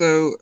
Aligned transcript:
So, 0.00 0.36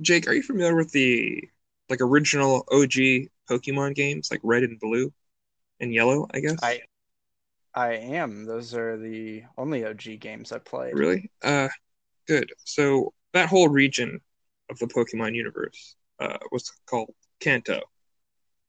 Jake, 0.00 0.26
are 0.26 0.32
you 0.32 0.42
familiar 0.42 0.74
with 0.74 0.92
the 0.92 1.46
like 1.90 2.00
original 2.00 2.64
OG 2.72 3.28
Pokemon 3.50 3.94
games, 3.94 4.30
like 4.30 4.40
Red 4.42 4.62
and 4.62 4.80
Blue 4.80 5.12
and 5.78 5.92
Yellow? 5.92 6.26
I 6.32 6.40
guess. 6.40 6.56
I 6.62 6.80
I 7.74 7.92
am. 7.96 8.46
Those 8.46 8.74
are 8.74 8.96
the 8.96 9.42
only 9.58 9.84
OG 9.84 10.20
games 10.20 10.52
I 10.52 10.58
played. 10.58 10.94
Really? 10.94 11.30
Uh, 11.42 11.68
good. 12.26 12.50
So 12.64 13.12
that 13.34 13.50
whole 13.50 13.68
region 13.68 14.18
of 14.70 14.78
the 14.78 14.86
Pokemon 14.86 15.34
universe 15.34 15.96
uh, 16.18 16.38
was 16.50 16.72
called 16.86 17.12
Kanto. 17.40 17.82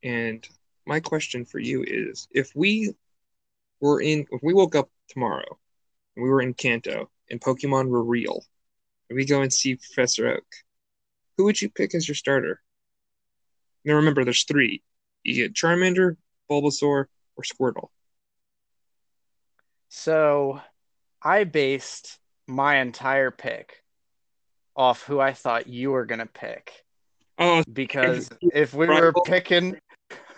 And 0.03 0.45
my 0.85 0.99
question 0.99 1.45
for 1.45 1.59
you 1.59 1.81
is 1.87 2.27
if 2.31 2.51
we 2.55 2.93
were 3.79 4.01
in, 4.01 4.27
if 4.31 4.43
we 4.43 4.53
woke 4.53 4.75
up 4.75 4.89
tomorrow 5.07 5.57
and 6.17 6.23
we 6.23 6.29
were 6.29 6.41
in 6.41 6.53
Kanto 6.53 7.09
and 7.29 7.39
Pokemon 7.39 7.87
were 7.87 8.03
real, 8.03 8.43
we 9.09 9.25
go 9.25 9.41
and 9.41 9.51
see 9.51 9.75
Professor 9.75 10.27
Oak, 10.27 10.45
who 11.37 11.45
would 11.45 11.61
you 11.61 11.69
pick 11.69 11.95
as 11.95 12.07
your 12.07 12.15
starter? 12.15 12.61
Now 13.85 13.95
remember, 13.95 14.23
there's 14.23 14.43
three. 14.43 14.81
You 15.23 15.35
get 15.35 15.53
Charmander, 15.53 16.17
Bulbasaur, 16.49 17.05
or 17.35 17.43
Squirtle. 17.43 17.89
So 19.89 20.61
I 21.21 21.43
based 21.43 22.19
my 22.47 22.77
entire 22.77 23.31
pick 23.31 23.83
off 24.75 25.03
who 25.03 25.19
I 25.19 25.33
thought 25.33 25.67
you 25.67 25.91
were 25.91 26.05
gonna 26.05 26.25
pick. 26.25 26.83
Oh, 27.37 27.63
because 27.71 28.29
if 28.41 28.73
we 28.73 28.87
were 28.87 29.13
picking 29.25 29.77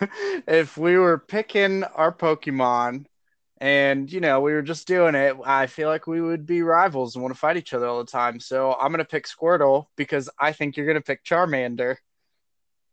if 0.46 0.76
we 0.76 0.96
were 0.96 1.18
picking 1.18 1.84
our 1.84 2.12
Pokemon 2.12 3.06
and 3.58 4.12
you 4.12 4.20
know 4.20 4.40
we 4.40 4.52
were 4.52 4.62
just 4.62 4.86
doing 4.86 5.14
it, 5.14 5.36
I 5.44 5.66
feel 5.66 5.88
like 5.88 6.06
we 6.06 6.20
would 6.20 6.46
be 6.46 6.62
rivals 6.62 7.14
and 7.14 7.22
want 7.22 7.34
to 7.34 7.38
fight 7.38 7.56
each 7.56 7.74
other 7.74 7.86
all 7.86 7.98
the 7.98 8.10
time. 8.10 8.40
So 8.40 8.74
I'm 8.74 8.90
gonna 8.90 9.04
pick 9.04 9.26
Squirtle 9.26 9.86
because 9.96 10.28
I 10.38 10.52
think 10.52 10.76
you're 10.76 10.86
gonna 10.86 11.00
pick 11.00 11.24
Charmander. 11.24 11.96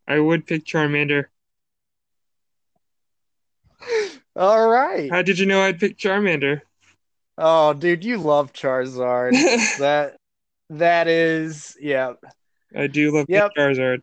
I 0.07 0.19
would 0.19 0.45
pick 0.45 0.65
Charmander. 0.65 1.25
All 4.35 4.67
right. 4.67 5.11
How 5.11 5.21
did 5.21 5.39
you 5.39 5.45
know 5.45 5.61
I'd 5.61 5.79
pick 5.79 5.97
Charmander? 5.97 6.61
Oh, 7.37 7.73
dude, 7.73 8.03
you 8.03 8.17
love 8.17 8.53
Charizard. 8.53 9.31
that 9.79 10.17
that 10.69 11.07
is, 11.07 11.77
yeah. 11.79 12.13
I 12.75 12.87
do 12.87 13.15
love 13.15 13.27
Yep. 13.29 13.51
Charizard. 13.57 14.01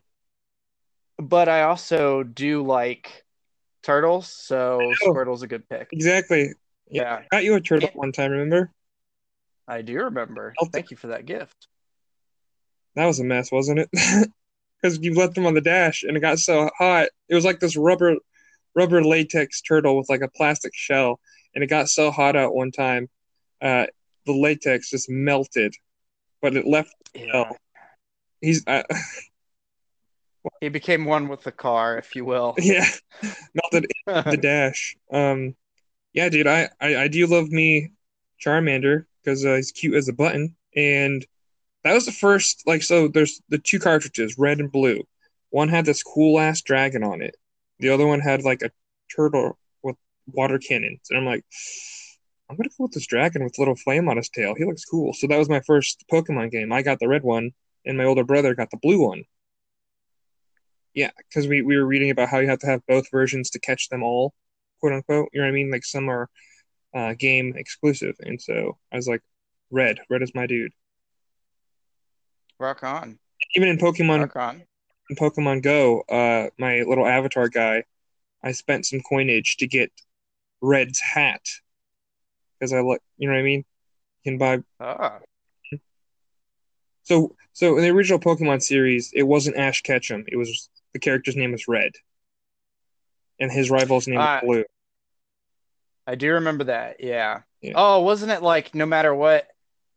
But 1.19 1.49
I 1.49 1.63
also 1.63 2.23
do 2.23 2.63
like 2.63 3.25
turtles, 3.83 4.29
so 4.29 4.79
know. 4.81 4.93
Squirtle's 5.13 5.43
a 5.43 5.47
good 5.47 5.69
pick. 5.69 5.89
Exactly. 5.93 6.53
Yeah, 6.91 7.23
Got 7.31 7.45
you 7.45 7.55
a 7.55 7.61
turtle 7.61 7.89
Yeah. 7.93 7.99
one 7.99 8.13
time, 8.13 8.33
remember? 8.33 8.73
I 9.69 9.83
do 9.83 9.95
remember. 9.97 10.55
I'll 10.61 10.69
Thank 10.69 10.91
you 10.91 10.97
for 10.97 11.09
that 11.09 11.25
gift. 11.27 11.69
That 12.97 13.07
was 13.07 13.21
a 13.21 13.25
mess, 13.25 13.53
wasn't 13.53 13.81
it? 13.81 13.91
Because 14.83 14.99
you 15.03 15.13
left 15.13 15.35
them 15.35 15.45
on 15.45 15.53
the 15.53 15.61
dash 15.61 16.05
and 16.05 16.17
it 16.17 16.21
got 16.21 16.39
so 16.39 16.71
hot. 16.79 17.09
It 17.29 17.35
was 17.35 17.45
like 17.45 17.61
this 17.61 17.77
rubber 17.77 18.17
rubber 18.75 19.05
latex 19.05 19.61
turtle 19.61 19.95
with 19.99 20.09
like 20.09 20.23
a 20.23 20.29
plastic 20.29 20.73
shell. 20.75 21.21
And 21.55 21.63
it 21.63 21.67
got 21.67 21.91
so 21.91 22.11
hot 22.11 22.35
out 22.35 22.55
one 22.55 22.71
time, 22.73 23.11
uh, 23.61 23.87
the 24.25 24.33
latex 24.33 24.89
just 24.89 25.11
melted. 25.11 25.75
But 26.41 26.57
it 26.57 26.67
left 26.67 26.95
Yeah. 27.15 27.27
Oh. 27.51 27.57
he's 28.41 28.67
uh, 28.67 28.85
He 30.61 30.69
became 30.69 31.05
one 31.05 31.29
with 31.29 31.43
the 31.43 31.53
car, 31.53 31.99
if 31.99 32.17
you 32.17 32.25
will. 32.25 32.55
yeah, 32.59 32.87
melted 33.55 33.91
the 34.07 34.39
dash. 34.41 34.97
Um, 35.13 35.55
yeah, 36.13 36.29
dude, 36.29 36.47
I, 36.47 36.71
I, 36.81 36.97
I 36.97 37.09
do 37.09 37.27
love 37.27 37.49
me 37.49 37.93
Charmander 38.45 39.05
because 39.23 39.45
uh, 39.45 39.57
he's 39.57 39.73
cute 39.73 39.95
as 39.95 40.09
a 40.09 40.13
button, 40.13 40.57
and 40.75 41.25
that 41.85 41.95
was 41.95 42.07
the 42.07 42.13
first 42.13 42.63
like 42.67 42.83
so. 42.83 43.09
There's 43.09 43.41
the 43.49 43.59
two 43.59 43.79
cartridges, 43.79 44.39
red 44.39 44.61
and 44.61 44.73
blue. 44.73 45.03
One 45.51 45.69
had 45.69 45.85
this 45.85 46.03
cool 46.03 46.39
ass 46.39 46.63
dragon 46.63 47.03
on 47.03 47.23
it. 47.23 47.37
The 47.79 47.91
other 47.91 48.07
one 48.07 48.21
had 48.21 48.43
like 48.43 48.63
a 48.63 48.71
turtle 49.15 49.59
with 49.83 49.97
water 50.27 50.59
cannons, 50.59 51.01
and 51.11 51.19
I'm 51.19 51.27
like, 51.27 51.45
I'm 52.49 52.57
gonna 52.57 52.69
go 52.71 52.85
with 52.85 52.93
this 52.93 53.07
dragon 53.07 53.45
with 53.45 53.59
little 53.59 53.77
flame 53.77 54.09
on 54.09 54.17
his 54.17 54.29
tail. 54.29 54.55
He 54.57 54.65
looks 54.65 54.85
cool. 54.85 55.13
So 55.13 55.27
that 55.27 55.39
was 55.39 55.49
my 55.49 55.61
first 55.61 56.05
Pokemon 56.11 56.51
game. 56.51 56.73
I 56.73 56.83
got 56.83 56.99
the 56.99 57.09
red 57.09 57.23
one, 57.23 57.53
and 57.85 57.97
my 57.97 58.05
older 58.05 58.25
brother 58.25 58.55
got 58.55 58.71
the 58.71 58.79
blue 58.79 59.07
one. 59.07 59.25
Yeah, 60.95 61.11
because 61.17 61.47
we, 61.47 61.63
we 61.63 61.77
were 61.77 61.87
reading 61.87 62.11
about 62.11 62.29
how 62.29 62.39
you 62.39 62.49
have 62.49 62.59
to 62.61 62.67
have 62.67 62.85
both 62.87 63.11
versions 63.11 63.51
to 63.51 63.61
catch 63.61 63.89
them 63.89 64.03
all, 64.03 64.35
quote 64.81 64.93
unquote. 64.93 65.29
You 65.33 65.41
know 65.41 65.47
what 65.47 65.51
I 65.51 65.55
mean? 65.55 65.71
Like 65.71 65.85
some 65.85 66.09
are 66.09 66.29
uh, 66.95 67.15
game 67.15 67.55
exclusive, 67.57 68.17
and 68.21 68.41
so 68.41 68.77
I 68.93 68.97
was 68.97 69.07
like, 69.07 69.23
red, 69.71 69.99
red 70.09 70.23
is 70.23 70.35
my 70.35 70.47
dude. 70.47 70.73
Rock 72.59 72.83
on. 72.83 73.19
Even 73.55 73.69
in 73.69 73.79
Pokemon, 73.79 74.21
Rock 74.21 74.37
on. 74.37 74.63
in 75.09 75.17
Pokemon 75.17 75.63
Go, 75.63 76.03
uh, 76.03 76.49
my 76.59 76.83
little 76.83 77.07
avatar 77.07 77.49
guy, 77.49 77.85
I 78.43 78.53
spent 78.53 78.87
some 78.87 79.01
coinage 79.01 79.57
to 79.59 79.67
get 79.67 79.91
Red's 80.61 81.01
hat 81.01 81.43
because 82.59 82.73
I 82.73 82.81
like, 82.81 83.01
you 83.17 83.29
know 83.29 83.35
what 83.35 83.41
I 83.41 83.45
mean? 83.45 83.65
You 84.23 84.33
can 84.33 84.39
buy 84.39 84.63
Ah, 84.79 85.19
So, 87.05 87.35
so 87.53 87.77
in 87.77 87.83
the 87.83 87.91
original 87.91 88.19
Pokemon 88.19 88.63
series, 88.63 89.11
it 89.15 89.23
wasn't 89.23 89.57
Ash 89.57 89.83
Ketchum. 89.83 90.25
It 90.29 90.37
was 90.37 90.69
the 90.93 90.99
character's 90.99 91.37
name 91.37 91.55
is 91.55 91.67
Red, 91.69 91.93
and 93.39 93.51
his 93.51 93.71
rival's 93.71 94.07
name 94.09 94.19
Ah. 94.21 94.41
was 94.43 94.57
Blue. 94.59 94.65
I 96.07 96.15
do 96.17 96.33
remember 96.35 96.65
that. 96.65 97.03
Yeah. 97.03 97.43
Yeah. 97.61 97.73
Oh, 97.77 98.01
wasn't 98.03 98.33
it 98.33 98.43
like 98.43 98.75
no 98.75 98.87
matter 98.87 99.15
what, 99.15 99.47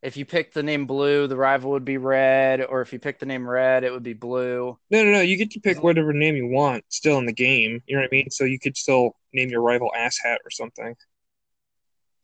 if 0.01 0.17
you 0.17 0.25
picked 0.25 0.53
the 0.53 0.61
name 0.63 0.85
blue, 0.85 1.27
the 1.27 1.37
rival 1.37 1.71
would 1.71 1.85
be 1.85 1.97
red, 1.97 2.61
or 2.61 2.81
if 2.81 2.91
you 2.91 2.99
picked 2.99 3.21
the 3.21 3.25
name 3.25 3.49
red, 3.49 3.83
it 3.85 3.91
would 3.91 4.03
be 4.03 4.13
blue. 4.13 4.77
No, 4.91 5.03
no, 5.03 5.11
no. 5.11 5.21
You 5.21 5.37
get 5.37 5.51
to 5.51 5.61
pick 5.61 5.81
whatever 5.81 6.11
name 6.11 6.35
you 6.35 6.47
want 6.47 6.83
still 6.89 7.17
in 7.19 7.25
the 7.25 7.31
game. 7.33 7.81
You 7.87 7.95
know 7.95 8.01
what 8.01 8.09
I 8.11 8.15
mean? 8.15 8.29
So 8.29 8.43
you 8.43 8.59
could 8.59 8.75
still 8.75 9.15
name 9.31 9.49
your 9.49 9.61
rival 9.61 9.91
Ass 9.95 10.19
Hat 10.21 10.41
or 10.43 10.49
something. 10.51 10.95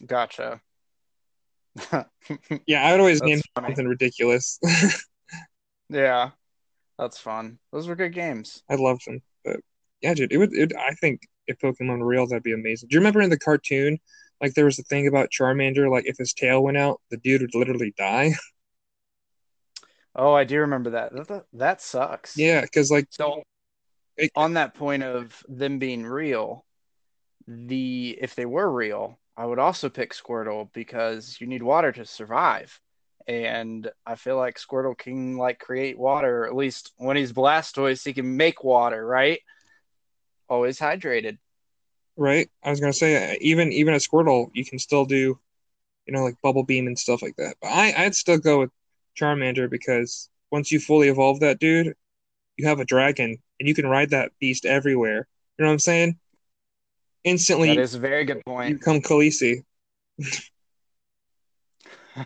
Gotcha. 0.06 0.62
Yeah, 2.68 2.84
I 2.86 2.92
would 2.92 3.00
always 3.00 3.20
That's 3.22 3.30
name 3.30 3.42
funny. 3.56 3.68
something 3.70 3.88
ridiculous. 3.88 4.60
yeah, 5.90 6.32
that's 7.00 7.18
fun. 7.18 7.58
Those 7.72 7.88
were 7.88 7.96
good 7.96 8.14
games. 8.14 8.62
I 8.70 8.76
loved 8.76 9.08
them, 9.08 9.22
but 9.44 9.58
yeah, 10.02 10.14
dude, 10.14 10.32
it 10.32 10.38
would. 10.38 10.54
It, 10.54 10.74
I 10.76 10.94
think 10.96 11.22
if 11.48 11.58
Pokemon 11.60 12.00
were 12.00 12.06
real, 12.06 12.28
that'd 12.28 12.44
be 12.44 12.54
amazing. 12.54 12.90
Do 12.90 12.94
you 12.96 13.00
remember 13.00 13.22
in 13.22 13.30
the 13.32 13.40
cartoon, 13.40 13.98
like 14.42 14.54
there 14.54 14.66
was 14.66 14.78
a 14.80 14.84
thing 14.84 15.08
about 15.08 15.30
Charmander, 15.32 15.90
like 15.90 16.06
if 16.06 16.18
his 16.18 16.34
tail 16.34 16.62
went 16.64 16.78
out, 16.78 17.02
the 17.10 17.18
dude 17.18 17.42
would 17.42 17.56
literally 17.56 17.94
die. 17.98 18.34
Oh, 20.16 20.34
I 20.34 20.44
do 20.44 20.60
remember 20.60 20.90
that. 20.90 21.14
That, 21.14 21.28
that, 21.28 21.46
that 21.54 21.82
sucks. 21.82 22.36
yeah, 22.36 22.62
because 22.62 22.92
like 22.92 23.06
So 23.12 23.44
It- 24.18 24.32
on 24.36 24.56
that 24.56 24.74
point 24.74 25.04
of 25.04 25.42
them 25.48 25.80
being 25.80 26.04
real, 26.06 26.66
the 27.48 28.18
if 28.20 28.36
they 28.36 28.46
were 28.46 28.70
real, 28.70 29.20
I 29.38 29.46
would 29.46 29.60
also 29.60 29.88
pick 29.88 30.14
Squirtle 30.14 30.74
because 30.74 31.38
you 31.40 31.48
need 31.48 31.64
water 31.64 31.92
to 31.94 32.06
survive. 32.06 32.80
And 33.30 33.92
I 34.08 34.16
feel 34.16 34.38
like 34.38 34.58
Squirtle 34.58 34.98
can 34.98 35.38
like 35.38 35.60
create 35.60 36.00
water, 36.00 36.40
or 36.40 36.48
at 36.48 36.56
least 36.56 36.94
when 36.98 37.16
he's 37.16 37.32
Blastoise, 37.32 38.04
he 38.04 38.12
can 38.12 38.38
make 38.38 38.64
water, 38.64 39.06
right? 39.06 39.40
Always 40.50 40.80
hydrated. 40.80 41.38
Right. 42.18 42.50
I 42.64 42.72
was 42.72 42.80
gonna 42.80 42.92
say 42.92 43.38
even 43.40 43.72
even 43.72 43.94
a 43.94 43.98
Squirtle, 43.98 44.50
you 44.56 44.66
can 44.66 44.80
still 44.80 45.06
do, 45.06 45.40
you 46.08 46.14
know, 46.14 46.24
like 46.24 46.42
Bubble 46.42 46.64
Beam 46.64 46.88
and 46.88 46.98
stuff 46.98 47.22
like 47.22 47.36
that. 47.36 47.56
But 47.62 47.68
I 47.68 47.94
I'd 47.96 48.16
still 48.16 48.40
go 48.40 48.62
with 48.62 48.72
Charmander 49.16 49.70
because 49.70 50.28
once 50.50 50.72
you 50.72 50.80
fully 50.80 51.10
evolve 51.10 51.40
that 51.42 51.60
dude, 51.60 51.94
you 52.58 52.68
have 52.68 52.80
a 52.80 52.86
dragon 52.86 53.38
and 53.60 53.70
you 53.70 53.76
can 53.76 53.86
ride 53.86 54.10
that 54.10 54.32
beast 54.40 54.66
everywhere. 54.66 55.28
You 55.60 55.66
know 55.66 55.68
what 55.68 55.74
I'm 55.74 55.80
saying? 55.80 56.18
Instantly, 57.24 57.76
That 57.76 57.82
is 57.82 57.94
a 57.94 58.00
very 58.00 58.26
good 58.26 58.38
you 58.38 58.44
point. 58.44 58.80
become 58.80 59.02
Khaleesi. 59.02 59.64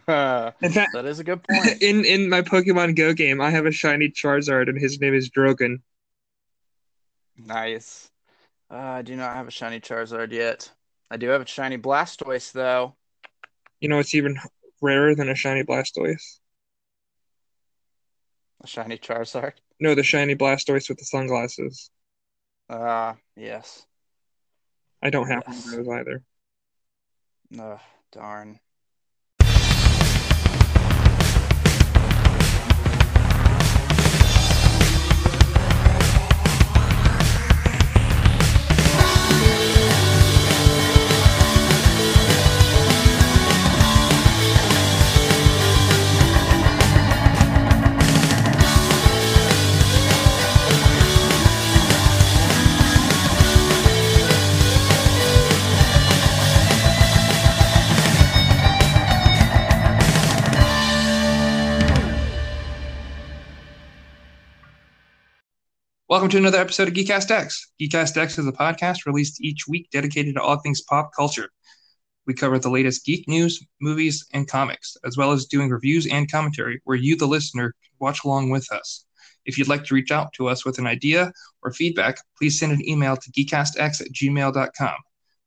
that 0.07 0.55
In 0.61 0.71
fact, 0.71 0.95
is 1.05 1.19
a 1.19 1.23
good 1.23 1.43
point. 1.43 1.81
in 1.81 2.05
in 2.05 2.29
my 2.29 2.41
Pokemon 2.41 2.95
Go 2.95 3.13
game, 3.13 3.41
I 3.41 3.49
have 3.49 3.65
a 3.65 3.71
shiny 3.71 4.09
Charizard 4.09 4.69
and 4.69 4.79
his 4.79 4.99
name 4.99 5.13
is 5.13 5.29
Drogon. 5.29 5.81
Nice. 7.37 8.11
Uh, 8.71 8.75
I 8.77 9.01
do 9.01 9.15
not 9.15 9.35
have 9.35 9.47
a 9.47 9.51
shiny 9.51 9.79
Charizard 9.79 10.31
yet. 10.31 10.71
I 11.11 11.17
do 11.17 11.29
have 11.29 11.41
a 11.41 11.45
shiny 11.45 11.77
Blastoise 11.77 12.51
though. 12.51 12.95
You 13.79 13.89
know, 13.89 13.99
it's 13.99 14.15
even 14.15 14.37
rarer 14.81 15.15
than 15.15 15.29
a 15.29 15.35
shiny 15.35 15.63
Blastoise. 15.63 16.39
A 18.63 18.67
shiny 18.67 18.97
Charizard. 18.97 19.53
No, 19.79 19.93
the 19.95 20.03
shiny 20.03 20.35
Blastoise 20.35 20.89
with 20.89 20.97
the 20.99 21.05
sunglasses. 21.05 21.91
Ah, 22.69 23.17
yes. 23.35 23.87
I 25.01 25.09
don't 25.09 25.27
have 25.27 25.43
Yes. 25.45 25.47
one 25.47 25.81
of 25.81 25.85
those 25.85 25.89
either. 25.99 26.23
Ugh, 27.59 27.79
darn. 28.11 28.59
Welcome 66.13 66.29
to 66.29 66.37
another 66.37 66.59
episode 66.59 66.87
of 66.87 66.93
Geekcast 66.93 67.31
X. 67.31 67.71
Geekcast 67.81 68.15
X 68.17 68.37
is 68.37 68.45
a 68.45 68.51
podcast 68.51 69.07
released 69.07 69.41
each 69.41 69.67
week 69.67 69.89
dedicated 69.89 70.35
to 70.35 70.43
all 70.43 70.59
things 70.59 70.79
pop 70.79 71.09
culture. 71.11 71.49
We 72.27 72.35
cover 72.35 72.59
the 72.59 72.69
latest 72.69 73.03
geek 73.03 73.27
news, 73.27 73.65
movies, 73.81 74.23
and 74.31 74.47
comics, 74.47 74.95
as 75.03 75.17
well 75.17 75.31
as 75.31 75.47
doing 75.47 75.71
reviews 75.71 76.05
and 76.05 76.31
commentary 76.31 76.79
where 76.83 76.95
you, 76.95 77.15
the 77.15 77.25
listener, 77.25 77.71
can 77.71 77.95
watch 77.99 78.23
along 78.23 78.51
with 78.51 78.71
us. 78.71 79.07
If 79.47 79.57
you'd 79.57 79.67
like 79.67 79.85
to 79.85 79.95
reach 79.95 80.11
out 80.11 80.31
to 80.33 80.49
us 80.49 80.63
with 80.63 80.77
an 80.77 80.85
idea 80.85 81.31
or 81.63 81.73
feedback, 81.73 82.19
please 82.37 82.59
send 82.59 82.73
an 82.73 82.87
email 82.87 83.17
to 83.17 83.31
geekcastx 83.31 83.99
at 83.99 84.13
gmail.com. 84.13 84.97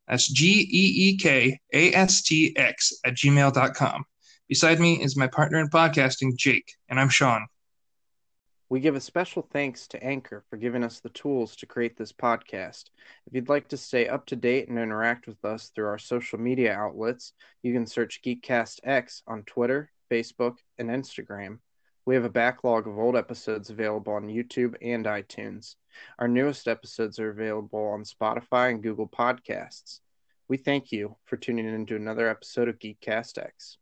That's 0.09 0.29
G 0.29 0.69
E 0.69 1.11
E 1.11 1.17
K 1.17 1.61
A 1.75 1.93
S 1.93 2.23
T 2.23 2.57
X 2.57 2.93
at 3.05 3.15
gmail.com. 3.15 4.05
Beside 4.49 4.81
me 4.81 5.01
is 5.01 5.17
my 5.17 5.29
partner 5.29 5.61
in 5.61 5.69
podcasting, 5.69 6.37
Jake, 6.37 6.73
and 6.89 6.99
I'm 6.99 7.09
Sean. 7.09 7.47
We 8.69 8.81
give 8.81 8.97
a 8.97 9.01
special 9.01 9.43
thanks 9.43 9.87
to 9.89 10.03
Anchor 10.03 10.43
for 10.51 10.57
giving 10.57 10.83
us 10.83 10.99
the 10.99 11.11
tools 11.11 11.55
to 11.57 11.67
create 11.67 11.97
this 11.97 12.13
podcast. 12.13 12.91
If 13.27 13.33
you'd 13.33 13.49
like 13.49 13.69
to 13.69 13.77
stay 13.77 14.09
up 14.09 14.27
to 14.27 14.37
date 14.37 14.69
and 14.69 14.77
interact 14.77 15.29
with 15.29 15.45
us 15.45 15.69
through 15.69 15.87
our 15.87 15.99
social 15.99 16.41
media 16.41 16.75
outlets, 16.75 17.33
you 17.63 17.73
can 17.73 17.87
search 17.87 18.23
Geekcast 18.23 18.81
X 18.83 19.23
on 19.29 19.45
Twitter, 19.45 19.93
Facebook, 20.11 20.57
and 20.79 20.91
Instagram. 20.91 21.59
We 22.07 22.17
have 22.17 22.25
a 22.25 22.29
backlog 22.29 22.89
of 22.89 22.99
old 22.99 23.15
episodes 23.15 23.71
available 23.71 24.15
on 24.15 24.27
YouTube 24.27 24.75
and 24.83 25.07
iTunes. 25.07 25.77
Our 26.19 26.27
newest 26.27 26.67
episodes 26.67 27.21
are 27.21 27.31
available 27.31 27.87
on 27.87 28.03
Spotify 28.03 28.71
and 28.71 28.83
Google 28.83 29.09
Podcasts. 29.09 30.01
We 30.49 30.57
thank 30.57 30.91
you 30.91 31.17
for 31.25 31.37
tuning 31.37 31.67
in 31.67 31.87
to 31.87 31.95
another 31.95 32.29
episode 32.29 32.69
of 32.69 32.81
Geekcast 32.81 33.39
X. 33.39 33.79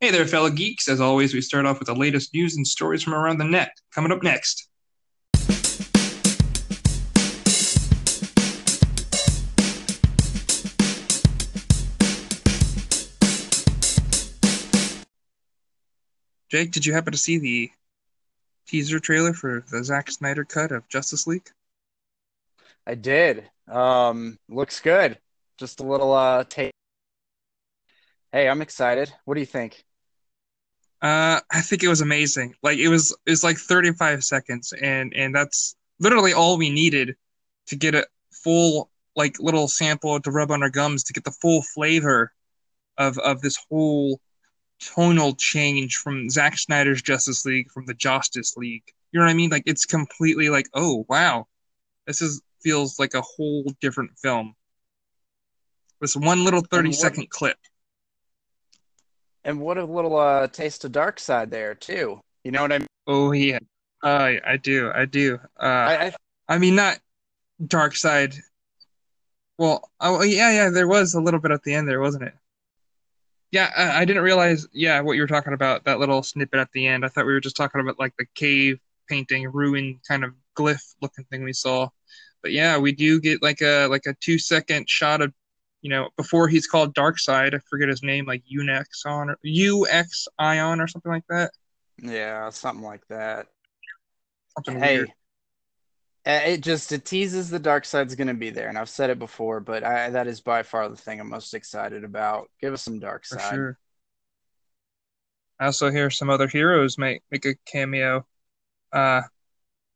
Hey 0.00 0.12
there, 0.12 0.28
fellow 0.28 0.48
geeks. 0.48 0.88
As 0.88 1.00
always, 1.00 1.34
we 1.34 1.40
start 1.40 1.66
off 1.66 1.80
with 1.80 1.88
the 1.88 1.94
latest 1.94 2.32
news 2.32 2.56
and 2.56 2.64
stories 2.64 3.02
from 3.02 3.14
around 3.14 3.38
the 3.38 3.44
net. 3.44 3.72
Coming 3.92 4.12
up 4.12 4.22
next. 4.22 4.68
Jake, 16.48 16.70
did 16.70 16.86
you 16.86 16.92
happen 16.92 17.10
to 17.10 17.18
see 17.18 17.38
the 17.38 17.68
teaser 18.68 19.00
trailer 19.00 19.32
for 19.32 19.64
the 19.68 19.82
Zack 19.82 20.12
Snyder 20.12 20.44
cut 20.44 20.70
of 20.70 20.88
Justice 20.88 21.26
League? 21.26 21.50
I 22.86 22.94
did. 22.94 23.50
Um, 23.66 24.38
looks 24.48 24.78
good. 24.78 25.18
Just 25.56 25.80
a 25.80 25.82
little 25.82 26.12
uh 26.12 26.44
take. 26.44 26.72
Hey, 28.30 28.48
I'm 28.48 28.62
excited. 28.62 29.12
What 29.24 29.34
do 29.34 29.40
you 29.40 29.46
think? 29.46 29.84
Uh, 31.00 31.40
I 31.50 31.60
think 31.60 31.82
it 31.82 31.88
was 31.88 32.00
amazing. 32.00 32.54
Like 32.62 32.78
it 32.78 32.88
was, 32.88 33.16
it 33.26 33.30
was 33.30 33.44
like 33.44 33.56
35 33.56 34.24
seconds, 34.24 34.72
and 34.72 35.14
and 35.14 35.34
that's 35.34 35.76
literally 36.00 36.32
all 36.32 36.58
we 36.58 36.70
needed 36.70 37.16
to 37.66 37.76
get 37.76 37.94
a 37.94 38.06
full 38.32 38.90
like 39.14 39.38
little 39.40 39.68
sample 39.68 40.20
to 40.20 40.30
rub 40.30 40.50
on 40.50 40.62
our 40.62 40.70
gums 40.70 41.04
to 41.04 41.12
get 41.12 41.24
the 41.24 41.30
full 41.30 41.62
flavor 41.62 42.32
of 42.96 43.18
of 43.18 43.40
this 43.40 43.58
whole 43.68 44.20
tonal 44.80 45.34
change 45.34 45.96
from 45.96 46.30
Zack 46.30 46.58
Snyder's 46.58 47.02
Justice 47.02 47.44
League 47.44 47.70
from 47.70 47.86
the 47.86 47.94
Justice 47.94 48.56
League. 48.56 48.84
You 49.12 49.20
know 49.20 49.26
what 49.26 49.30
I 49.30 49.34
mean? 49.34 49.50
Like 49.50 49.64
it's 49.66 49.86
completely 49.86 50.48
like, 50.50 50.68
oh 50.74 51.04
wow, 51.08 51.46
this 52.06 52.22
is 52.22 52.42
feels 52.60 52.98
like 52.98 53.14
a 53.14 53.22
whole 53.22 53.64
different 53.80 54.18
film. 54.18 54.54
This 56.00 56.16
one 56.16 56.44
little 56.44 56.60
30 56.60 56.92
second 56.92 57.30
clip. 57.30 57.56
And 59.48 59.60
what 59.60 59.78
a 59.78 59.84
little 59.86 60.14
uh, 60.18 60.46
taste 60.48 60.84
of 60.84 60.92
Darkseid 60.92 61.48
there 61.48 61.74
too. 61.74 62.20
You 62.44 62.50
know 62.50 62.60
what 62.60 62.70
I 62.70 62.80
mean? 62.80 62.86
Oh 63.06 63.32
yeah, 63.32 63.58
uh, 64.04 64.32
I 64.46 64.58
do, 64.58 64.92
I 64.94 65.06
do. 65.06 65.38
Uh, 65.58 65.64
I, 65.64 66.04
I, 66.04 66.12
I 66.50 66.58
mean 66.58 66.74
not 66.74 66.98
Darkseid. 67.62 68.36
Well, 69.56 69.88
oh 70.00 70.22
yeah, 70.22 70.52
yeah, 70.52 70.68
there 70.68 70.86
was 70.86 71.14
a 71.14 71.20
little 71.22 71.40
bit 71.40 71.50
at 71.50 71.62
the 71.62 71.72
end 71.72 71.88
there, 71.88 71.98
wasn't 71.98 72.24
it? 72.24 72.34
Yeah, 73.50 73.72
I, 73.74 74.02
I 74.02 74.04
didn't 74.04 74.22
realize. 74.22 74.66
Yeah, 74.74 75.00
what 75.00 75.14
you 75.14 75.22
were 75.22 75.26
talking 75.26 75.54
about 75.54 75.86
that 75.86 75.98
little 75.98 76.22
snippet 76.22 76.60
at 76.60 76.70
the 76.72 76.86
end. 76.86 77.06
I 77.06 77.08
thought 77.08 77.24
we 77.24 77.32
were 77.32 77.40
just 77.40 77.56
talking 77.56 77.80
about 77.80 77.98
like 77.98 78.12
the 78.18 78.26
cave 78.34 78.78
painting, 79.08 79.50
ruin 79.50 79.98
kind 80.06 80.24
of 80.24 80.34
glyph 80.58 80.94
looking 81.00 81.24
thing 81.24 81.42
we 81.42 81.54
saw. 81.54 81.88
But 82.42 82.52
yeah, 82.52 82.76
we 82.76 82.92
do 82.92 83.18
get 83.18 83.42
like 83.42 83.62
a 83.62 83.86
like 83.86 84.04
a 84.04 84.12
two 84.20 84.38
second 84.38 84.90
shot 84.90 85.22
of 85.22 85.32
you 85.82 85.90
know, 85.90 86.08
before 86.16 86.48
he's 86.48 86.66
called 86.66 86.94
Darkseid, 86.94 87.54
I 87.54 87.58
forget 87.70 87.88
his 87.88 88.02
name, 88.02 88.26
like 88.26 88.42
Unix 88.52 89.06
on 89.06 89.30
or 89.30 89.38
UX 89.44 90.26
Ion 90.38 90.80
or 90.80 90.88
something 90.88 91.12
like 91.12 91.26
that. 91.28 91.52
Yeah, 92.02 92.50
something 92.50 92.84
like 92.84 93.06
that. 93.08 93.46
Something 94.56 94.82
hey, 94.82 94.96
weird. 94.98 95.12
It 96.24 96.60
just 96.60 96.92
it 96.92 97.04
teases 97.04 97.48
the 97.48 97.60
Darkseid's 97.60 98.14
going 98.14 98.28
to 98.28 98.34
be 98.34 98.50
there, 98.50 98.68
and 98.68 98.76
I've 98.76 98.88
said 98.88 99.10
it 99.10 99.18
before, 99.18 99.60
but 99.60 99.84
I, 99.84 100.10
that 100.10 100.26
is 100.26 100.40
by 100.40 100.62
far 100.62 100.88
the 100.88 100.96
thing 100.96 101.20
I'm 101.20 101.30
most 101.30 101.54
excited 101.54 102.04
about. 102.04 102.50
Give 102.60 102.72
us 102.72 102.82
some 102.82 103.00
Darkseid. 103.00 103.50
Sure. 103.50 103.78
I 105.60 105.66
also 105.66 105.90
hear 105.90 106.10
some 106.10 106.30
other 106.30 106.48
heroes 106.48 106.98
make 106.98 107.22
make 107.30 107.44
a 107.46 107.54
cameo. 107.66 108.26
Uh, 108.92 109.22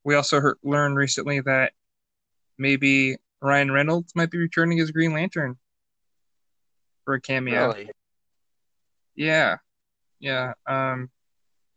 we 0.04 0.14
also 0.14 0.40
heard, 0.40 0.58
learned 0.62 0.96
recently 0.96 1.40
that 1.40 1.72
maybe 2.56 3.16
Ryan 3.40 3.70
Reynolds 3.70 4.12
might 4.14 4.30
be 4.30 4.38
returning 4.38 4.80
as 4.80 4.90
Green 4.90 5.12
Lantern 5.12 5.58
for 7.04 7.14
a 7.14 7.20
cameo. 7.20 7.68
Really? 7.68 7.90
Yeah, 9.14 9.56
yeah. 10.20 10.52
Um, 10.66 11.10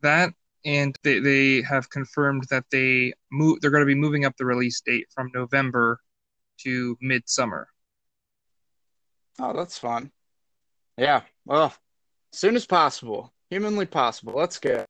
that 0.01 0.33
and 0.65 0.95
they 1.03 1.19
they 1.19 1.61
have 1.61 1.89
confirmed 1.89 2.45
that 2.49 2.65
they 2.71 3.13
move. 3.31 3.61
They're 3.61 3.71
going 3.71 3.81
to 3.81 3.87
be 3.87 3.95
moving 3.95 4.25
up 4.25 4.35
the 4.37 4.45
release 4.45 4.81
date 4.81 5.07
from 5.13 5.31
November 5.33 5.99
to 6.63 6.97
midsummer. 7.01 7.67
Oh, 9.39 9.53
that's 9.53 9.77
fun. 9.77 10.11
Yeah. 10.97 11.21
Well, 11.45 11.73
as 12.33 12.39
soon 12.39 12.55
as 12.55 12.65
possible, 12.65 13.33
humanly 13.49 13.85
possible. 13.85 14.33
Let's 14.35 14.59
go. 14.59 14.85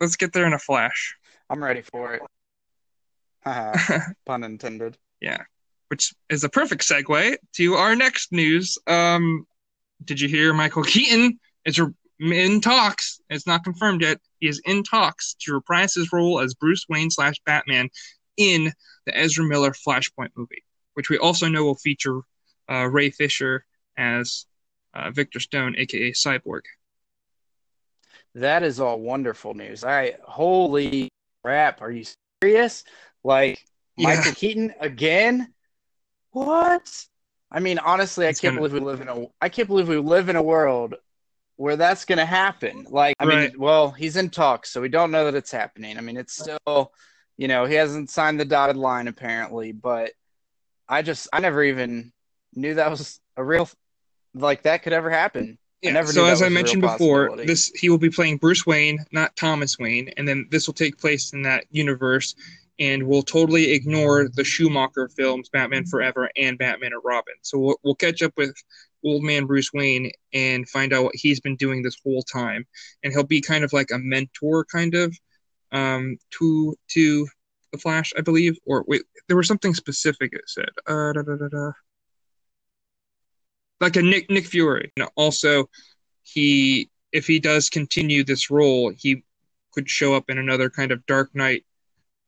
Let's 0.00 0.16
get 0.16 0.32
there 0.32 0.46
in 0.46 0.52
a 0.52 0.58
flash. 0.58 1.16
I'm 1.50 1.62
ready 1.62 1.82
for 1.82 2.14
it. 2.14 2.22
Pun 4.26 4.44
intended. 4.44 4.96
Yeah 5.20 5.42
which 5.88 6.14
is 6.30 6.44
a 6.44 6.48
perfect 6.48 6.82
segue 6.82 7.36
to 7.54 7.74
our 7.74 7.96
next 7.96 8.32
news. 8.32 8.78
Um, 8.86 9.46
did 10.04 10.20
you 10.20 10.28
hear 10.28 10.52
Michael 10.52 10.84
Keaton 10.84 11.38
is 11.64 11.80
in 12.20 12.60
talks? 12.60 13.20
It's 13.30 13.46
not 13.46 13.64
confirmed 13.64 14.02
yet. 14.02 14.18
He 14.40 14.48
is 14.48 14.60
in 14.64 14.82
talks 14.82 15.34
to 15.40 15.54
reprise 15.54 15.94
his 15.94 16.12
role 16.12 16.40
as 16.40 16.54
Bruce 16.54 16.86
Wayne 16.88 17.10
slash 17.10 17.36
Batman 17.44 17.88
in 18.36 18.72
the 19.06 19.16
Ezra 19.16 19.44
Miller 19.44 19.72
Flashpoint 19.72 20.30
movie, 20.36 20.64
which 20.94 21.10
we 21.10 21.18
also 21.18 21.48
know 21.48 21.64
will 21.64 21.74
feature 21.74 22.20
uh, 22.70 22.86
Ray 22.86 23.10
Fisher 23.10 23.64
as 23.96 24.46
uh, 24.94 25.10
Victor 25.10 25.40
Stone, 25.40 25.74
aka 25.76 26.12
Cyborg. 26.12 26.62
That 28.34 28.62
is 28.62 28.78
all 28.78 29.00
wonderful 29.00 29.54
news. 29.54 29.84
I 29.84 30.16
holy 30.22 31.08
crap! 31.42 31.82
Are 31.82 31.90
you 31.90 32.04
serious? 32.42 32.84
Like 33.24 33.64
yeah. 33.96 34.16
Michael 34.16 34.32
Keaton 34.32 34.74
again? 34.80 35.52
What? 36.44 37.06
I 37.50 37.60
mean, 37.60 37.78
honestly, 37.78 38.26
I 38.26 38.32
can't 38.32 38.56
gonna... 38.56 38.68
believe 38.68 38.72
we 38.72 38.80
live 38.80 39.00
in 39.00 39.08
a. 39.08 39.26
I 39.40 39.48
can't 39.48 39.68
believe 39.68 39.88
we 39.88 39.96
live 39.96 40.28
in 40.28 40.36
a 40.36 40.42
world 40.42 40.94
where 41.58 41.76
that's 41.76 42.04
going 42.04 42.18
to 42.18 42.24
happen. 42.24 42.86
Like, 42.88 43.16
I 43.18 43.26
right. 43.26 43.50
mean, 43.50 43.60
well, 43.60 43.90
he's 43.90 44.16
in 44.16 44.30
talks, 44.30 44.70
so 44.70 44.80
we 44.80 44.88
don't 44.88 45.10
know 45.10 45.24
that 45.24 45.34
it's 45.34 45.50
happening. 45.50 45.98
I 45.98 46.00
mean, 46.00 46.16
it's 46.16 46.38
still, 46.38 46.92
you 47.36 47.48
know, 47.48 47.64
he 47.64 47.74
hasn't 47.74 48.10
signed 48.10 48.38
the 48.38 48.44
dotted 48.44 48.76
line 48.76 49.08
apparently, 49.08 49.72
but 49.72 50.12
I 50.88 51.02
just, 51.02 51.28
I 51.32 51.40
never 51.40 51.64
even 51.64 52.12
knew 52.54 52.74
that 52.74 52.88
was 52.88 53.18
a 53.36 53.42
real, 53.42 53.68
like 54.34 54.62
that 54.62 54.84
could 54.84 54.92
ever 54.92 55.10
happen. 55.10 55.58
Yeah. 55.82 56.04
so 56.04 56.26
as 56.26 56.42
I 56.42 56.48
mentioned 56.48 56.82
before, 56.82 57.36
this 57.36 57.72
he 57.74 57.88
will 57.88 57.98
be 57.98 58.10
playing 58.10 58.38
Bruce 58.38 58.64
Wayne, 58.64 59.04
not 59.10 59.34
Thomas 59.34 59.78
Wayne, 59.80 60.10
and 60.16 60.28
then 60.28 60.46
this 60.50 60.68
will 60.68 60.74
take 60.74 60.96
place 60.96 61.32
in 61.32 61.42
that 61.42 61.64
universe 61.70 62.36
and 62.78 63.02
we'll 63.06 63.22
totally 63.22 63.72
ignore 63.72 64.28
the 64.28 64.44
Schumacher 64.44 65.08
films, 65.16 65.48
Batman 65.48 65.84
Forever 65.86 66.30
and 66.36 66.58
Batman 66.58 66.92
and 66.92 67.02
Robin. 67.04 67.34
So 67.42 67.58
we'll, 67.58 67.76
we'll 67.82 67.94
catch 67.94 68.22
up 68.22 68.32
with 68.36 68.54
old 69.04 69.22
man 69.22 69.46
Bruce 69.46 69.72
Wayne 69.72 70.10
and 70.32 70.68
find 70.68 70.92
out 70.92 71.04
what 71.04 71.16
he's 71.16 71.40
been 71.40 71.56
doing 71.56 71.82
this 71.82 71.96
whole 72.04 72.22
time, 72.22 72.66
and 73.02 73.12
he'll 73.12 73.24
be 73.24 73.40
kind 73.40 73.64
of 73.64 73.72
like 73.72 73.90
a 73.90 73.98
mentor, 73.98 74.64
kind 74.64 74.94
of, 74.94 75.16
um, 75.72 76.16
to 76.38 76.74
to 76.88 77.26
the 77.72 77.78
Flash, 77.78 78.12
I 78.16 78.20
believe. 78.20 78.56
Or 78.66 78.84
wait, 78.86 79.02
there 79.26 79.36
was 79.36 79.48
something 79.48 79.74
specific 79.74 80.32
it 80.32 80.42
said. 80.46 80.70
Uh, 80.86 81.12
da, 81.12 81.22
da, 81.22 81.48
da, 81.48 81.72
like 83.80 83.96
a 83.96 84.02
Nick 84.02 84.30
Nick 84.30 84.46
Fury. 84.46 84.92
And 84.96 85.08
also, 85.16 85.68
he 86.22 86.90
if 87.12 87.26
he 87.26 87.38
does 87.38 87.70
continue 87.70 88.24
this 88.24 88.50
role, 88.50 88.92
he 88.96 89.24
could 89.72 89.88
show 89.88 90.14
up 90.14 90.24
in 90.28 90.38
another 90.38 90.70
kind 90.70 90.92
of 90.92 91.04
Dark 91.06 91.34
Knight 91.34 91.64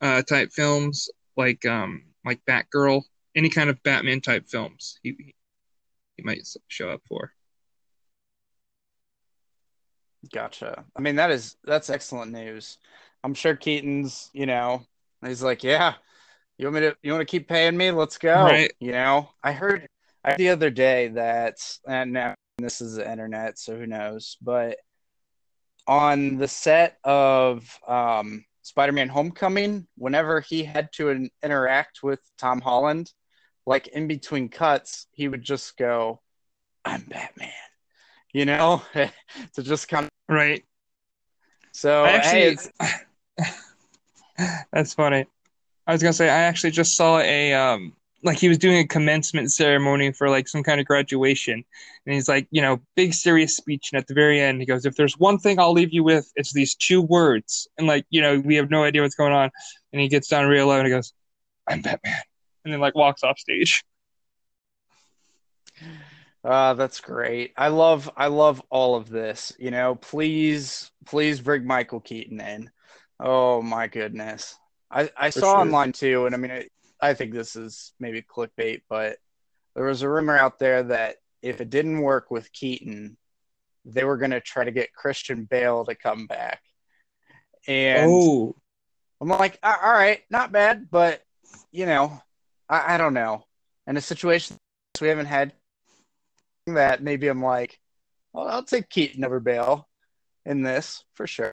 uh, 0.00 0.23
type 0.23 0.52
films, 0.52 1.09
like 1.37 1.64
um, 1.66 2.04
like 2.25 2.40
Batgirl, 2.47 3.02
any 3.35 3.49
kind 3.49 3.71
of 3.71 3.83
Batman 3.83 4.21
type 4.21 4.49
films, 4.49 4.99
he 5.02 5.35
he 6.16 6.23
might 6.23 6.47
show 6.69 6.90
up 6.90 7.02
for. 7.09 7.33
Gotcha. 10.33 10.85
I 10.97 11.00
mean, 11.00 11.16
that 11.16 11.30
is 11.30 11.57
that's 11.64 11.90
excellent 11.90 12.33
news. 12.33 12.78
I'm 13.25 13.35
sure 13.35 13.57
Keaton's, 13.57 14.30
you 14.33 14.47
know, 14.47 14.83
he's 15.25 15.42
like, 15.42 15.64
"Yeah, 15.64 15.95
you 16.59 16.66
want 16.66 16.75
me 16.75 16.80
to? 16.83 16.97
You 17.02 17.12
want 17.12 17.23
to 17.23 17.30
keep 17.30 17.49
paying 17.49 17.76
me? 17.76 17.90
Let's 17.90 18.19
go." 18.19 18.45
Right. 18.45 18.73
You 18.80 18.92
know, 18.92 19.30
I 19.42 19.52
heard, 19.52 19.87
I 20.25 20.30
heard 20.33 20.38
the 20.38 20.50
other 20.50 20.71
day 20.71 21.09
that, 21.09 21.57
and 21.87 22.12
now 22.12 22.35
this 22.59 22.80
is 22.80 22.97
the 22.97 23.11
internet, 23.11 23.59
so 23.59 23.76
who 23.76 23.87
knows? 23.87 24.37
But 24.42 24.78
on 25.87 26.37
the 26.37 26.49
set 26.49 26.99
of 27.02 27.78
um, 27.88 28.45
Spider-Man: 28.62 29.09
Homecoming, 29.09 29.87
whenever 29.97 30.40
he 30.40 30.64
had 30.64 30.93
to 30.95 31.09
in- 31.11 31.31
interact 31.43 32.02
with 32.02 32.21
Tom 32.38 32.61
Holland, 32.61 33.12
like 33.67 33.87
in 33.88 34.07
between 34.09 34.49
cuts, 34.49 35.07
he 35.12 35.29
would 35.29 35.43
just 35.43 35.76
go, 35.76 36.21
"I'm 36.85 37.02
Batman," 37.02 37.50
you 38.33 38.45
know, 38.45 38.83
to 38.95 39.62
just 39.62 39.88
kind 39.88 40.05
of 40.07 40.11
Right. 40.29 40.64
so. 41.73 42.05
I 42.05 42.11
actually, 42.11 42.43
it's- 42.43 42.71
that's 44.73 44.95
funny. 44.95 45.26
I 45.87 45.93
was 45.93 46.02
gonna 46.02 46.12
say 46.12 46.29
I 46.29 46.43
actually 46.43 46.71
just 46.71 46.97
saw 46.97 47.19
a 47.19 47.55
um 47.55 47.97
like 48.23 48.39
he 48.39 48.49
was 48.49 48.59
doing 48.59 48.79
a 48.79 48.87
commencement 48.87 49.50
ceremony 49.50 50.12
for 50.12 50.29
like 50.29 50.49
some 50.49 50.62
kind 50.62 50.81
of 50.81 50.87
graduation, 50.87 51.65
and 52.07 52.15
he's 52.15 52.29
like, 52.29 52.47
you 52.50 52.61
know, 52.61 52.81
big 52.97 53.15
serious 53.15 53.57
speech, 53.57 53.91
and 53.93 54.00
at 54.00 54.07
the 54.07 54.15
very 54.15 54.41
end 54.41 54.61
he 54.61 54.67
goes, 54.67 54.85
"If 54.85 54.97
there's 54.97 55.19
one 55.19 55.39
thing 55.39 55.59
I'll 55.59 55.73
leave 55.73 55.93
you 55.93 56.05
with, 56.05 56.31
it's 56.37 56.53
these 56.53 56.75
two 56.75 57.00
words," 57.03 57.69
and 57.79 57.87
like 57.87 58.05
you 58.11 58.21
know 58.21 58.41
we 58.41 58.57
have 58.57 58.71
no 58.71 58.85
idea 58.85 59.03
what's 59.03 59.15
going 59.15 59.33
on, 59.33 59.50
and 59.93 60.03
he 60.03 60.09
gets 60.09 60.29
down 60.29 60.47
real 60.49 60.67
low 60.67 60.79
and 60.79 60.87
he 60.87 60.93
goes, 60.93 61.12
"I'm 61.69 61.83
Batman," 61.83 62.21
and 62.65 62.73
then 62.75 62.81
like 62.81 62.95
walks 62.95 63.23
off 63.23 63.39
stage. 63.39 63.85
Uh, 66.43 66.75
that's 66.75 67.00
great. 67.00 67.53
I 67.57 67.69
love 67.69 68.11
I 68.17 68.29
love 68.29 68.62
all 68.71 68.97
of 68.97 69.09
this. 69.09 69.53
You 69.59 69.71
know, 69.71 69.95
please 69.95 70.91
please 71.07 71.41
bring 71.41 71.67
Michael 71.67 72.00
Keaton 72.00 72.41
in. 72.41 72.71
Oh 73.19 73.61
my 73.62 73.87
goodness. 73.89 74.59
I 74.91 75.11
I 75.17 75.31
For 75.31 75.41
saw 75.41 75.53
sure. 75.53 75.61
online 75.61 75.93
too, 75.93 76.27
and 76.27 76.35
I 76.35 76.39
mean, 76.39 76.50
it, 76.50 76.73
I 77.02 77.14
think 77.14 77.33
this 77.33 77.57
is 77.57 77.92
maybe 77.99 78.23
clickbait, 78.23 78.83
but 78.88 79.16
there 79.75 79.85
was 79.85 80.02
a 80.02 80.09
rumor 80.09 80.37
out 80.37 80.59
there 80.59 80.83
that 80.85 81.16
if 81.42 81.61
it 81.61 81.71
didn't 81.71 82.00
work 82.00 82.30
with 82.30 82.52
Keaton, 82.52 83.16
they 83.85 84.04
were 84.04 84.19
going 84.19 84.33
to 84.33 84.40
try 84.40 84.64
to 84.64 84.71
get 84.71 84.92
Christian 84.92 85.45
Bale 85.45 85.85
to 85.87 85.95
come 85.95 86.26
back. 86.26 86.61
And 87.66 88.11
Oh, 88.11 88.54
I'm 89.21 89.28
like, 89.28 89.59
all 89.62 89.92
right, 89.92 90.21
not 90.30 90.52
bad, 90.52 90.88
but 90.90 91.23
you 91.73 91.87
know, 91.87 92.21
I, 92.69 92.95
I 92.95 92.99
don't 92.99 93.14
know. 93.14 93.45
In 93.87 93.97
a 93.97 94.00
situation 94.00 94.57
we 95.00 95.09
haven't 95.09 95.26
had 95.26 95.52
that, 96.66 97.02
maybe 97.02 97.28
I'm 97.28 97.42
like, 97.42 97.78
well, 98.33 98.49
I'll 98.49 98.62
take 98.62 98.88
Keaton 98.88 99.25
over 99.25 99.40
Bale 99.40 99.88
in 100.45 100.62
this 100.62 101.04
for 101.14 101.26
sure. 101.26 101.52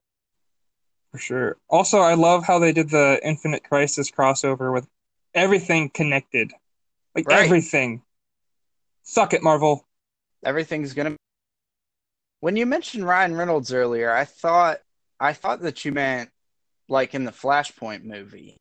for 1.11 1.17
sure. 1.17 1.57
Also, 1.69 1.99
I 1.99 2.13
love 2.13 2.43
how 2.45 2.59
they 2.59 2.71
did 2.71 2.89
the 2.89 3.19
Infinite 3.23 3.63
Crisis 3.63 4.11
crossover 4.11 4.73
with 4.73 4.87
everything 5.33 5.89
connected, 5.89 6.51
like 7.15 7.25
Right. 7.25 7.45
everything. 7.45 8.03
Suck 9.03 9.33
it, 9.33 9.43
Marvel. 9.43 9.85
Everything's 10.43 10.93
gonna. 10.93 11.15
When 12.39 12.55
you 12.55 12.65
mentioned 12.65 13.05
Ryan 13.05 13.35
Reynolds 13.35 13.73
earlier, 13.73 14.11
I 14.11 14.25
thought 14.25 14.79
I 15.19 15.33
thought 15.33 15.61
that 15.61 15.85
you 15.85 15.91
meant 15.91 16.29
like 16.89 17.15
in 17.15 17.23
the 17.23 17.31
Flashpoint 17.31 18.03
movie, 18.03 18.57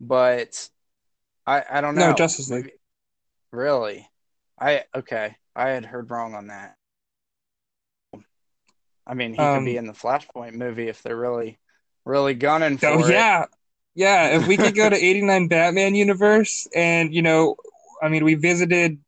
but 0.00 0.68
I 1.46 1.64
I 1.70 1.80
don't 1.80 1.94
know. 1.96 2.10
No, 2.10 2.14
Justice 2.14 2.50
League. 2.50 2.72
Really? 3.50 4.08
I 4.60 4.84
okay. 4.94 5.36
I 5.56 5.70
had 5.70 5.84
heard 5.84 6.10
wrong 6.10 6.34
on 6.34 6.48
that. 6.48 6.74
I 9.06 9.14
mean, 9.14 9.32
he 9.32 9.38
could 9.38 9.64
be 9.64 9.72
Um, 9.72 9.78
in 9.78 9.86
the 9.86 9.92
Flashpoint 9.94 10.52
movie 10.52 10.88
if 10.88 11.02
they're 11.02 11.16
really, 11.16 11.58
really 12.04 12.34
gunning 12.34 12.76
for 12.76 12.86
Oh 12.86 13.08
it. 13.08 13.10
yeah, 13.10 13.46
yeah. 13.98 14.38
If 14.38 14.46
we 14.46 14.56
could 14.56 14.76
go 14.76 14.88
to 14.88 14.96
'89 15.04 15.48
Batman 15.48 15.96
universe, 15.96 16.68
and 16.74 17.12
you 17.12 17.20
know, 17.20 17.56
I 18.00 18.08
mean, 18.08 18.24
we 18.24 18.34
visited 18.34 18.98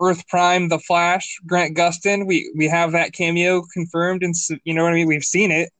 Earth 0.00 0.26
Prime, 0.28 0.70
The 0.70 0.78
Flash, 0.78 1.38
Grant 1.46 1.76
Gustin. 1.76 2.26
We 2.26 2.50
we 2.56 2.68
have 2.68 2.92
that 2.92 3.12
cameo 3.12 3.62
confirmed, 3.74 4.22
and 4.22 4.34
you 4.64 4.72
know 4.72 4.82
what 4.82 4.92
I 4.92 4.96
mean. 4.96 5.06
We've 5.06 5.22
seen 5.22 5.50
it. 5.50 5.70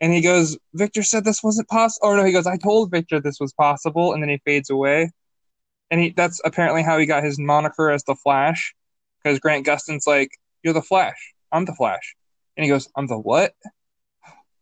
And 0.00 0.12
he 0.12 0.20
goes, 0.20 0.58
Victor 0.74 1.04
said 1.04 1.24
this 1.24 1.44
wasn't 1.44 1.68
possible. 1.68 2.08
Or 2.08 2.16
no, 2.16 2.24
he 2.24 2.32
goes, 2.32 2.48
I 2.48 2.56
told 2.56 2.90
Victor 2.90 3.20
this 3.20 3.38
was 3.38 3.52
possible, 3.52 4.12
and 4.12 4.20
then 4.20 4.30
he 4.30 4.42
fades 4.44 4.68
away. 4.68 5.12
And 5.92 6.00
he 6.00 6.10
that's 6.10 6.40
apparently 6.44 6.82
how 6.82 6.98
he 6.98 7.06
got 7.06 7.22
his 7.22 7.38
moniker 7.38 7.92
as 7.92 8.02
the 8.02 8.16
Flash, 8.16 8.74
because 9.22 9.38
Grant 9.38 9.64
Gustin's 9.64 10.06
like, 10.06 10.30
You're 10.64 10.74
the 10.74 10.82
Flash. 10.82 11.34
I'm 11.52 11.64
the 11.64 11.74
Flash. 11.74 12.16
And 12.56 12.64
he 12.64 12.70
goes, 12.70 12.88
I'm 12.96 13.06
the 13.06 13.18
what? 13.18 13.54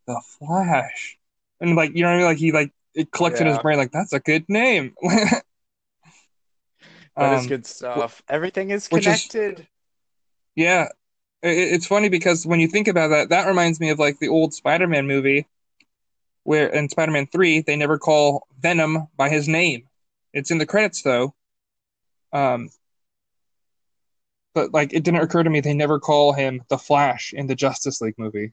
The 0.07 0.21
Flash. 0.39 1.20
And 1.61 1.77
like, 1.77 1.95
you 1.95 2.03
know 2.03 2.09
what 2.09 2.15
I 2.15 2.19
mean? 2.19 2.27
Like 2.27 2.39
he 2.39 2.53
like 2.53 2.73
it 2.95 3.11
clicks 3.11 3.41
in 3.41 3.47
his 3.47 3.59
brain, 3.59 3.79
like, 3.79 3.93
that's 3.93 4.13
a 4.13 4.21
good 4.21 4.49
name. 4.49 4.95
That 7.17 7.35
is 7.35 7.43
Um, 7.43 7.49
good 7.49 7.67
stuff. 7.67 8.23
Everything 8.29 8.71
is 8.71 8.89
which 8.89 9.07
is- 9.07 9.27
connected. 9.27 9.67
Yeah, 10.55 10.89
I- 11.43 11.49
I- 11.49 11.51
it's 11.51 11.87
funny 11.87 12.09
because 12.09 12.47
when 12.47 12.61
you 12.61 12.69
think 12.69 12.89
about 12.89 13.09
that, 13.09 13.29
that 13.31 13.47
reminds 13.49 13.81
me 13.81 13.91
of 13.91 13.99
like 13.99 14.19
the 14.21 14.29
old 14.29 14.55
Spider-Man 14.55 15.07
movie, 15.07 15.47
where 16.45 16.69
in 16.69 16.89
Spider-Man 16.89 17.27
3 17.27 17.61
they 17.63 17.77
never 17.77 17.99
call 17.99 18.47
Venom 18.61 19.09
by 19.17 19.29
his 19.29 19.49
name. 19.49 19.89
It's 20.33 20.51
in 20.51 20.59
the 20.59 20.67
credits 20.67 21.03
though. 21.03 21.35
Um, 22.33 22.71
but 24.55 24.73
like 24.73 24.93
it 24.93 25.03
didn't 25.03 25.21
occur 25.21 25.43
to 25.43 25.51
me 25.51 25.61
they 25.61 25.75
never 25.75 25.99
call 25.99 26.33
him 26.33 26.63
the 26.69 26.79
Flash 26.79 27.33
in 27.35 27.49
the 27.49 27.57
Justice 27.57 28.01
League 28.01 28.19
movie. 28.19 28.53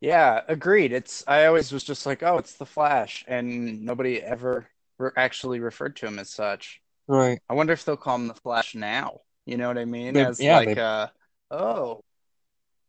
Yeah, 0.00 0.40
agreed. 0.46 0.92
It's 0.92 1.24
I 1.26 1.46
always 1.46 1.72
was 1.72 1.82
just 1.84 2.06
like, 2.06 2.22
oh, 2.22 2.38
it's 2.38 2.54
the 2.54 2.66
Flash, 2.66 3.24
and 3.26 3.84
nobody 3.84 4.22
ever 4.22 4.66
re- 4.98 5.10
actually 5.16 5.60
referred 5.60 5.96
to 5.96 6.06
him 6.06 6.18
as 6.18 6.30
such. 6.30 6.80
Right. 7.08 7.40
I 7.48 7.54
wonder 7.54 7.72
if 7.72 7.84
they'll 7.84 7.96
call 7.96 8.16
him 8.16 8.28
the 8.28 8.34
Flash 8.34 8.74
now. 8.74 9.20
You 9.46 9.56
know 9.56 9.66
what 9.68 9.78
I 9.78 9.84
mean? 9.86 10.14
They- 10.14 10.24
As 10.24 10.38
yeah, 10.40 10.56
like, 10.56 10.74
they- 10.74 10.80
uh, 10.80 11.06
oh, 11.50 12.02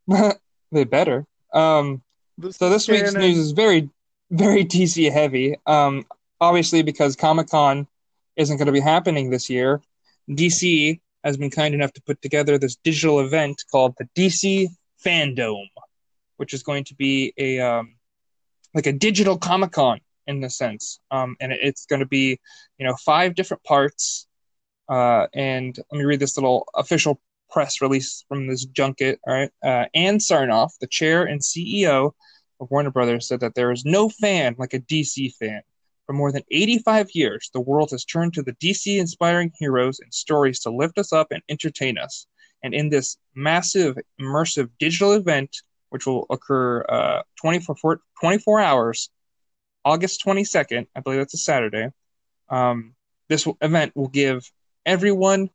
they 0.71 0.83
better. 0.83 1.25
Um, 1.53 2.01
So 2.51 2.69
this 2.69 2.87
week's 2.87 3.13
news 3.13 3.37
is 3.37 3.51
very, 3.51 3.89
very 4.29 4.63
DC 4.65 5.11
heavy. 5.11 5.55
Um, 5.65 6.05
obviously 6.39 6.83
because 6.83 7.15
Comic 7.15 7.49
Con 7.49 7.87
isn't 8.35 8.57
going 8.57 8.67
to 8.67 8.71
be 8.71 8.79
happening 8.79 9.29
this 9.29 9.49
year, 9.49 9.81
DC 10.29 10.99
has 11.23 11.37
been 11.37 11.49
kind 11.49 11.73
enough 11.73 11.91
to 11.93 12.01
put 12.01 12.21
together 12.21 12.57
this 12.57 12.75
digital 12.75 13.19
event 13.19 13.63
called 13.71 13.95
the 13.97 14.05
DC 14.15 14.67
FanDome, 15.05 15.67
which 16.39 16.53
is 16.53 16.63
going 16.63 16.85
to 16.85 16.95
be 16.95 17.33
a 17.37 17.59
um, 17.59 17.95
like 18.73 18.87
a 18.87 18.93
digital 18.93 19.37
Comic 19.37 19.73
Con 19.73 19.99
in 20.25 20.39
the 20.39 20.49
sense. 20.49 20.99
Um, 21.11 21.35
and 21.41 21.51
it's 21.51 21.85
going 21.85 21.99
to 21.99 22.05
be, 22.05 22.39
you 22.77 22.87
know, 22.87 22.95
five 22.95 23.35
different 23.35 23.63
parts. 23.63 24.27
Uh, 24.87 25.27
and 25.33 25.77
let 25.91 25.99
me 25.99 26.05
read 26.05 26.19
this 26.19 26.37
little 26.37 26.65
official 26.75 27.19
press 27.49 27.81
release 27.81 28.23
from 28.29 28.47
this 28.47 28.65
junket. 28.65 29.19
All 29.27 29.33
right. 29.33 29.51
Uh, 29.63 29.85
Ann 29.93 30.19
Sarnoff, 30.19 30.77
the 30.79 30.87
chair 30.87 31.25
and 31.25 31.41
CEO 31.41 32.13
of 32.61 32.71
Warner 32.71 32.91
Brothers, 32.91 33.27
said 33.27 33.41
that 33.41 33.55
there 33.55 33.71
is 33.71 33.83
no 33.83 34.07
fan 34.07 34.55
like 34.57 34.73
a 34.73 34.79
DC 34.79 35.33
fan. 35.35 35.61
For 36.05 36.13
more 36.13 36.31
than 36.31 36.43
85 36.49 37.09
years, 37.13 37.49
the 37.53 37.59
world 37.59 37.91
has 37.91 38.05
turned 38.05 38.33
to 38.35 38.43
the 38.43 38.53
DC 38.53 38.97
inspiring 38.97 39.51
heroes 39.59 39.99
and 39.99 40.13
stories 40.13 40.59
to 40.61 40.71
lift 40.71 40.97
us 40.97 41.11
up 41.11 41.27
and 41.31 41.43
entertain 41.49 41.97
us. 41.97 42.25
And 42.63 42.73
in 42.73 42.89
this 42.89 43.17
massive, 43.35 43.97
immersive 44.19 44.69
digital 44.79 45.13
event, 45.13 45.55
which 45.89 46.05
will 46.05 46.25
occur 46.29 46.83
uh, 46.87 47.21
24, 47.41 48.01
24 48.19 48.59
hours, 48.59 49.09
August 49.85 50.23
22nd, 50.25 50.87
I 50.95 50.99
believe 50.99 51.19
that's 51.19 51.33
a 51.33 51.37
Saturday, 51.37 51.89
um, 52.49 52.95
this 53.27 53.47
event 53.61 53.95
will 53.95 54.07
give 54.07 54.49
everyone 54.85 55.49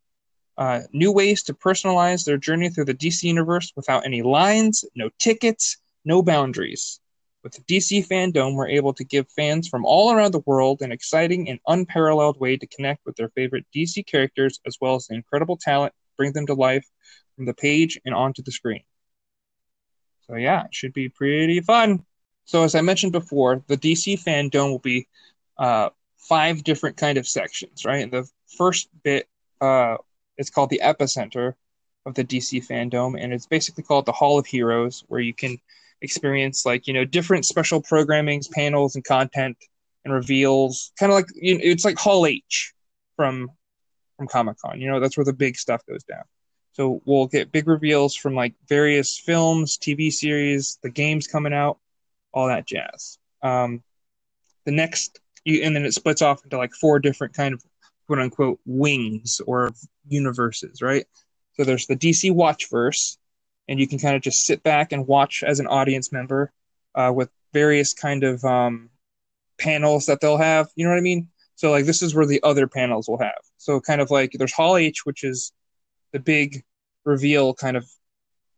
uh, 0.57 0.83
new 0.93 1.13
ways 1.13 1.43
to 1.45 1.55
personalize 1.55 2.25
their 2.25 2.37
journey 2.37 2.71
through 2.71 2.85
the 2.85 2.95
DC 2.95 3.25
universe 3.25 3.73
without 3.75 4.07
any 4.07 4.23
lines, 4.23 4.85
no 4.95 5.11
tickets, 5.19 5.79
no 6.05 6.23
boundaries. 6.23 7.01
With 7.43 7.53
the 7.53 7.63
DC 7.63 8.09
FanDome, 8.09 8.55
we're 8.55 8.69
able 8.69 8.95
to 8.95 9.05
give 9.05 9.27
fans 9.37 9.69
from 9.69 9.85
all 9.85 10.13
around 10.13 10.33
the 10.33 10.43
world 10.47 10.81
an 10.81 10.93
exciting 10.93 11.49
and 11.51 11.59
unparalleled 11.67 12.41
way 12.41 12.57
to 12.57 12.67
connect 12.69 13.05
with 13.05 13.17
their 13.17 13.29
favorite 13.31 13.67
DC 13.75 14.07
characters, 14.07 14.61
as 14.67 14.79
well 14.81 14.95
as 14.95 15.07
the 15.07 15.15
incredible 15.15 15.59
talent 15.61 15.93
bring 16.17 16.33
them 16.33 16.47
to 16.47 16.55
life 16.55 16.87
from 17.37 17.45
the 17.45 17.55
page 17.55 18.01
and 18.05 18.15
onto 18.15 18.43
the 18.43 18.53
screen. 18.53 18.83
So 20.27 20.37
yeah, 20.37 20.65
it 20.65 20.75
should 20.75 20.93
be 20.93 21.09
pretty 21.09 21.61
fun. 21.61 22.05
So 22.45 22.63
as 22.63 22.75
I 22.75 22.81
mentioned 22.81 23.13
before, 23.13 23.63
the 23.67 23.77
DC 23.77 24.23
FanDome 24.23 24.71
will 24.71 24.79
be 24.79 25.09
uh, 25.59 25.91
five 26.17 26.65
different 26.65 26.97
kind 26.97 27.19
of 27.19 27.27
sections, 27.27 27.85
right? 27.85 28.11
The 28.11 28.29
first 28.57 28.89
bit 29.03 29.29
uh, 29.61 29.97
is 30.39 30.51
called 30.51 30.71
the 30.71 30.81
epicenter 30.83 31.55
of 32.07 32.15
the 32.15 32.25
DC 32.25 32.67
FanDome, 32.67 33.23
and 33.23 33.33
it's 33.33 33.47
basically 33.47 33.83
called 33.83 34.07
the 34.07 34.13
Hall 34.13 34.39
of 34.39 34.47
Heroes, 34.47 35.05
where 35.09 35.21
you 35.21 35.35
can 35.35 35.59
experience 36.03 36.67
like 36.67 36.87
you 36.87 36.93
know 36.93 37.05
different 37.05 37.47
special 37.47 37.83
programmings, 37.83 38.51
panels, 38.51 38.95
and 38.95 39.05
content 39.05 39.57
and 40.05 40.13
reveals, 40.13 40.93
kind 40.99 41.11
of 41.11 41.17
like 41.17 41.27
you 41.35 41.55
know, 41.55 41.61
it's 41.63 41.85
like 41.85 41.99
Hall 41.99 42.27
H 42.27 42.75
from 43.17 43.51
from 44.17 44.29
Comic 44.29 44.59
Con. 44.59 44.81
You 44.81 44.91
know, 44.91 45.01
that's 45.01 45.17
where 45.17 45.25
the 45.25 45.33
big 45.33 45.57
stuff 45.57 45.83
goes 45.87 46.05
down. 46.05 46.25
So 46.75 47.01
we'll 47.05 47.29
get 47.29 47.53
big 47.53 47.69
reveals 47.69 48.17
from 48.17 48.35
like 48.35 48.55
various 48.69 49.17
films, 49.17 49.79
TV 49.79 50.13
series, 50.13 50.79
the 50.83 50.91
games 50.91 51.29
coming 51.29 51.53
out, 51.55 51.79
all 52.33 52.49
that 52.49 52.67
jazz. 52.67 53.19
Um, 53.43 53.83
the 54.65 54.73
next, 54.73 55.21
and 55.47 55.77
then 55.77 55.85
it 55.85 55.95
splits 55.95 56.21
off 56.21 56.43
into 56.43 56.59
like 56.59 56.73
four 56.73 56.99
different 56.99 57.35
kind 57.35 57.55
of 57.55 57.63
quote 58.07 58.19
unquote 58.19 58.59
wings 58.67 59.41
or 59.47 59.71
universes, 60.09 60.83
right? 60.83 61.07
So 61.53 61.63
there's 61.63 61.87
the 61.87 61.97
DC 61.97 62.33
Watchverse, 62.33 63.19
and 63.69 63.79
you 63.79 63.87
can 63.87 64.01
kind 64.01 64.17
of 64.17 64.23
just 64.23 64.45
sit 64.45 64.65
back 64.65 64.91
and 64.91 65.07
watch 65.07 65.45
as 65.47 65.61
an 65.61 65.69
audience 65.69 66.11
member 66.11 66.53
uh, 66.97 67.13
with 67.15 67.31
various 67.53 67.95
kind 67.95 68.25
of 68.25 68.45
um, 68.45 68.91
panels 69.59 70.07
that 70.07 70.21
they'll 70.21 70.39
have. 70.39 70.69
You 70.75 70.85
know 70.85 70.91
what 70.91 70.99
I 70.99 71.03
mean? 71.03 71.29
So 71.55 71.71
like 71.71 71.85
this 71.85 72.03
is 72.03 72.17
where 72.17 72.27
the 72.27 72.43
other 72.43 72.67
panels 72.67 73.09
will 73.09 73.21
have. 73.21 73.41
So 73.59 73.81
kind 73.81 74.01
of 74.01 74.11
like 74.11 74.33
there's 74.33 74.53
Hall 74.53 74.77
H, 74.77 75.07
which 75.07 75.23
is 75.23 75.53
the 76.15 76.21
big 76.21 76.65
reveal 77.05 77.53
kind 77.53 77.77
of 77.77 77.87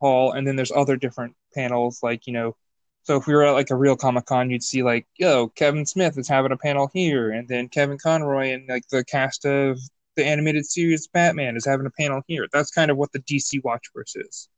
hall, 0.01 0.33
and 0.33 0.47
then 0.47 0.55
there's 0.55 0.71
other 0.71 0.97
different 0.97 1.35
panels 1.55 2.01
like 2.05 2.29
you 2.29 2.33
know. 2.33 2.55
So 3.03 3.17
if 3.17 3.27
we 3.27 3.35
were 3.35 3.45
at 3.45 3.53
like 3.53 3.71
a 3.71 3.77
real 3.77 3.97
Comic 3.97 4.27
Con, 4.27 4.51
you'd 4.51 4.63
see 4.63 4.83
like, 4.83 5.07
yo, 5.17 5.49
Kevin 5.49 5.87
Smith 5.87 6.19
is 6.19 6.29
having 6.29 6.53
a 6.53 6.57
panel 6.57 6.89
here, 6.93 7.31
and 7.31 7.49
then 7.49 7.69
Kevin 7.69 7.99
Conroy 7.99 8.53
and 8.53 8.69
like 8.69 8.87
the 8.89 9.05
cast 9.05 9.45
of 9.45 9.79
the 10.17 10.25
animated 10.25 10.67
series 10.67 11.09
Batman 11.09 11.57
is 11.57 11.67
having 11.67 11.87
a 11.87 11.91
panel 11.91 12.23
here. 12.27 12.47
That's 12.53 12.71
kind 12.71 12.91
of 12.91 12.97
what 12.97 13.13
the 13.13 13.21
DC 13.21 13.63
Watchverse 13.63 14.17
is. 14.17 14.49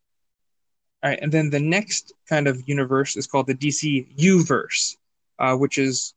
All 1.03 1.11
right, 1.11 1.19
and 1.23 1.31
then 1.31 1.51
the 1.51 1.61
next 1.61 2.13
kind 2.29 2.49
of 2.49 2.69
universe 2.69 3.17
is 3.17 3.29
called 3.29 3.47
the 3.47 3.55
DC 3.55 4.17
YouVerse, 4.17 4.97
uh, 5.39 5.55
which 5.55 5.79
is 5.79 6.15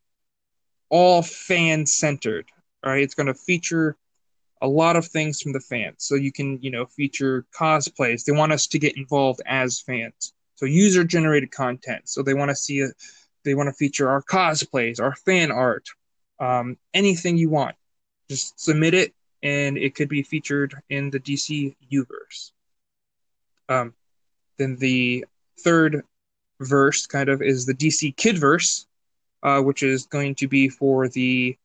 all 0.90 1.22
fan 1.22 1.86
centered. 1.86 2.50
All 2.84 2.92
right, 2.92 3.04
it's 3.04 3.14
going 3.14 3.28
to 3.28 3.36
feature 3.36 3.98
a 4.62 4.68
lot 4.68 4.96
of 4.96 5.08
things 5.08 5.42
from 5.42 5.54
the 5.54 5.60
fans. 5.60 5.96
So 6.00 6.16
you 6.16 6.32
can, 6.32 6.60
you 6.62 6.72
know, 6.72 6.86
feature 6.86 7.46
cosplays. 7.52 8.24
They 8.24 8.32
want 8.32 8.52
us 8.52 8.68
to 8.68 8.80
get 8.80 8.98
involved 8.98 9.42
as 9.46 9.80
fans. 9.80 10.34
So 10.56 10.66
user 10.66 11.04
generated 11.04 11.52
content. 11.52 12.08
So 12.08 12.22
they 12.22 12.36
want 12.36 12.50
to 12.50 12.56
see 12.56 12.80
it. 12.80 12.94
They 13.44 13.56
want 13.56 13.68
to 13.68 13.74
feature 13.74 14.10
our 14.10 14.22
cosplays, 14.22 15.02
our 15.02 15.16
fan 15.16 15.52
art, 15.52 15.88
um, 16.40 16.78
anything 16.94 17.38
you 17.38 17.50
want. 17.50 17.76
Just 18.30 18.60
submit 18.60 18.94
it, 18.94 19.14
and 19.42 19.78
it 19.78 19.96
could 19.96 20.10
be 20.10 20.22
featured 20.22 20.76
in 20.90 21.10
the 21.10 21.20
DC 21.20 21.76
YouVerse. 21.92 22.52
Um, 23.68 23.94
then 24.58 24.76
the 24.76 25.26
third 25.60 26.04
verse, 26.60 27.08
kind 27.08 27.30
of, 27.30 27.42
is 27.42 27.66
the 27.66 27.74
DC 27.74 28.16
Kidverse, 28.16 28.86
uh, 29.42 29.62
which 29.62 29.82
is 29.82 30.06
going 30.06 30.36
to 30.36 30.48
be 30.48 30.70
for 30.70 31.08
the 31.08 31.58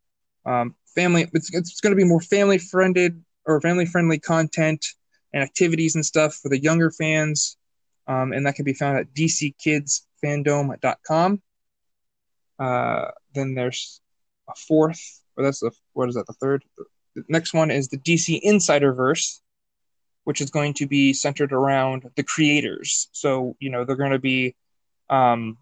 um, 0.47 0.75
family. 0.97 1.31
It's, 1.33 1.55
it's 1.55 1.81
going 1.81 1.93
to 1.93 1.97
be 1.97 2.03
more 2.03 2.21
family 2.21 2.59
friended 2.59 3.23
or 3.45 3.61
family 3.61 3.87
friendly 3.87 4.19
content 4.19 4.85
and 5.33 5.45
activities 5.45 5.95
and 5.95 6.05
stuff 6.05 6.35
for 6.35 6.49
the 6.49 6.61
younger 6.61 6.91
fans, 6.91 7.57
um, 8.09 8.33
and 8.33 8.45
that 8.47 8.57
can 8.57 8.65
be 8.65 8.75
found 8.75 8.99
at 8.99 9.15
dckidsfandom.com. 9.15 11.43
Uh, 12.59 13.11
then 13.35 13.55
there's 13.55 14.01
a 14.49 14.55
fourth, 14.67 15.21
or 15.37 15.45
that's 15.45 15.61
the 15.61 15.71
what 15.93 16.09
is 16.09 16.17
that? 16.17 16.27
The 16.27 16.33
third. 16.33 16.65
The 17.15 17.23
next 17.29 17.55
one 17.55 17.71
is 17.71 17.89
the 17.89 17.99
DC 17.99 18.43
Insiderverse, 18.43 19.41
which 20.25 20.41
is 20.41 20.51
going 20.51 20.73
to 20.75 20.87
be 20.87 21.13
centered 21.13 21.53
around 21.53 22.11
the 22.17 22.23
creators. 22.23 23.09
So 23.13 23.57
you 23.61 23.69
know 23.71 23.85
they're 23.85 23.97
going 23.97 24.13
to 24.13 24.19
be 24.19 24.57
um, 25.11 25.59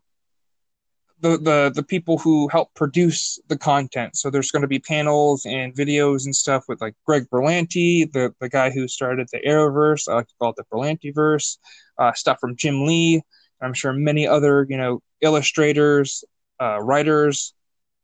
the, 1.25 1.39
the 1.39 1.73
the 1.75 1.83
people 1.83 2.19
who 2.19 2.49
help 2.49 2.75
produce 2.75 3.41
the 3.49 3.57
content. 3.57 4.15
So 4.15 4.29
there's 4.29 4.51
going 4.51 4.61
to 4.61 4.69
be 4.69 4.79
panels 4.79 5.47
and 5.47 5.75
videos 5.75 6.27
and 6.27 6.37
stuff 6.37 6.65
with 6.69 6.83
like 6.83 6.95
Greg 7.07 7.25
Berlanti, 7.31 8.13
the 8.13 8.35
the 8.41 8.51
guy 8.51 8.69
who 8.71 8.87
started 8.87 9.29
the 9.33 9.41
Arrowverse. 9.41 10.07
I 10.07 10.17
like 10.17 10.29
to 10.29 10.35
call 10.39 10.51
it 10.51 10.57
the 10.57 10.65
Berlantiverse. 10.65 11.57
Uh, 11.99 12.13
stuff 12.13 12.39
from 12.41 12.57
Jim 12.57 12.85
Lee. 12.85 13.23
I'm 13.63 13.73
sure 13.73 13.95
many 13.95 14.29
other 14.29 14.67
you 14.69 14.77
know 14.77 15.01
illustrators, 15.23 16.25
uh, 16.61 16.79
writers, 16.81 17.55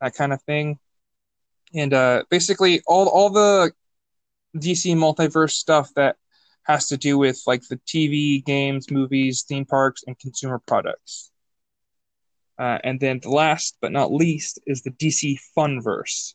that 0.00 0.14
kind 0.14 0.33
of 0.33 0.40
thing. 0.42 0.78
And 1.74 1.92
uh, 1.92 2.24
basically 2.30 2.80
all 2.87 3.06
all 3.06 3.28
the 3.28 3.70
DC 4.56 4.96
multiverse 4.96 5.52
stuff 5.52 5.92
that 5.94 6.16
has 6.62 6.88
to 6.88 6.96
do 6.96 7.18
with 7.18 7.42
like 7.46 7.68
the 7.68 7.76
TV, 7.87 8.42
games, 8.42 8.90
movies, 8.90 9.44
theme 9.46 9.66
parks, 9.66 10.04
and 10.06 10.18
consumer 10.18 10.59
products. 10.66 11.29
Uh, 12.60 12.78
and 12.84 13.00
then 13.00 13.18
the 13.20 13.30
last 13.30 13.78
but 13.80 13.90
not 13.90 14.12
least 14.12 14.58
is 14.66 14.82
the 14.82 14.90
DC 14.90 15.40
Funverse, 15.56 16.34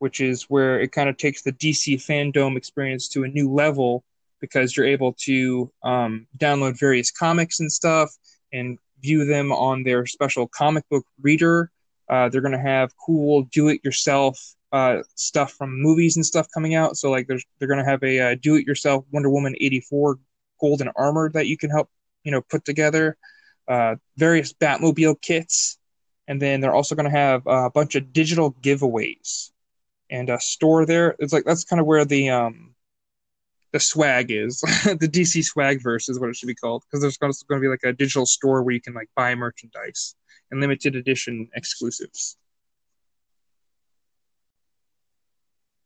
which 0.00 0.20
is 0.20 0.42
where 0.50 0.78
it 0.78 0.92
kind 0.92 1.08
of 1.08 1.16
takes 1.16 1.40
the 1.40 1.52
DC 1.52 1.94
FanDome 1.96 2.58
experience 2.58 3.08
to 3.08 3.24
a 3.24 3.28
new 3.28 3.50
level 3.50 4.04
because 4.38 4.76
you're 4.76 4.86
able 4.86 5.14
to 5.14 5.72
um, 5.82 6.26
download 6.36 6.78
various 6.78 7.10
comics 7.10 7.60
and 7.60 7.72
stuff 7.72 8.10
and 8.52 8.78
view 9.00 9.24
them 9.24 9.50
on 9.50 9.82
their 9.82 10.04
special 10.04 10.46
comic 10.46 10.86
book 10.90 11.06
reader. 11.22 11.70
Uh, 12.06 12.28
they're 12.28 12.42
going 12.42 12.52
to 12.52 12.58
have 12.58 12.92
cool 12.98 13.44
do-it-yourself 13.44 14.38
uh, 14.72 14.98
stuff 15.14 15.52
from 15.52 15.80
movies 15.80 16.16
and 16.16 16.26
stuff 16.26 16.46
coming 16.52 16.74
out. 16.74 16.98
So 16.98 17.10
like, 17.10 17.26
there's 17.28 17.46
they're 17.58 17.68
going 17.68 17.82
to 17.82 17.90
have 17.90 18.02
a 18.02 18.20
uh, 18.20 18.36
do-it-yourself 18.42 19.06
Wonder 19.10 19.30
Woman 19.30 19.54
'84 19.58 20.18
golden 20.60 20.90
armor 20.96 21.30
that 21.30 21.46
you 21.46 21.56
can 21.56 21.70
help 21.70 21.88
you 22.24 22.30
know 22.30 22.42
put 22.42 22.66
together 22.66 23.16
uh, 23.68 23.96
various 24.16 24.52
Batmobile 24.52 25.20
kits, 25.20 25.78
and 26.28 26.40
then 26.40 26.60
they're 26.60 26.74
also 26.74 26.94
going 26.94 27.10
to 27.10 27.16
have 27.16 27.42
a 27.46 27.70
bunch 27.70 27.94
of 27.94 28.12
digital 28.12 28.52
giveaways 28.52 29.50
and 30.10 30.28
a 30.28 30.38
store 30.40 30.86
there. 30.86 31.16
It's 31.18 31.32
like 31.32 31.44
that's 31.44 31.64
kind 31.64 31.80
of 31.80 31.86
where 31.86 32.04
the 32.04 32.30
um 32.30 32.74
the 33.72 33.80
swag 33.80 34.30
is. 34.30 34.60
the 34.84 35.08
DC 35.08 35.42
swag 35.44 35.82
verse 35.82 36.08
is 36.08 36.20
what 36.20 36.28
it 36.28 36.36
should 36.36 36.46
be 36.46 36.54
called 36.54 36.84
because 36.84 37.00
there's 37.00 37.16
going 37.16 37.32
to 37.32 37.60
be 37.60 37.68
like 37.68 37.82
a 37.84 37.92
digital 37.92 38.26
store 38.26 38.62
where 38.62 38.74
you 38.74 38.80
can 38.80 38.94
like 38.94 39.08
buy 39.16 39.34
merchandise 39.34 40.14
and 40.50 40.60
limited 40.60 40.94
edition 40.94 41.48
exclusives. 41.54 42.36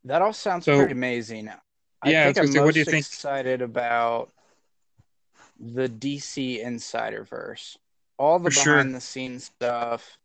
That 0.04 0.22
all 0.22 0.32
sounds 0.32 0.64
so, 0.64 0.76
pretty 0.76 0.92
amazing. 0.92 1.48
I 2.02 2.10
yeah, 2.10 2.24
think 2.24 2.38
I'm 2.38 2.46
say, 2.48 2.58
most 2.58 2.64
what 2.66 2.74
do 2.74 2.80
you 2.80 2.84
think? 2.84 3.06
excited 3.06 3.62
about 3.62 4.30
the 5.58 5.88
DC 5.88 6.60
Insider 6.60 7.24
verse, 7.24 7.76
all 8.18 8.38
the 8.38 8.50
For 8.50 8.64
behind 8.64 8.90
sure. 8.90 8.92
the 8.92 9.00
scenes 9.00 9.44
stuff, 9.44 10.18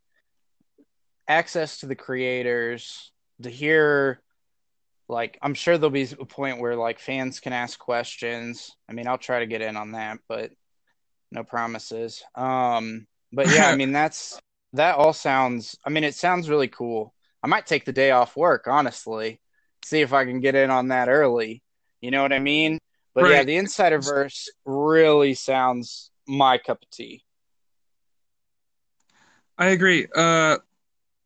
access 1.28 1.80
to 1.80 1.86
the 1.88 1.96
creators, 1.96 3.12
to 3.42 3.50
hear 3.50 4.22
like 5.10 5.38
I'm 5.42 5.54
sure 5.54 5.78
there'll 5.78 5.92
be 5.92 6.04
a 6.20 6.26
point 6.26 6.60
where 6.60 6.76
like 6.76 7.00
fans 7.00 7.40
can 7.40 7.54
ask 7.54 7.78
questions. 7.78 8.72
I 8.90 8.94
mean, 8.94 9.08
I'll 9.08 9.18
try 9.18 9.40
to 9.40 9.46
get 9.46 9.62
in 9.62 9.76
on 9.76 9.92
that, 9.92 10.20
but 10.28 10.52
no 11.32 11.44
promises. 11.44 12.24
Um, 12.36 13.08
but 13.32 13.50
yeah, 13.50 13.68
I 13.70 13.76
mean 13.78 13.92
that's 13.92 14.40
that 14.74 14.96
all 14.96 15.14
sounds. 15.14 15.78
I 15.86 15.90
mean, 15.90 16.04
it 16.04 16.16
sounds 16.16 16.50
really 16.50 16.70
cool. 16.70 17.14
I 17.44 17.48
might 17.48 17.66
take 17.66 17.86
the 17.86 17.92
day 17.94 18.12
off 18.12 18.38
work, 18.38 18.68
honestly, 18.68 19.42
see 19.84 20.02
if 20.02 20.14
I 20.14 20.26
can 20.26 20.40
get 20.40 20.56
in 20.56 20.70
on 20.70 20.90
that 20.90 21.10
early. 21.10 21.62
You 22.00 22.12
know 22.12 22.22
what 22.22 22.34
I 22.34 22.40
mean? 22.40 22.80
But 23.14 23.30
yeah, 23.30 23.38
Right. 23.38 23.48
the 23.48 23.58
Insiderverse 23.58 24.48
really 24.66 25.34
sounds 25.34 26.12
my 26.28 26.58
cup 26.58 26.82
of 26.82 26.90
tea. 26.90 27.24
I 29.58 29.68
agree. 29.68 30.08
Uh, 30.16 30.58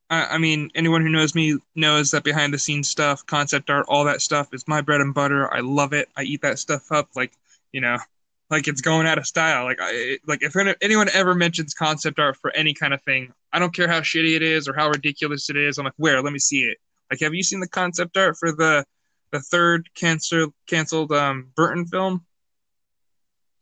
I, 0.09 0.25
I 0.25 0.37
mean, 0.37 0.69
anyone 0.75 1.01
who 1.01 1.09
knows 1.09 1.35
me 1.35 1.57
knows 1.75 2.11
that 2.11 2.23
behind 2.23 2.53
the 2.53 2.59
scenes 2.59 2.89
stuff, 2.89 3.25
concept 3.25 3.69
art, 3.69 3.85
all 3.87 4.05
that 4.05 4.21
stuff 4.21 4.49
is 4.53 4.67
my 4.67 4.81
bread 4.81 5.01
and 5.01 5.13
butter. 5.13 5.51
I 5.53 5.61
love 5.61 5.93
it. 5.93 6.09
I 6.17 6.23
eat 6.23 6.41
that 6.41 6.59
stuff 6.59 6.91
up 6.91 7.09
like 7.15 7.33
you 7.71 7.81
know, 7.81 7.97
like 8.49 8.67
it's 8.67 8.81
going 8.81 9.07
out 9.07 9.17
of 9.17 9.25
style. 9.25 9.65
Like 9.65 9.79
I 9.81 10.17
like 10.27 10.43
if 10.43 10.55
anyone 10.81 11.09
ever 11.13 11.35
mentions 11.35 11.73
concept 11.73 12.19
art 12.19 12.37
for 12.37 12.51
any 12.51 12.73
kind 12.73 12.93
of 12.93 13.01
thing, 13.03 13.33
I 13.53 13.59
don't 13.59 13.75
care 13.75 13.87
how 13.87 13.99
shitty 14.01 14.35
it 14.35 14.43
is 14.43 14.67
or 14.67 14.73
how 14.73 14.89
ridiculous 14.89 15.49
it 15.49 15.57
is. 15.57 15.77
I'm 15.77 15.85
like, 15.85 15.93
where? 15.97 16.21
Let 16.21 16.33
me 16.33 16.39
see 16.39 16.61
it. 16.61 16.77
Like, 17.11 17.21
have 17.21 17.33
you 17.33 17.43
seen 17.43 17.59
the 17.59 17.67
concept 17.67 18.17
art 18.17 18.37
for 18.37 18.51
the 18.51 18.85
the 19.31 19.39
third 19.39 19.89
cancer 19.95 20.47
canceled 20.67 21.11
um 21.11 21.51
Burton 21.55 21.85
film? 21.85 22.25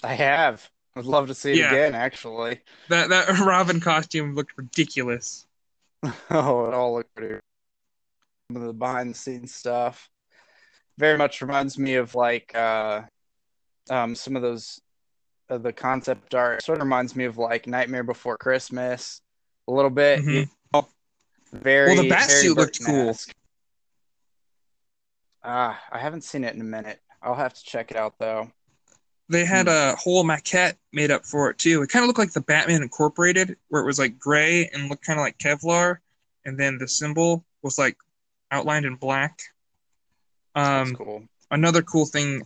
I 0.03 0.13
have. 0.15 0.69
I'd 0.95 1.05
love 1.05 1.27
to 1.27 1.33
see 1.33 1.53
it 1.53 1.57
Yeah. 1.59 1.71
again, 1.73 1.95
actually. 1.95 2.59
That 2.89 3.09
that 3.09 3.27
Robin 3.39 3.79
costume 3.79 4.35
looked 4.35 4.57
ridiculous. 4.57 5.45
Oh, 6.29 6.67
it 6.67 6.73
all 6.73 6.95
looked 6.95 7.15
pretty. 7.15 7.35
Some 8.51 8.61
of 8.61 8.67
the 8.67 8.73
behind 8.73 9.11
the 9.11 9.17
scenes 9.17 9.53
stuff 9.55 10.09
very 10.97 11.17
much 11.17 11.41
reminds 11.41 11.79
me 11.79 11.95
of 11.95 12.13
like 12.13 12.53
uh, 12.53 13.01
um, 13.89 14.13
some 14.13 14.35
of 14.35 14.41
those 14.41 14.81
uh, 15.49 15.57
the 15.57 15.71
concept 15.73 16.35
art. 16.35 16.61
Sort 16.61 16.77
of 16.79 16.83
reminds 16.83 17.15
me 17.15 17.23
of 17.23 17.37
like 17.37 17.67
Nightmare 17.67 18.03
Before 18.03 18.37
Christmas 18.37 19.21
a 19.67 19.71
little 19.71 19.89
bit. 19.89 20.19
Mhm. 20.19 20.33
you 20.33 20.47
know? 20.73 20.87
Very. 21.53 21.93
Well, 21.93 22.03
the 22.03 22.09
bat 22.09 22.29
suit 22.29 22.57
looked 22.57 22.83
cool. 22.83 23.17
Ah, 25.43 25.81
I 25.91 25.99
haven't 25.99 26.23
seen 26.23 26.43
it 26.43 26.55
in 26.55 26.61
a 26.61 26.65
minute. 26.65 27.01
I'll 27.21 27.35
have 27.35 27.53
to 27.53 27.63
check 27.63 27.91
it 27.91 27.97
out 27.97 28.17
though. 28.19 28.51
They 29.29 29.45
had 29.45 29.67
Hmm. 29.67 29.73
a 29.73 29.95
whole 29.95 30.23
maquette 30.23 30.75
made 30.91 31.11
up 31.11 31.25
for 31.25 31.49
it 31.49 31.57
too. 31.57 31.81
It 31.81 31.89
kind 31.89 32.03
of 32.03 32.07
looked 32.07 32.19
like 32.19 32.33
the 32.33 32.41
Batman 32.41 32.81
Incorporated, 32.83 33.57
where 33.69 33.81
it 33.81 33.85
was 33.85 33.99
like 33.99 34.19
gray 34.19 34.67
and 34.69 34.89
looked 34.89 35.05
kind 35.05 35.19
of 35.19 35.23
like 35.23 35.37
Kevlar, 35.37 35.99
and 36.45 36.59
then 36.59 36.77
the 36.77 36.87
symbol 36.87 37.45
was 37.61 37.77
like 37.77 37.97
outlined 38.51 38.85
in 38.85 38.95
black. 38.95 39.39
Um, 40.55 40.95
cool. 40.95 41.23
another 41.51 41.81
cool 41.81 42.05
thing. 42.05 42.45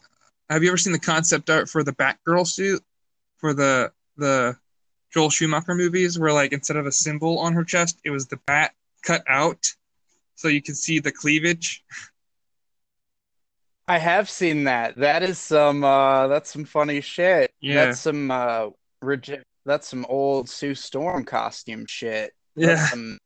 Have 0.50 0.64
you 0.64 0.70
ever 0.70 0.78
seen 0.78 0.94
the 0.94 1.00
concept 1.00 1.50
art 1.50 1.68
for 1.70 1.84
the 1.84 1.92
Batgirl 1.94 2.48
suit 2.48 2.84
for 3.38 3.54
the 3.54 3.92
the 4.16 4.58
Joel 5.14 5.30
Schumacher 5.30 5.76
movies 5.76 6.18
where 6.18 6.34
like 6.34 6.54
instead 6.54 6.78
of 6.78 6.86
a 6.86 6.92
symbol 6.92 7.40
on 7.40 7.54
her 7.54 7.64
chest, 7.64 8.00
it 8.04 8.12
was 8.12 8.28
the 8.28 8.38
bat 8.46 8.74
cut 9.04 9.24
out 9.28 9.66
so 10.36 10.48
you 10.48 10.62
can 10.62 10.76
see 10.76 11.00
the 11.00 11.12
cleavage. 11.12 11.84
I 13.88 13.98
have 14.00 14.30
seen 14.30 14.66
that. 14.66 14.98
That 14.98 15.24
is 15.24 15.38
some 15.40 15.84
uh 15.84 16.28
that's 16.28 16.52
some 16.52 16.66
funny 16.66 17.02
shit. 17.02 17.52
Yeah. 17.60 17.86
That's 17.86 18.00
some 18.00 18.32
uh 18.32 18.70
that's 19.66 19.88
some 19.88 20.06
old 20.10 20.50
Sue 20.50 20.76
Storm 20.76 21.24
costume 21.24 21.86
shit. 21.86 22.34
Yeah. 22.56 22.76
That's 22.76 22.92
some 22.92 23.18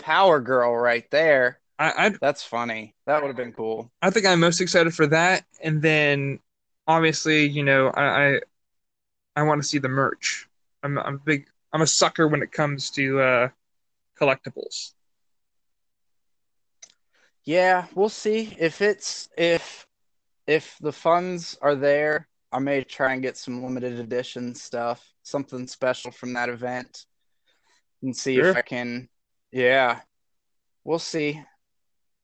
Power 0.00 0.40
Girl 0.40 0.76
right 0.76 1.08
there. 1.10 1.60
I, 1.78 2.06
I 2.06 2.14
That's 2.20 2.42
funny. 2.44 2.94
That 3.06 3.22
would 3.22 3.28
have 3.28 3.36
been 3.36 3.52
cool. 3.52 3.90
I 4.02 4.10
think 4.10 4.26
I'm 4.26 4.40
most 4.40 4.60
excited 4.60 4.94
for 4.94 5.06
that, 5.08 5.44
and 5.62 5.82
then 5.82 6.38
obviously, 6.86 7.46
you 7.46 7.64
know, 7.64 7.88
I 7.88 8.34
I, 8.36 8.40
I 9.36 9.42
want 9.42 9.62
to 9.62 9.68
see 9.68 9.78
the 9.78 9.88
merch. 9.88 10.48
I'm 10.82 10.98
I'm 10.98 11.18
big. 11.18 11.46
I'm 11.72 11.82
a 11.82 11.86
sucker 11.86 12.28
when 12.28 12.42
it 12.42 12.52
comes 12.52 12.90
to 12.90 13.20
uh, 13.20 13.48
collectibles. 14.20 14.92
Yeah, 17.44 17.86
we'll 17.94 18.08
see 18.08 18.54
if 18.58 18.80
it's 18.80 19.28
if 19.36 19.86
if 20.46 20.76
the 20.80 20.92
funds 20.92 21.58
are 21.62 21.74
there. 21.74 22.28
I 22.54 22.58
may 22.58 22.84
try 22.84 23.14
and 23.14 23.22
get 23.22 23.38
some 23.38 23.64
limited 23.64 23.98
edition 23.98 24.54
stuff, 24.54 25.02
something 25.22 25.66
special 25.66 26.10
from 26.10 26.34
that 26.34 26.50
event, 26.50 27.06
and 28.02 28.14
see 28.14 28.34
Sure. 28.36 28.50
if 28.50 28.56
I 28.56 28.62
can. 28.62 29.08
Yeah, 29.50 30.00
we'll 30.84 30.98
see. 30.98 31.42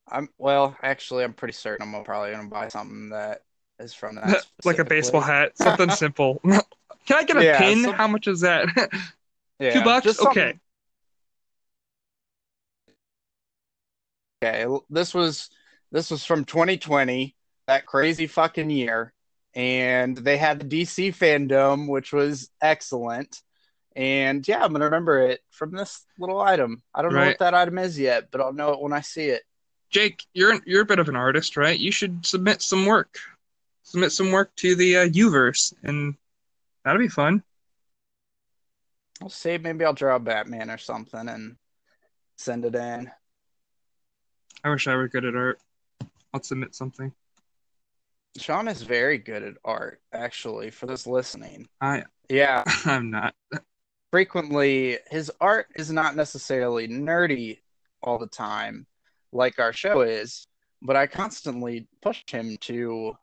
I'm 0.07 0.29
well, 0.37 0.77
actually, 0.83 1.23
I'm 1.23 1.33
pretty 1.33 1.53
certain 1.53 1.95
I'm 1.95 2.03
probably 2.03 2.31
gonna 2.31 2.47
buy 2.47 2.67
something 2.69 3.09
that 3.09 3.41
is 3.79 3.93
from 3.93 4.15
that 4.15 4.45
like 4.65 4.79
a 4.79 4.85
baseball 4.85 5.21
hat, 5.21 5.57
something 5.57 5.89
simple. 5.91 6.39
Can 7.05 7.17
I 7.17 7.23
get 7.23 7.37
a 7.37 7.43
Yeah, 7.43 7.57
pin? 7.57 7.83
some- 7.83 7.95
How 7.95 8.07
much 8.07 8.27
is 8.27 8.41
that? 8.41 8.67
Yeah, 9.59 9.73
Two 9.73 9.83
bucks? 9.83 10.19
Okay. 10.21 10.57
Okay, 14.41 14.65
this 14.89 15.13
was 15.13 15.49
this 15.91 16.11
was 16.11 16.23
from 16.23 16.45
2020, 16.45 17.35
that 17.67 17.85
crazy 17.85 18.25
fucking 18.25 18.69
year, 18.69 19.13
and 19.53 20.15
they 20.15 20.37
had 20.37 20.59
the 20.59 20.65
DC 20.65 21.13
FanDome, 21.13 21.89
which 21.89 22.13
was 22.13 22.49
excellent. 22.61 23.41
And 23.97 24.47
yeah, 24.47 24.63
I'm 24.63 24.71
gonna 24.71 24.85
remember 24.85 25.19
it 25.19 25.41
from 25.49 25.71
this 25.71 26.05
little 26.17 26.39
item. 26.39 26.81
I 26.95 27.01
don't 27.01 27.13
know 27.13 27.25
what 27.25 27.39
that 27.39 27.53
item 27.53 27.77
is 27.79 27.99
yet, 27.99 28.29
but 28.31 28.39
I'll 28.39 28.53
know 28.53 28.71
it 28.71 28.79
when 28.79 28.93
I 28.93 29.01
see 29.01 29.25
it. 29.25 29.43
Jake, 29.89 30.23
you're 30.33 30.57
you're 30.65 30.83
a 30.83 30.85
bit 30.85 30.99
of 30.99 31.09
an 31.09 31.17
artist, 31.17 31.57
right? 31.57 31.77
You 31.77 31.91
should 31.91 32.25
submit 32.25 32.61
some 32.61 32.85
work. 32.85 33.17
Submit 33.83 34.13
some 34.13 34.31
work 34.31 34.55
to 34.57 34.75
the 34.75 34.97
uh, 34.97 35.07
YouVerse, 35.07 35.73
and 35.83 36.15
that'll 36.85 37.01
be 37.01 37.09
fun. 37.09 37.43
I'll 39.21 39.29
see. 39.29 39.57
Maybe 39.57 39.83
I'll 39.83 39.93
draw 39.93 40.17
Batman 40.17 40.69
or 40.69 40.77
something 40.77 41.27
and 41.27 41.57
send 42.37 42.63
it 42.63 42.75
in. 42.75 43.11
I 44.63 44.69
wish 44.69 44.87
I 44.87 44.95
were 44.95 45.07
good 45.07 45.25
at 45.25 45.35
art. 45.35 45.59
I'll 46.33 46.43
submit 46.43 46.75
something. 46.75 47.11
Sean 48.37 48.67
is 48.67 48.81
very 48.83 49.17
good 49.17 49.43
at 49.43 49.55
art, 49.65 50.01
actually, 50.13 50.69
for 50.69 50.85
those 50.85 51.07
listening. 51.07 51.67
I 51.81 52.03
Yeah, 52.29 52.63
I'm 52.85 53.09
not. 53.09 53.33
frequently 54.11 54.97
his 55.09 55.31
art 55.39 55.67
is 55.75 55.91
not 55.91 56.15
necessarily 56.15 56.87
nerdy 56.87 57.59
all 58.01 58.17
the 58.17 58.27
time 58.27 58.85
like 59.31 59.59
our 59.59 59.71
show 59.73 60.01
is 60.01 60.47
but 60.81 60.95
i 60.95 61.05
constantly 61.05 61.85
push 62.01 62.23
him 62.31 62.57
to 62.57 63.15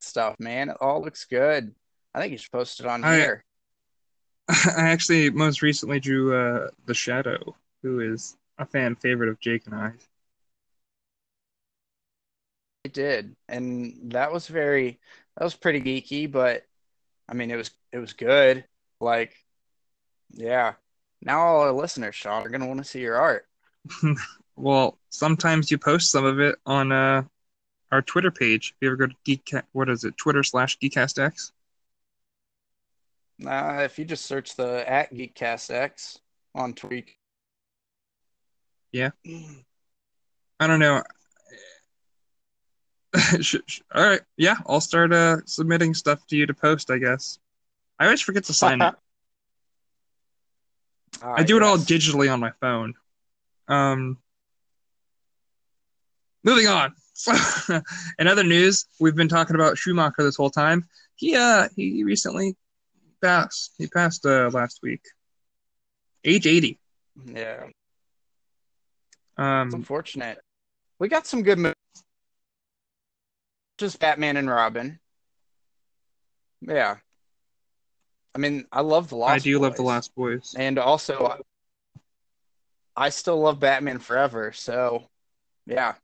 stuff 0.00 0.36
man 0.38 0.68
it 0.68 0.76
all 0.80 1.02
looks 1.02 1.24
good 1.24 1.74
i 2.14 2.20
think 2.20 2.30
you 2.30 2.38
should 2.38 2.52
post 2.52 2.78
it 2.78 2.86
on 2.86 3.02
I- 3.02 3.16
here 3.16 3.44
I 4.48 4.90
actually 4.90 5.30
most 5.30 5.62
recently 5.62 5.98
drew 5.98 6.36
uh, 6.36 6.68
the 6.84 6.92
Shadow, 6.92 7.56
who 7.82 8.00
is 8.00 8.36
a 8.58 8.66
fan 8.66 8.94
favorite 8.94 9.30
of 9.30 9.40
Jake 9.40 9.62
and 9.64 9.74
I. 9.74 9.92
i 12.84 12.88
did 12.88 13.34
and 13.48 14.12
that 14.12 14.32
was 14.32 14.46
very 14.46 14.98
that 15.36 15.44
was 15.44 15.54
pretty 15.54 15.80
geeky 15.80 16.30
but 16.30 16.64
i 17.28 17.34
mean 17.34 17.50
it 17.50 17.56
was 17.56 17.70
it 17.92 17.98
was 17.98 18.12
good 18.12 18.64
like 19.00 19.34
yeah 20.30 20.74
now 21.22 21.40
all 21.40 21.60
our 21.60 21.72
listeners 21.72 22.14
sean 22.14 22.46
are 22.46 22.58
to 22.58 22.66
want 22.66 22.78
to 22.78 22.84
see 22.84 23.00
your 23.00 23.16
art 23.16 23.46
Well, 24.56 24.98
sometimes 25.10 25.70
you 25.70 25.78
post 25.78 26.10
some 26.10 26.24
of 26.24 26.38
it 26.38 26.56
on 26.64 26.92
uh, 26.92 27.24
our 27.90 28.02
Twitter 28.02 28.30
page. 28.30 28.70
If 28.70 28.76
you 28.80 28.88
ever 28.88 28.96
go 28.96 29.06
to 29.08 29.14
Geek, 29.24 29.52
what 29.72 29.88
is 29.88 30.04
it? 30.04 30.16
Twitter 30.16 30.42
slash 30.42 30.78
GeekCastX. 30.78 31.50
uh, 33.46 33.82
if 33.84 33.98
you 33.98 34.04
just 34.04 34.26
search 34.26 34.54
the 34.54 34.88
at 34.88 35.12
geekcastx 35.12 36.18
on 36.54 36.72
tweak 36.72 37.18
Yeah. 38.92 39.10
I 40.60 40.66
don't 40.68 40.78
know. 40.78 41.02
All 43.94 44.02
right, 44.02 44.20
yeah, 44.36 44.56
I'll 44.66 44.80
start 44.80 45.12
uh, 45.12 45.38
submitting 45.46 45.94
stuff 45.94 46.26
to 46.28 46.36
you 46.36 46.46
to 46.46 46.54
post. 46.54 46.90
I 46.90 46.98
guess. 46.98 47.38
I 47.98 48.04
always 48.04 48.20
forget 48.20 48.44
to 48.44 48.52
sign 48.52 48.82
it. 48.82 48.94
I 51.22 51.44
do 51.44 51.56
it 51.56 51.62
all 51.62 51.78
digitally 51.78 52.32
on 52.32 52.40
my 52.40 52.50
phone. 52.60 52.94
Um, 53.68 54.18
moving 56.42 56.66
on. 56.66 56.92
So, 57.14 57.32
in 58.18 58.26
other 58.26 58.42
news, 58.42 58.86
we've 59.00 59.14
been 59.14 59.28
talking 59.28 59.54
about 59.54 59.78
Schumacher 59.78 60.24
this 60.24 60.36
whole 60.36 60.50
time. 60.50 60.86
He 61.16 61.36
uh 61.36 61.68
he 61.76 62.02
recently 62.02 62.56
passed. 63.22 63.72
He 63.78 63.86
passed 63.86 64.26
uh 64.26 64.50
last 64.52 64.80
week, 64.82 65.02
age 66.24 66.46
eighty. 66.46 66.78
Yeah, 67.24 67.66
it's 67.66 67.74
Um, 69.38 69.70
unfortunate. 69.72 70.38
We 70.98 71.08
got 71.08 71.26
some 71.26 71.42
good. 71.42 71.73
Just 73.78 73.98
Batman 73.98 74.36
and 74.36 74.48
Robin. 74.48 74.98
Yeah. 76.60 76.96
I 78.34 78.38
mean, 78.38 78.66
I 78.72 78.80
love 78.80 79.08
the 79.08 79.16
Lost 79.16 79.32
I 79.32 79.38
do 79.38 79.58
love 79.58 79.76
the 79.76 79.82
Boys. 79.82 79.88
Last 79.88 80.14
Boys. 80.14 80.54
And 80.56 80.78
also, 80.78 81.38
I 82.96 83.10
still 83.10 83.40
love 83.40 83.60
Batman 83.60 83.98
Forever. 83.98 84.52
So, 84.52 85.08
yeah. 85.66 85.94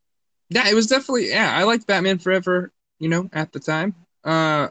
Yeah, 0.48 0.68
it 0.68 0.74
was 0.74 0.86
definitely 0.86 1.30
yeah. 1.30 1.52
I 1.56 1.64
liked 1.64 1.86
Batman 1.86 2.18
Forever. 2.18 2.72
You 2.98 3.08
know, 3.08 3.30
at 3.32 3.50
the 3.50 3.60
time. 3.60 3.94
Uh, 4.22 4.68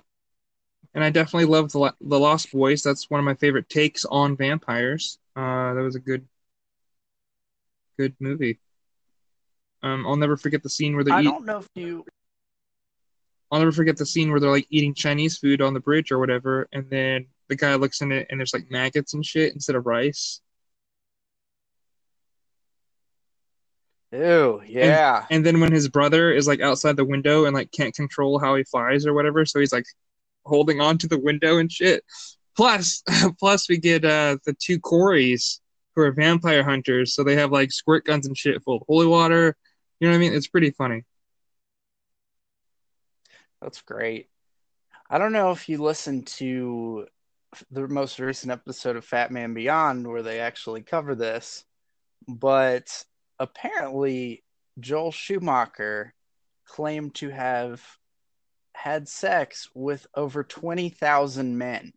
and 0.94 1.04
I 1.04 1.10
definitely 1.10 1.46
loved 1.46 1.72
the, 1.72 1.80
Lo- 1.80 1.92
the 2.00 2.20
Lost 2.20 2.52
Boys. 2.52 2.84
That's 2.84 3.10
one 3.10 3.20
of 3.20 3.26
my 3.26 3.34
favorite 3.34 3.70
takes 3.70 4.06
on 4.06 4.38
vampires. 4.38 5.18
Uh, 5.36 5.74
that 5.74 5.82
was 5.82 5.96
a 5.96 6.00
good, 6.00 6.28
good 7.98 8.16
movie. 8.20 8.60
Um, 9.82 10.06
I'll 10.06 10.16
never 10.16 10.38
forget 10.38 10.62
the 10.62 10.70
scene 10.70 10.94
where 10.94 11.04
they 11.04 11.12
I 11.12 11.22
eat. 11.22 11.24
don't 11.24 11.46
know 11.46 11.58
if 11.58 11.70
you. 11.74 12.06
I'll 13.52 13.60
never 13.60 13.72
forget 13.72 13.98
the 13.98 14.06
scene 14.06 14.30
where 14.30 14.40
they're 14.40 14.50
like 14.50 14.68
eating 14.70 14.94
Chinese 14.94 15.38
food 15.38 15.62
on 15.62 15.74
the 15.74 15.80
bridge 15.80 16.12
or 16.12 16.20
whatever, 16.20 16.68
and 16.72 16.90
then 16.90 17.28
the 17.48 17.56
guy 17.56 17.76
looks 17.76 18.02
in 18.02 18.12
it 18.12 18.28
and 18.30 18.40
there's 18.40 18.54
like 18.54 18.70
maggots 18.70 19.14
and 19.14 19.26
shit 19.26 19.54
instead 19.54 19.76
of 19.76 19.86
rice. 19.86 20.42
Ew, 24.12 24.62
yeah. 24.66 25.26
And 25.30 25.46
then 25.46 25.60
when 25.60 25.72
his 25.72 25.88
brother 25.88 26.32
is 26.32 26.48
like 26.48 26.62
outside 26.62 26.96
the 26.96 27.06
window 27.06 27.46
and 27.46 27.54
like 27.56 27.72
can't 27.72 27.94
control 27.94 28.40
how 28.40 28.56
he 28.56 28.64
flies 28.64 29.06
or 29.06 29.14
whatever, 29.14 29.46
so 29.46 29.60
he's 29.60 29.74
like 29.74 29.86
holding 30.46 30.82
on 30.82 30.98
to 31.00 31.08
the 31.08 31.20
window 31.20 31.58
and 31.58 31.72
shit. 31.72 32.04
Plus, 32.56 33.04
plus 33.40 33.70
we 33.70 33.78
get 33.78 34.06
uh 34.06 34.38
the 34.46 34.54
two 34.54 34.80
Corys 34.80 35.60
who 35.96 36.02
are 36.04 36.12
vampire 36.12 36.64
hunters, 36.64 37.14
so 37.14 37.24
they 37.24 37.36
have 37.36 37.52
like 37.52 37.72
squirt 37.72 38.06
guns 38.06 38.26
and 38.26 38.38
shit 38.38 38.62
full 38.64 38.78
of 38.78 38.84
holy 38.88 39.08
water. 39.08 39.56
You 40.00 40.08
know 40.08 40.14
what 40.14 40.18
I 40.18 40.20
mean? 40.20 40.34
It's 40.34 40.48
pretty 40.48 40.72
funny. 40.72 41.04
That's 43.62 43.82
great. 43.82 44.30
I 45.10 45.18
don't 45.18 45.34
know 45.34 45.52
if 45.52 45.68
you 45.70 45.80
listened 45.82 46.28
to 46.28 47.08
the 47.72 47.88
most 47.88 48.20
recent 48.20 48.52
episode 48.52 48.96
of 48.96 49.08
Fatman 49.08 49.54
Beyond 49.56 50.08
where 50.08 50.22
they 50.22 50.40
actually 50.40 50.82
cover 50.82 51.16
this, 51.16 51.66
but 52.28 53.04
apparently 53.40 54.44
Joel 54.80 55.12
Schumacher 55.12 56.14
claimed 56.66 57.16
to 57.16 57.30
have 57.30 57.82
had 58.76 59.08
sex 59.08 59.68
with 59.74 60.06
over 60.14 60.44
20,000 60.44 61.58
men. 61.58 61.92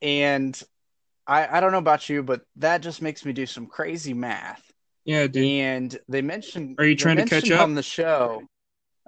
And 0.00 0.60
I, 1.26 1.58
I 1.58 1.60
don't 1.60 1.72
know 1.72 1.78
about 1.78 2.08
you, 2.08 2.22
but 2.22 2.42
that 2.56 2.78
just 2.78 3.02
makes 3.02 3.24
me 3.24 3.32
do 3.32 3.44
some 3.44 3.66
crazy 3.66 4.14
math. 4.14 4.62
Yeah, 5.04 5.26
dude. 5.26 5.46
And 5.46 5.98
they 6.08 6.22
mentioned 6.22 6.76
Are 6.78 6.86
you 6.86 6.96
trying 6.96 7.16
to 7.16 7.24
catch 7.26 7.50
up? 7.50 7.62
on 7.62 7.74
the 7.74 7.82
show? 7.82 8.42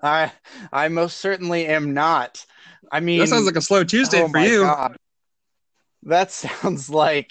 I 0.02 0.32
I 0.72 0.88
most 0.88 1.18
certainly 1.18 1.66
am 1.66 1.94
not. 1.94 2.44
I 2.90 3.00
mean, 3.00 3.20
That 3.20 3.28
sounds 3.28 3.46
like 3.46 3.56
a 3.56 3.62
slow 3.62 3.84
Tuesday 3.84 4.22
oh 4.22 4.28
for 4.28 4.38
my 4.38 4.46
you. 4.46 4.60
God. 4.62 4.96
That 6.04 6.30
sounds 6.32 6.90
like 6.90 7.30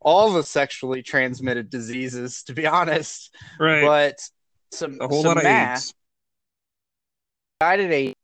all 0.00 0.32
the 0.32 0.42
sexually 0.42 1.02
transmitted 1.02 1.68
diseases, 1.70 2.44
to 2.44 2.54
be 2.54 2.66
honest. 2.66 3.34
Right. 3.58 3.82
But 3.84 4.18
some 4.72 4.98
a 5.00 5.08
whole 5.08 5.22
some 5.22 5.28
lot 5.30 5.36
of 5.38 5.42
math. 5.42 5.78
AIDS. 5.78 5.94
Started 7.60 7.92
at 7.92 8.14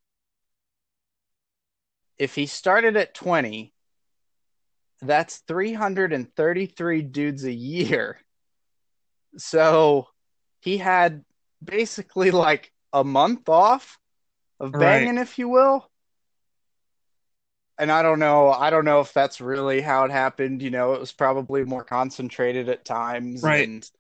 if 2.19 2.35
he 2.35 2.47
started 2.47 2.97
at 2.97 3.15
20 3.15 3.73
that's 5.03 5.39
333 5.49 7.03
dudes 7.03 7.45
a 7.45 7.53
year. 7.53 8.19
So 9.39 10.09
he 10.61 10.77
had 10.77 11.25
basically 11.65 12.31
like 12.31 12.71
a 12.93 13.05
month 13.05 13.49
off 13.49 13.99
of 14.59 14.73
banging, 14.73 15.17
right. 15.17 15.23
if 15.23 15.39
you 15.39 15.49
will. 15.49 15.89
And 17.79 17.91
I 17.91 18.03
don't 18.03 18.19
know, 18.19 18.51
I 18.51 18.69
don't 18.69 18.85
know 18.85 19.01
if 19.01 19.13
that's 19.13 19.41
really 19.41 19.81
how 19.81 20.05
it 20.05 20.11
happened. 20.11 20.61
You 20.61 20.71
know, 20.71 20.93
it 20.93 21.01
was 21.01 21.13
probably 21.13 21.65
more 21.65 21.85
concentrated 21.85 22.69
at 22.69 22.85
times. 22.85 23.43
Right. 23.43 23.67
And 23.67 23.91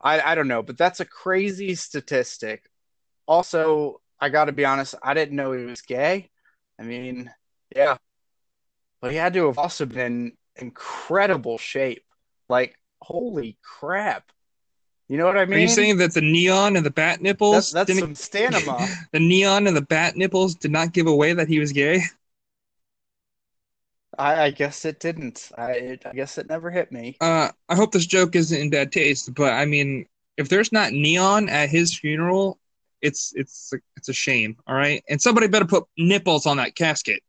I, 0.00 0.20
I 0.20 0.34
don't 0.34 0.48
know, 0.48 0.62
but 0.62 0.78
that's 0.78 1.00
a 1.00 1.04
crazy 1.04 1.74
statistic. 1.74 2.70
Also, 3.26 4.00
I 4.20 4.28
got 4.28 4.44
to 4.46 4.52
be 4.52 4.64
honest, 4.64 4.94
I 5.02 5.14
didn't 5.14 5.36
know 5.36 5.52
he 5.52 5.64
was 5.64 5.82
gay. 5.82 6.30
I 6.78 6.84
mean, 6.84 7.30
yeah, 7.74 7.96
but 9.00 9.10
he 9.10 9.16
had 9.16 9.34
to 9.34 9.46
have 9.46 9.58
also 9.58 9.84
been 9.86 9.98
in 10.00 10.32
incredible 10.56 11.58
shape. 11.58 12.04
Like, 12.48 12.78
holy 13.00 13.58
crap! 13.62 14.30
You 15.08 15.16
know 15.16 15.24
what 15.24 15.38
I 15.38 15.46
mean? 15.46 15.58
Are 15.58 15.60
you 15.60 15.68
saying 15.68 15.96
that 15.98 16.12
the 16.12 16.20
neon 16.20 16.76
and 16.76 16.84
the 16.84 16.90
bat 16.90 17.22
nipples? 17.22 17.72
That's, 17.72 17.88
that's 17.88 17.98
some 17.98 18.14
stamina. 18.14 18.86
the 19.12 19.20
neon 19.20 19.66
and 19.66 19.76
the 19.76 19.82
bat 19.82 20.16
nipples 20.16 20.54
did 20.54 20.70
not 20.70 20.92
give 20.92 21.06
away 21.06 21.32
that 21.32 21.48
he 21.48 21.58
was 21.58 21.72
gay. 21.72 22.02
I, 24.18 24.44
I 24.44 24.50
guess 24.50 24.84
it 24.84 25.00
didn't. 25.00 25.50
I, 25.56 25.98
I 26.04 26.12
guess 26.12 26.36
it 26.36 26.48
never 26.48 26.70
hit 26.70 26.92
me. 26.92 27.16
Uh, 27.20 27.50
I 27.68 27.74
hope 27.74 27.92
this 27.92 28.06
joke 28.06 28.36
isn't 28.36 28.60
in 28.60 28.68
bad 28.68 28.92
taste, 28.92 29.32
but 29.34 29.54
I 29.54 29.64
mean, 29.64 30.06
if 30.36 30.48
there's 30.48 30.72
not 30.72 30.92
neon 30.92 31.48
at 31.48 31.70
his 31.70 31.96
funeral, 31.96 32.58
it's 33.00 33.32
it's 33.34 33.72
it's 33.96 34.08
a 34.08 34.12
shame. 34.12 34.56
All 34.66 34.74
right, 34.74 35.02
and 35.08 35.22
somebody 35.22 35.46
better 35.46 35.64
put 35.64 35.84
nipples 35.96 36.46
on 36.46 36.56
that 36.58 36.74
casket. 36.74 37.22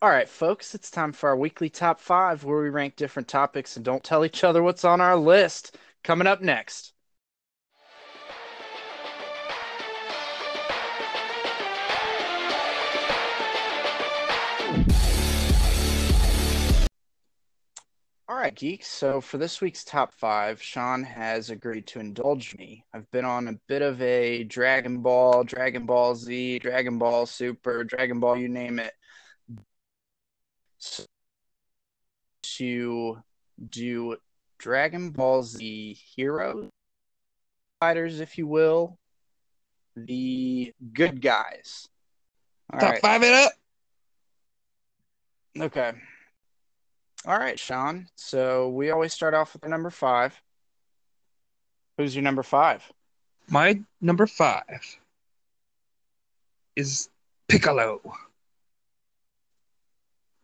All 0.00 0.10
right, 0.10 0.28
folks, 0.28 0.76
it's 0.76 0.92
time 0.92 1.10
for 1.10 1.28
our 1.28 1.36
weekly 1.36 1.68
top 1.68 1.98
five 1.98 2.44
where 2.44 2.62
we 2.62 2.68
rank 2.68 2.94
different 2.94 3.26
topics 3.26 3.74
and 3.74 3.84
don't 3.84 4.04
tell 4.04 4.24
each 4.24 4.44
other 4.44 4.62
what's 4.62 4.84
on 4.84 5.00
our 5.00 5.16
list. 5.16 5.76
Coming 6.04 6.28
up 6.28 6.40
next. 6.40 6.92
All 18.28 18.36
right, 18.36 18.54
geeks. 18.54 18.86
So 18.86 19.20
for 19.20 19.38
this 19.38 19.60
week's 19.60 19.82
top 19.82 20.14
five, 20.14 20.62
Sean 20.62 21.02
has 21.02 21.50
agreed 21.50 21.88
to 21.88 21.98
indulge 21.98 22.56
me. 22.56 22.84
I've 22.94 23.10
been 23.10 23.24
on 23.24 23.48
a 23.48 23.58
bit 23.66 23.82
of 23.82 24.00
a 24.00 24.44
Dragon 24.44 24.98
Ball, 25.02 25.42
Dragon 25.42 25.86
Ball 25.86 26.14
Z, 26.14 26.60
Dragon 26.60 26.98
Ball 26.98 27.26
Super, 27.26 27.82
Dragon 27.82 28.20
Ball, 28.20 28.36
you 28.36 28.48
name 28.48 28.78
it 28.78 28.92
to 32.42 33.22
do 33.70 34.16
Dragon 34.58 35.10
Ball 35.10 35.42
Z 35.42 35.98
Heroes, 36.14 36.70
fighters, 37.80 38.20
if 38.20 38.38
you 38.38 38.46
will, 38.46 38.98
the 39.96 40.72
good 40.92 41.20
guys. 41.20 41.88
All 42.72 42.80
Top 42.80 42.92
right. 42.92 43.00
five 43.00 43.22
it 43.22 43.34
up. 43.34 43.52
Okay. 45.60 45.92
All 47.26 47.38
right, 47.38 47.58
Sean. 47.58 48.06
So 48.14 48.68
we 48.68 48.90
always 48.90 49.12
start 49.12 49.34
off 49.34 49.52
with 49.52 49.62
the 49.62 49.68
number 49.68 49.90
five. 49.90 50.40
Who's 51.96 52.14
your 52.14 52.22
number 52.22 52.42
five? 52.42 52.82
My 53.48 53.80
number 54.00 54.26
five 54.26 54.98
is 56.76 57.08
Piccolo. 57.48 58.00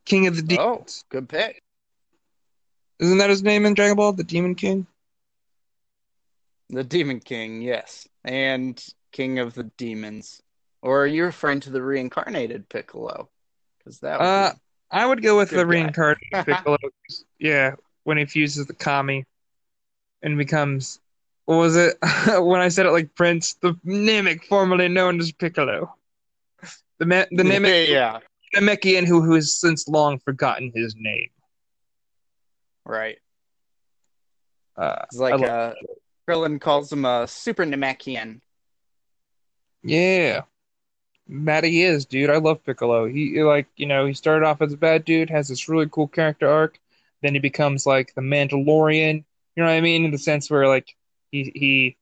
King 0.05 0.27
of 0.27 0.37
the 0.37 0.43
Demons. 0.43 1.05
Oh, 1.07 1.07
good 1.09 1.29
pick. 1.29 1.62
Isn't 2.99 3.19
that 3.19 3.31
his 3.31 3.43
name 3.43 3.67
in 3.67 3.75
Dragon 3.75 3.97
Ball? 3.97 4.12
The 4.12 4.25
Demon 4.25 4.55
King? 4.55 4.87
The 6.71 6.85
Demon 6.85 7.21
King, 7.21 7.62
yes. 7.62 8.09
And 8.25 8.83
King 9.12 9.38
of 9.38 9.55
the 9.55 9.64
Demons. 9.64 10.43
Or 10.83 11.03
are 11.03 11.07
you 11.07 11.25
referring 11.25 11.61
to 11.61 11.71
the 11.71 11.83
reincarnated 11.83 12.69
Piccolo? 12.69 13.29
Because 13.79 14.01
that 14.01 14.21
uh, 14.21 14.53
I 14.90 15.07
would 15.07 15.23
go 15.23 15.37
with 15.37 15.51
the 15.51 15.57
guy. 15.57 15.62
reincarnated 15.62 16.29
Piccolo. 16.47 16.79
Yeah, 17.38 17.75
when 18.05 18.19
he 18.19 18.27
fuses 18.27 18.67
the 18.67 18.75
Kami 18.75 19.25
and 20.23 20.38
becomes 20.38 21.01
what 21.47 21.57
was 21.57 21.77
it 21.77 21.97
when 22.43 22.61
I 22.61 22.69
said 22.69 22.87
it 22.87 22.93
like 22.93 23.14
Prince, 23.14 23.55
the 23.55 23.75
Namek 23.87 24.45
formerly 24.45 24.88
known 24.88 25.21
as 25.21 25.33
Piccolo. 25.33 25.95
The 26.99 27.07
ma- 27.07 27.25
the 27.31 27.43
Namek 27.43 27.88
yeah. 27.88 28.21
Namekian 28.55 29.07
who, 29.07 29.23
who 29.23 29.35
has 29.35 29.55
since 29.55 29.88
long 29.88 30.19
forgotten 30.19 30.73
his 30.75 30.95
name. 30.99 31.31
Right. 32.85 33.19
Uh, 34.77 35.03
it's 35.05 35.17
like 35.17 35.43
uh, 35.43 35.75
Krillin 36.29 36.61
calls 36.61 36.93
him 36.93 37.05
a 37.05 37.27
super 37.27 37.64
Namekian. 37.64 38.40
Yeah. 39.83 40.43
He 41.27 41.83
is, 41.83 42.05
dude. 42.05 42.31
I 42.31 42.37
love 42.37 42.64
Piccolo. 42.64 43.07
He 43.07 43.43
like, 43.43 43.67
you 43.77 43.87
know, 43.87 44.07
he 44.07 44.12
started 44.12 44.45
off 44.45 44.61
as 44.61 44.73
a 44.73 44.77
bad 44.77 45.05
dude, 45.05 45.31
has 45.31 45.49
this 45.49 45.69
really 45.69 45.88
cool 45.88 46.09
character 46.09 46.49
arc, 46.49 46.79
then 47.23 47.33
he 47.33 47.40
becomes 47.40 47.87
like 47.87 48.14
the 48.14 48.21
Mandalorian. 48.21 49.25
You 49.57 49.62
know 49.62 49.64
what 49.64 49.77
I 49.77 49.81
mean? 49.81 50.05
In 50.05 50.11
the 50.11 50.19
sense 50.19 50.51
where 50.51 50.69
like 50.69 50.95
he 51.31 51.51
he 51.55 51.97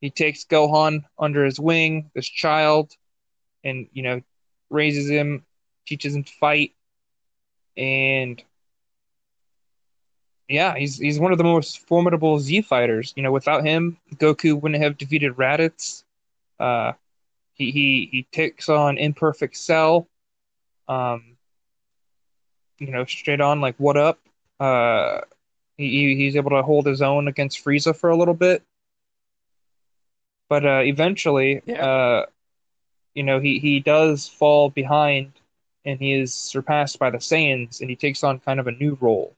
he 0.00 0.10
takes 0.10 0.44
Gohan 0.44 1.04
under 1.18 1.44
his 1.44 1.60
wing, 1.60 2.10
this 2.14 2.26
child, 2.26 2.92
and 3.62 3.88
you 3.92 4.02
know, 4.02 4.22
raises 4.70 5.10
him 5.10 5.44
teaches 5.86 6.14
him 6.14 6.24
to 6.24 6.32
fight, 6.32 6.72
and 7.76 8.42
yeah, 10.48 10.74
he's 10.76 10.98
he's 10.98 11.18
one 11.18 11.32
of 11.32 11.38
the 11.38 11.44
most 11.44 11.86
formidable 11.86 12.38
Z 12.38 12.62
fighters. 12.62 13.12
You 13.16 13.22
know, 13.22 13.32
without 13.32 13.64
him, 13.64 13.96
Goku 14.16 14.60
wouldn't 14.60 14.82
have 14.82 14.98
defeated 14.98 15.36
Raditz. 15.36 16.04
Uh, 16.60 16.92
he 17.54 17.70
he 17.70 18.08
he 18.10 18.26
takes 18.30 18.68
on 18.68 18.98
Imperfect 18.98 19.56
Cell. 19.56 20.06
Um, 20.86 21.36
you 22.78 22.90
know, 22.90 23.04
straight 23.04 23.40
on 23.40 23.60
like 23.60 23.76
what 23.78 23.96
up. 23.96 24.18
Uh, 24.60 25.20
he 25.76 26.14
he's 26.14 26.36
able 26.36 26.50
to 26.50 26.62
hold 26.62 26.86
his 26.86 27.02
own 27.02 27.26
against 27.28 27.64
Frieza 27.64 27.96
for 27.96 28.10
a 28.10 28.16
little 28.16 28.34
bit, 28.34 28.62
but 30.48 30.64
uh, 30.64 30.82
eventually, 30.84 31.62
yeah. 31.64 31.84
uh, 31.84 32.26
you 33.14 33.22
know, 33.22 33.40
he 33.40 33.58
he 33.58 33.80
does 33.80 34.28
fall 34.28 34.70
behind 34.70 35.32
and 35.84 35.98
he 35.98 36.14
is 36.14 36.34
surpassed 36.34 36.98
by 36.98 37.10
the 37.10 37.18
Saiyans, 37.18 37.80
and 37.80 37.90
he 37.90 37.96
takes 37.96 38.24
on 38.24 38.40
kind 38.40 38.60
of 38.60 38.66
a 38.66 38.72
new 38.72 38.96
role 39.00 39.36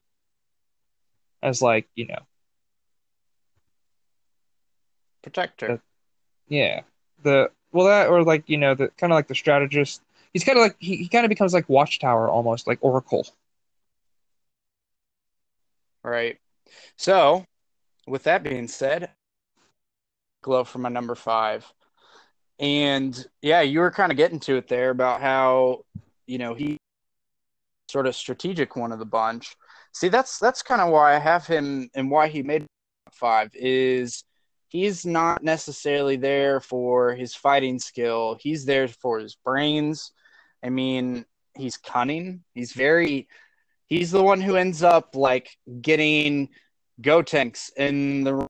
as 1.43 1.63
like 1.63 1.87
you 1.95 2.07
know 2.07 2.21
protector. 5.23 5.81
The, 6.49 6.55
yeah, 6.55 6.81
the 7.23 7.51
well 7.73 7.87
that 7.87 8.09
or 8.09 8.23
like 8.23 8.49
you 8.49 8.57
know 8.57 8.75
the 8.75 8.89
kind 8.89 9.13
of 9.13 9.17
like 9.17 9.29
the 9.29 9.35
strategist. 9.35 10.03
He's 10.33 10.45
kind 10.45 10.59
of 10.59 10.63
like 10.63 10.77
he, 10.79 10.97
he 10.97 11.09
kind 11.09 11.25
of 11.25 11.29
becomes 11.29 11.55
like 11.55 11.69
Watchtower 11.69 12.29
almost 12.29 12.67
like 12.67 12.79
Oracle. 12.83 13.27
Right. 16.03 16.39
So, 16.97 17.45
with 18.07 18.23
that 18.25 18.43
being 18.43 18.69
said, 18.69 19.11
glow 20.43 20.63
for 20.63 20.79
my 20.79 20.89
number 20.89 21.15
five. 21.15 21.71
And 22.59 23.27
yeah, 23.43 23.61
you 23.63 23.81
were 23.81 23.91
kind 23.91 24.13
of 24.13 24.17
getting 24.17 24.41
to 24.41 24.57
it 24.57 24.69
there 24.69 24.91
about 24.91 25.21
how 25.21 25.85
you 26.27 26.39
know, 26.39 26.55
he 26.55 26.79
sort 27.89 28.07
of 28.07 28.17
strategic 28.17 28.77
one 28.77 28.93
of 28.93 28.99
the 28.99 29.07
bunch. 29.07 29.57
See, 29.93 30.09
that's 30.09 30.39
that's 30.39 30.63
kind 30.63 30.81
of 30.81 30.91
why 30.91 31.15
I 31.15 31.19
have 31.19 31.47
him 31.47 31.89
and 31.95 32.11
why 32.11 32.29
he 32.29 32.43
made 32.43 32.67
five 33.13 33.51
is 33.55 34.25
he's 34.69 35.07
not 35.07 35.43
necessarily 35.43 36.17
there 36.17 36.61
for 36.61 37.15
his 37.15 37.35
fighting 37.35 37.79
skill. 37.79 38.37
He's 38.41 38.65
there 38.65 38.89
for 38.89 39.19
his 39.19 39.37
brains. 39.37 40.13
I 40.63 40.71
mean, 40.71 41.25
he's 41.57 41.77
cunning. 41.77 42.45
He's 42.55 42.73
very 42.73 43.29
he's 43.87 44.11
the 44.11 44.23
one 44.23 44.41
who 44.41 44.57
ends 44.57 44.83
up 44.83 45.15
like 45.15 45.57
getting 45.81 46.51
Gotenks 47.01 47.71
in 47.77 48.25
the 48.25 48.47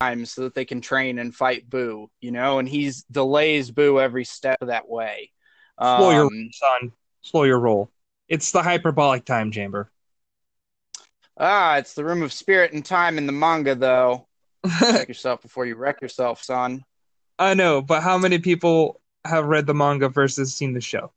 time 0.00 0.26
so 0.26 0.42
that 0.42 0.54
they 0.54 0.64
can 0.64 0.80
train 0.80 1.18
and 1.18 1.34
fight 1.34 1.68
Boo, 1.68 2.10
you 2.20 2.30
know, 2.30 2.58
and 2.58 2.68
he's 2.68 3.04
delays 3.04 3.70
Boo 3.70 4.00
every 4.00 4.24
step 4.24 4.58
of 4.60 4.68
that 4.68 4.88
way. 4.88 5.30
Slow 5.78 6.10
um, 6.10 6.14
your 6.14 6.30
son. 6.52 6.92
Slow 7.22 7.44
your 7.44 7.58
roll. 7.58 7.90
It's 8.28 8.52
the 8.52 8.62
hyperbolic 8.62 9.24
time 9.24 9.50
chamber. 9.50 9.90
Ah, 11.38 11.76
it's 11.76 11.94
the 11.94 12.04
room 12.04 12.22
of 12.22 12.32
spirit 12.32 12.72
and 12.72 12.84
time 12.84 13.18
in 13.18 13.26
the 13.26 13.32
manga, 13.32 13.74
though. 13.74 14.26
Check 14.80 15.08
yourself 15.08 15.42
before 15.42 15.66
you 15.66 15.76
wreck 15.76 16.00
yourself, 16.00 16.42
son. 16.42 16.84
I 17.38 17.54
know, 17.54 17.82
but 17.82 18.02
how 18.02 18.16
many 18.16 18.38
people 18.38 19.00
have 19.24 19.46
read 19.46 19.66
the 19.66 19.74
manga 19.74 20.08
versus 20.08 20.54
seen 20.54 20.72
the 20.72 20.80
show? 20.80 21.12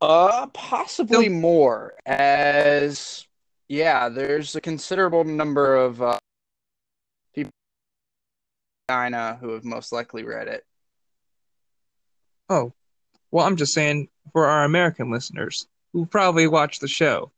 Uh, 0.00 0.46
possibly 0.48 1.28
no. 1.28 1.38
more. 1.38 1.94
As 2.06 3.26
yeah, 3.68 4.08
there's 4.08 4.56
a 4.56 4.60
considerable 4.60 5.24
number 5.24 5.76
of 5.76 6.00
uh, 6.00 6.18
China 8.90 9.38
who 9.40 9.50
have 9.50 9.64
most 9.64 9.92
likely 9.92 10.24
read 10.24 10.48
it. 10.48 10.64
Oh, 12.48 12.72
well, 13.30 13.46
I'm 13.46 13.56
just 13.56 13.72
saying 13.72 14.08
for 14.32 14.46
our 14.46 14.64
American 14.64 15.10
listeners 15.10 15.66
who 15.92 16.06
probably 16.06 16.46
watch 16.46 16.80
the 16.80 16.88
show 16.88 17.30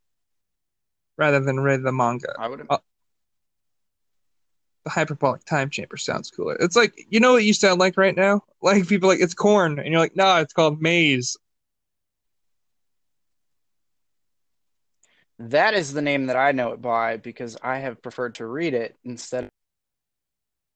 rather 1.17 1.41
than 1.41 1.61
read 1.61 1.83
the 1.83 1.93
manga. 1.93 2.35
I 2.39 2.49
would. 2.49 2.67
Uh, 2.69 2.79
the 4.85 4.91
hyperbolic 4.91 5.45
time 5.45 5.71
chamber 5.71 5.97
sounds 5.97 6.31
cooler. 6.31 6.57
It's 6.59 6.77
like 6.77 7.07
you 7.09 7.21
know 7.21 7.33
what 7.33 7.45
you 7.45 7.55
sound 7.55 7.79
like 7.79 7.97
right 7.97 8.17
now? 8.17 8.43
Like 8.61 8.89
people 8.89 9.09
like 9.09 9.21
it's 9.21 9.35
corn, 9.35 9.79
and 9.79 9.89
you're 9.89 10.01
like, 10.01 10.17
nah, 10.17 10.41
it's 10.41 10.53
called 10.53 10.81
maize. 10.81 11.37
That 15.39 15.75
is 15.75 15.93
the 15.93 16.03
name 16.03 16.27
that 16.27 16.37
I 16.37 16.53
know 16.53 16.73
it 16.73 16.81
by 16.81 17.17
because 17.17 17.57
I 17.63 17.79
have 17.79 18.03
preferred 18.03 18.37
to 18.37 18.47
read 18.47 18.75
it 18.75 18.97
instead 19.05 19.45
of 19.45 19.51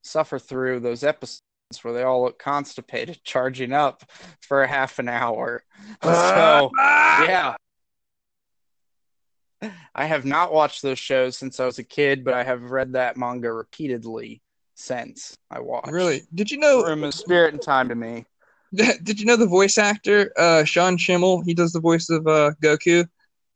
suffer 0.03 0.39
through 0.39 0.81
those 0.81 1.05
episodes 1.05 1.43
where 1.83 1.93
they 1.93 2.03
all 2.03 2.23
look 2.23 2.39
constipated 2.39 3.21
charging 3.25 3.73
up 3.73 4.05
for 4.41 4.63
a 4.63 4.69
half 4.69 4.99
an 4.99 5.09
hour. 5.09 5.63
So, 6.03 6.71
yeah. 6.79 7.57
I 9.95 10.05
have 10.05 10.25
not 10.25 10.53
watched 10.53 10.83
those 10.83 10.99
shows 10.99 11.37
since 11.37 11.59
I 11.59 11.67
was 11.67 11.79
a 11.79 11.85
kid, 11.85 12.25
but 12.25 12.35
I 12.35 12.45
have 12.45 12.71
read 12.71 12.93
that 12.93 13.17
manga 13.17 13.53
repeatedly 13.53 14.43
since 14.75 15.37
I 15.51 15.61
watched. 15.61 15.91
Really? 15.91 16.23
Did 16.35 16.51
you 16.51 16.59
know 16.59 16.85
Room 16.85 17.03
of 17.05 17.15
Spirit 17.15 17.55
and 17.55 17.63
Time 17.63 17.89
to 17.89 17.95
me? 17.95 18.27
Did 18.75 19.19
you 19.19 19.27
know 19.27 19.37
the 19.37 19.47
voice 19.47 19.79
actor 19.79 20.33
uh, 20.39 20.65
Sean 20.65 20.97
Schemmel? 20.99 21.43
He 21.45 21.55
does 21.55 21.73
the 21.73 21.81
voice 21.81 22.11
of 22.11 22.27
uh, 22.27 22.53
Goku. 22.63 23.07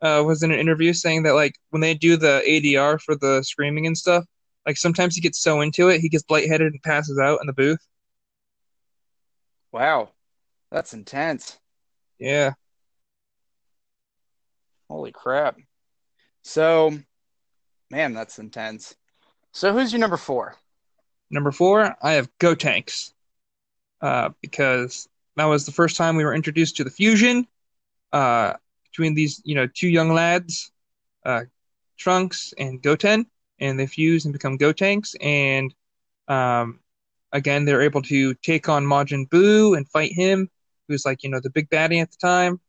Uh, 0.03 0.23
was 0.27 0.42
in 0.42 0.51
an 0.51 0.59
interview 0.59 0.94
saying 0.94 1.23
that 1.25 1.35
like 1.35 1.55
when 1.70 1.83
they 1.83 1.92
do 1.92 2.16
the 2.16 2.42
ADR 2.49 2.99
for 3.01 3.14
the 3.16 3.42
screaming 3.42 3.87
and 3.87 3.96
stuff, 3.96 4.25
like 4.66 4.79
sometimes 4.79 5.14
he 5.14 5.20
gets 5.20 5.42
so 5.42 5.61
into 5.61 5.88
it 5.88 6.01
he 6.01 6.09
gets 6.09 6.25
lightheaded 6.31 6.73
and 6.73 6.83
passes 6.83 7.18
out 7.18 7.38
in 7.40 7.46
the 7.46 7.53
booth. 7.53 7.87
Wow, 9.72 10.11
that's 10.70 10.92
intense. 10.92 11.59
Yeah. 12.18 12.52
Holy 14.88 15.12
crap. 15.12 15.56
So, 16.42 16.98
man, 17.90 18.12
that's 18.12 18.38
intense. 18.38 18.94
So, 19.52 19.72
who's 19.72 19.92
your 19.92 20.00
number 20.00 20.16
four? 20.16 20.56
Number 21.30 21.52
four, 21.52 21.96
I 22.02 22.12
have 22.12 22.28
Gotenks. 22.38 23.12
Uh, 24.02 24.30
because 24.40 25.09
that 25.37 25.44
was 25.44 25.66
the 25.66 25.72
first 25.72 25.96
time 25.96 26.16
we 26.16 26.24
were 26.24 26.35
introduced 26.35 26.76
to 26.76 26.85
the 26.85 26.90
fusion 26.90 27.46
uh, 28.12 28.54
between 28.85 29.14
these, 29.14 29.42
you 29.44 29.54
know, 29.54 29.66
two 29.66 29.88
young 29.88 30.14
lads, 30.14 30.72
uh, 31.26 31.42
Trunks 31.98 32.54
and 32.59 32.83
Goten, 32.83 33.26
and 33.59 33.78
they 33.78 33.87
fuse 33.87 34.24
and 34.24 34.33
become 34.33 34.56
Gotenks. 34.56 35.14
And 35.20 35.74
um, 36.28 36.80
again, 37.33 37.64
they're 37.64 37.83
able 37.83 38.03
to 38.03 38.35
take 38.35 38.69
on 38.69 38.85
Majin 38.85 39.29
Buu 39.29 39.77
and 39.77 39.88
fight 39.88 40.12
him, 40.12 40.49
who's 40.88 41.05
like, 41.05 41.23
you 41.23 41.31
know, 41.31 41.40
the 41.40 41.51
big 41.51 41.69
baddie 41.71 42.03
at 42.03 42.11
the 42.11 42.16
time. 42.21 42.61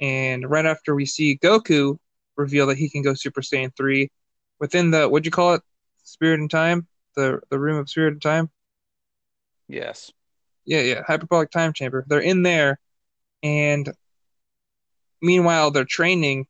And 0.00 0.48
right 0.48 0.66
after 0.66 0.94
we 0.94 1.06
see 1.06 1.38
Goku 1.38 1.98
reveal 2.36 2.66
that 2.66 2.78
he 2.78 2.88
can 2.88 3.02
go 3.02 3.14
Super 3.14 3.42
Saiyan 3.42 3.74
3 3.76 4.10
within 4.58 4.90
the, 4.90 5.08
what'd 5.08 5.26
you 5.26 5.32
call 5.32 5.54
it? 5.54 5.62
Spirit 6.02 6.40
and 6.40 6.50
Time? 6.50 6.86
The, 7.16 7.40
the 7.50 7.58
Room 7.58 7.78
of 7.78 7.88
Spirit 7.88 8.14
and 8.14 8.22
Time? 8.22 8.50
Yes. 9.68 10.10
Yeah, 10.64 10.80
yeah, 10.80 11.02
hyperbolic 11.06 11.50
time 11.50 11.72
chamber. 11.72 12.04
They're 12.06 12.20
in 12.20 12.42
there, 12.42 12.78
and 13.42 13.90
meanwhile 15.20 15.70
they're 15.70 15.84
training. 15.84 16.46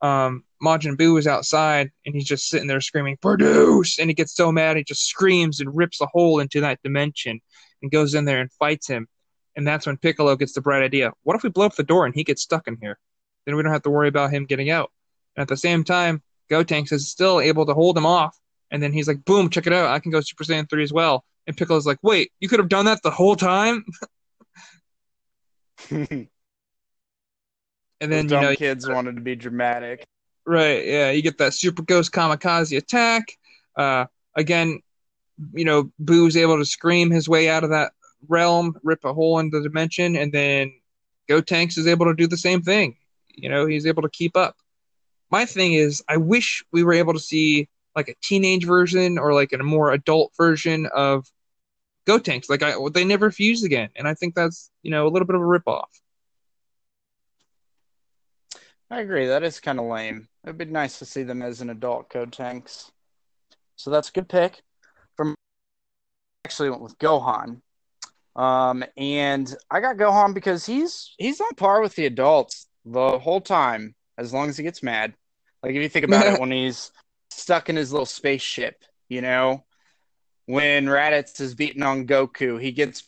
Um, 0.00 0.44
Majin 0.62 0.96
Buu 0.96 1.18
is 1.18 1.26
outside, 1.26 1.90
and 2.06 2.14
he's 2.14 2.24
just 2.24 2.48
sitting 2.48 2.68
there 2.68 2.80
screaming 2.80 3.16
"Produce!" 3.20 3.98
and 3.98 4.08
he 4.08 4.14
gets 4.14 4.34
so 4.34 4.52
mad 4.52 4.76
he 4.76 4.84
just 4.84 5.06
screams 5.06 5.60
and 5.60 5.76
rips 5.76 6.00
a 6.00 6.06
hole 6.06 6.40
into 6.40 6.60
that 6.60 6.82
dimension, 6.82 7.40
and 7.82 7.90
goes 7.90 8.14
in 8.14 8.24
there 8.24 8.40
and 8.40 8.52
fights 8.52 8.86
him. 8.86 9.08
And 9.56 9.66
that's 9.66 9.86
when 9.86 9.96
Piccolo 9.96 10.36
gets 10.36 10.52
the 10.52 10.60
bright 10.60 10.82
idea: 10.82 11.12
What 11.24 11.36
if 11.36 11.42
we 11.42 11.50
blow 11.50 11.66
up 11.66 11.74
the 11.74 11.82
door 11.82 12.06
and 12.06 12.14
he 12.14 12.24
gets 12.24 12.42
stuck 12.42 12.68
in 12.68 12.78
here? 12.80 12.98
Then 13.44 13.56
we 13.56 13.62
don't 13.62 13.72
have 13.72 13.82
to 13.82 13.90
worry 13.90 14.08
about 14.08 14.30
him 14.30 14.46
getting 14.46 14.70
out. 14.70 14.92
And 15.36 15.42
at 15.42 15.48
the 15.48 15.56
same 15.56 15.82
time, 15.82 16.22
Gotenks 16.50 16.92
is 16.92 17.10
still 17.10 17.40
able 17.40 17.66
to 17.66 17.74
hold 17.74 17.98
him 17.98 18.06
off. 18.06 18.38
And 18.70 18.82
then 18.82 18.92
he's 18.92 19.08
like, 19.08 19.24
"Boom! 19.24 19.50
Check 19.50 19.66
it 19.66 19.72
out! 19.72 19.90
I 19.90 19.98
can 19.98 20.12
go 20.12 20.20
Super 20.20 20.44
Saiyan 20.44 20.70
three 20.70 20.84
as 20.84 20.92
well." 20.92 21.24
And 21.46 21.56
Piccolo's 21.56 21.86
like, 21.86 21.98
wait, 22.02 22.32
you 22.40 22.48
could 22.48 22.60
have 22.60 22.68
done 22.68 22.84
that 22.84 23.02
the 23.02 23.10
whole 23.10 23.36
time? 23.36 23.84
and 25.90 26.28
then, 28.00 28.26
dumb 28.26 28.42
you 28.42 28.50
know, 28.50 28.54
kids 28.54 28.88
wanted 28.88 29.16
to 29.16 29.22
be 29.22 29.34
dramatic. 29.34 30.06
Right, 30.44 30.84
yeah, 30.84 31.10
you 31.10 31.22
get 31.22 31.38
that 31.38 31.54
Super 31.54 31.82
Ghost 31.82 32.12
Kamikaze 32.12 32.76
attack. 32.76 33.38
Uh, 33.76 34.06
again, 34.36 34.80
you 35.52 35.64
know, 35.64 35.90
Buu's 35.98 36.36
able 36.36 36.58
to 36.58 36.64
scream 36.64 37.10
his 37.10 37.28
way 37.28 37.48
out 37.48 37.64
of 37.64 37.70
that 37.70 37.92
realm, 38.28 38.76
rip 38.82 39.04
a 39.04 39.12
hole 39.12 39.38
in 39.38 39.50
the 39.50 39.62
dimension, 39.62 40.16
and 40.16 40.32
then 40.32 40.72
Gotenks 41.28 41.78
is 41.78 41.86
able 41.86 42.06
to 42.06 42.14
do 42.14 42.26
the 42.26 42.36
same 42.36 42.62
thing. 42.62 42.96
You 43.34 43.48
know, 43.48 43.66
he's 43.66 43.86
able 43.86 44.02
to 44.02 44.10
keep 44.10 44.36
up. 44.36 44.56
My 45.30 45.44
thing 45.46 45.72
is, 45.74 46.02
I 46.08 46.18
wish 46.18 46.64
we 46.72 46.82
were 46.82 46.92
able 46.92 47.14
to 47.14 47.20
see 47.20 47.68
like 47.96 48.08
a 48.08 48.14
teenage 48.22 48.64
version 48.64 49.18
or 49.18 49.32
like 49.32 49.52
a 49.52 49.58
more 49.58 49.92
adult 49.92 50.32
version 50.36 50.88
of 50.94 51.26
Gotenks. 52.06 52.50
Like 52.50 52.62
I, 52.62 52.74
they 52.92 53.04
never 53.04 53.30
fused 53.30 53.64
again, 53.64 53.90
and 53.96 54.08
I 54.08 54.14
think 54.14 54.34
that's 54.34 54.70
you 54.82 54.90
know 54.90 55.06
a 55.06 55.10
little 55.10 55.26
bit 55.26 55.36
of 55.36 55.42
a 55.42 55.44
ripoff. 55.44 55.88
I 58.90 59.00
agree. 59.00 59.26
That 59.26 59.42
is 59.42 59.60
kind 59.60 59.78
of 59.78 59.86
lame. 59.86 60.28
It'd 60.44 60.58
be 60.58 60.64
nice 60.64 60.98
to 60.98 61.04
see 61.04 61.22
them 61.22 61.40
as 61.40 61.60
an 61.60 61.70
adult 61.70 62.10
Gotenks. 62.10 62.90
So 63.76 63.90
that's 63.90 64.08
a 64.08 64.12
good 64.12 64.28
pick. 64.28 64.62
From 65.16 65.34
actually 66.44 66.70
went 66.70 66.82
with 66.82 66.98
Gohan, 66.98 67.60
um, 68.34 68.84
and 68.96 69.54
I 69.70 69.80
got 69.80 69.96
Gohan 69.96 70.34
because 70.34 70.66
he's 70.66 71.14
he's 71.18 71.40
on 71.40 71.54
par 71.56 71.80
with 71.80 71.94
the 71.94 72.06
adults 72.06 72.66
the 72.84 73.18
whole 73.18 73.40
time, 73.40 73.94
as 74.18 74.32
long 74.32 74.48
as 74.48 74.56
he 74.56 74.64
gets 74.64 74.82
mad. 74.82 75.14
Like 75.62 75.74
if 75.74 75.82
you 75.82 75.88
think 75.88 76.04
about 76.04 76.26
it, 76.26 76.40
when 76.40 76.50
he's 76.50 76.90
stuck 77.30 77.68
in 77.68 77.76
his 77.76 77.92
little 77.92 78.06
spaceship, 78.06 78.84
you 79.08 79.20
know, 79.20 79.64
when 80.46 80.86
Raditz 80.86 81.40
is 81.40 81.54
beating 81.54 81.82
on 81.82 82.06
Goku, 82.06 82.60
he 82.60 82.72
gets. 82.72 83.04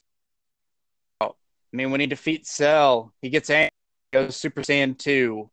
I 1.21 1.77
mean, 1.77 1.91
when 1.91 2.01
he 2.01 2.07
defeats 2.07 2.53
Cell, 2.53 3.13
he 3.21 3.31
gets 3.31 3.51
angry, 3.51 3.71
goes 4.13 4.37
Super 4.37 4.63
Saiyan 4.63 4.97
two. 4.97 5.51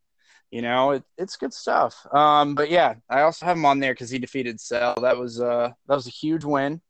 You 0.52 0.60
know, 0.62 0.90
it, 0.92 1.02
it's 1.16 1.36
good 1.36 1.52
stuff. 1.54 2.06
Um, 2.12 2.54
but 2.54 2.70
yeah, 2.70 2.96
I 3.08 3.22
also 3.22 3.46
have 3.46 3.56
him 3.56 3.64
on 3.64 3.80
there 3.80 3.94
because 3.94 4.10
he 4.10 4.18
defeated 4.18 4.60
Cell. 4.60 4.94
That 5.00 5.16
was 5.16 5.40
uh 5.40 5.70
that 5.88 5.94
was 5.94 6.06
a 6.06 6.10
huge 6.10 6.44
win. 6.44 6.80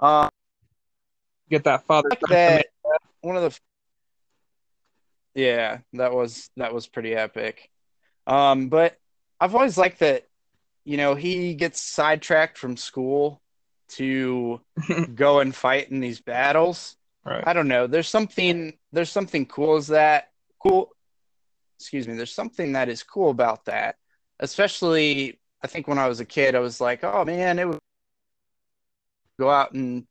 Um, 0.00 0.28
Get 1.48 1.64
that 1.64 1.86
father. 1.86 2.10
like 2.10 2.20
that 2.30 2.66
one 3.22 3.36
of 3.36 3.42
the 3.42 3.58
yeah 5.34 5.78
that 5.92 6.12
was 6.12 6.50
that 6.56 6.74
was 6.74 6.86
pretty 6.86 7.14
epic 7.14 7.70
um 8.26 8.68
but 8.68 8.96
i've 9.40 9.54
always 9.54 9.78
liked 9.78 10.00
that 10.00 10.26
you 10.84 10.96
know 10.96 11.14
he 11.14 11.54
gets 11.54 11.80
sidetracked 11.80 12.58
from 12.58 12.76
school 12.76 13.40
to 13.88 14.60
go 15.14 15.40
and 15.40 15.54
fight 15.54 15.90
in 15.90 16.00
these 16.00 16.20
battles 16.20 16.96
Right. 17.24 17.44
i 17.46 17.52
don't 17.52 17.68
know 17.68 17.86
there's 17.86 18.08
something 18.08 18.76
there's 18.92 19.10
something 19.10 19.46
cool 19.46 19.76
as 19.76 19.88
that 19.88 20.30
cool 20.62 20.90
excuse 21.78 22.08
me 22.08 22.14
there's 22.14 22.32
something 22.34 22.72
that 22.72 22.88
is 22.88 23.02
cool 23.02 23.30
about 23.30 23.64
that. 23.66 23.96
Especially 24.40 25.38
i 25.62 25.66
think 25.66 25.88
when 25.88 25.98
i 25.98 26.06
was 26.08 26.20
a 26.20 26.24
kid 26.24 26.54
i 26.54 26.60
was 26.60 26.80
like 26.80 27.02
oh 27.02 27.24
man 27.24 27.58
it 27.58 27.66
would 27.68 27.78
go 29.40 29.50
out 29.50 29.72
and 29.72 30.06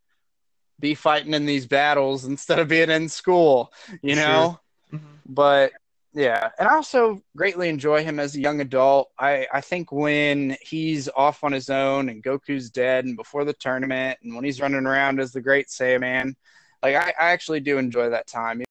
be 0.80 0.94
fighting 0.94 1.34
in 1.34 1.46
these 1.46 1.66
battles 1.66 2.26
instead 2.26 2.60
of 2.60 2.68
being 2.68 2.90
in 2.90 3.08
school 3.10 3.72
you 4.02 4.16
Sure. 4.16 4.24
know? 4.26 4.60
Mhm. 4.94 5.20
but 5.26 5.72
yeah. 6.14 6.50
And 6.58 6.68
i 6.68 6.74
also 6.74 7.22
greatly 7.36 7.70
enjoy 7.70 8.04
him 8.04 8.20
as 8.20 8.36
a 8.36 8.40
young 8.40 8.60
adult. 8.62 9.10
I 9.20 9.48
i 9.54 9.62
think 9.62 9.92
when 9.92 10.58
he's 10.62 11.08
off 11.16 11.44
on 11.44 11.52
his 11.52 11.70
own 11.70 12.10
and 12.10 12.24
goku's 12.24 12.70
dead 12.70 13.06
and 13.06 13.16
before 13.16 13.46
the 13.46 13.54
tournament 13.54 14.18
and 14.24 14.34
when 14.36 14.44
he's 14.44 14.60
running 14.62 14.86
around 14.86 15.20
as 15.20 15.32
the 15.32 15.42
great 15.42 15.68
Saiyaman, 15.68 16.34
like 16.84 16.96
i, 16.96 17.10
I 17.20 17.32
actually 17.32 17.60
do 17.60 17.78
enjoy 17.78 18.10
that 18.10 18.28
time 18.28 18.62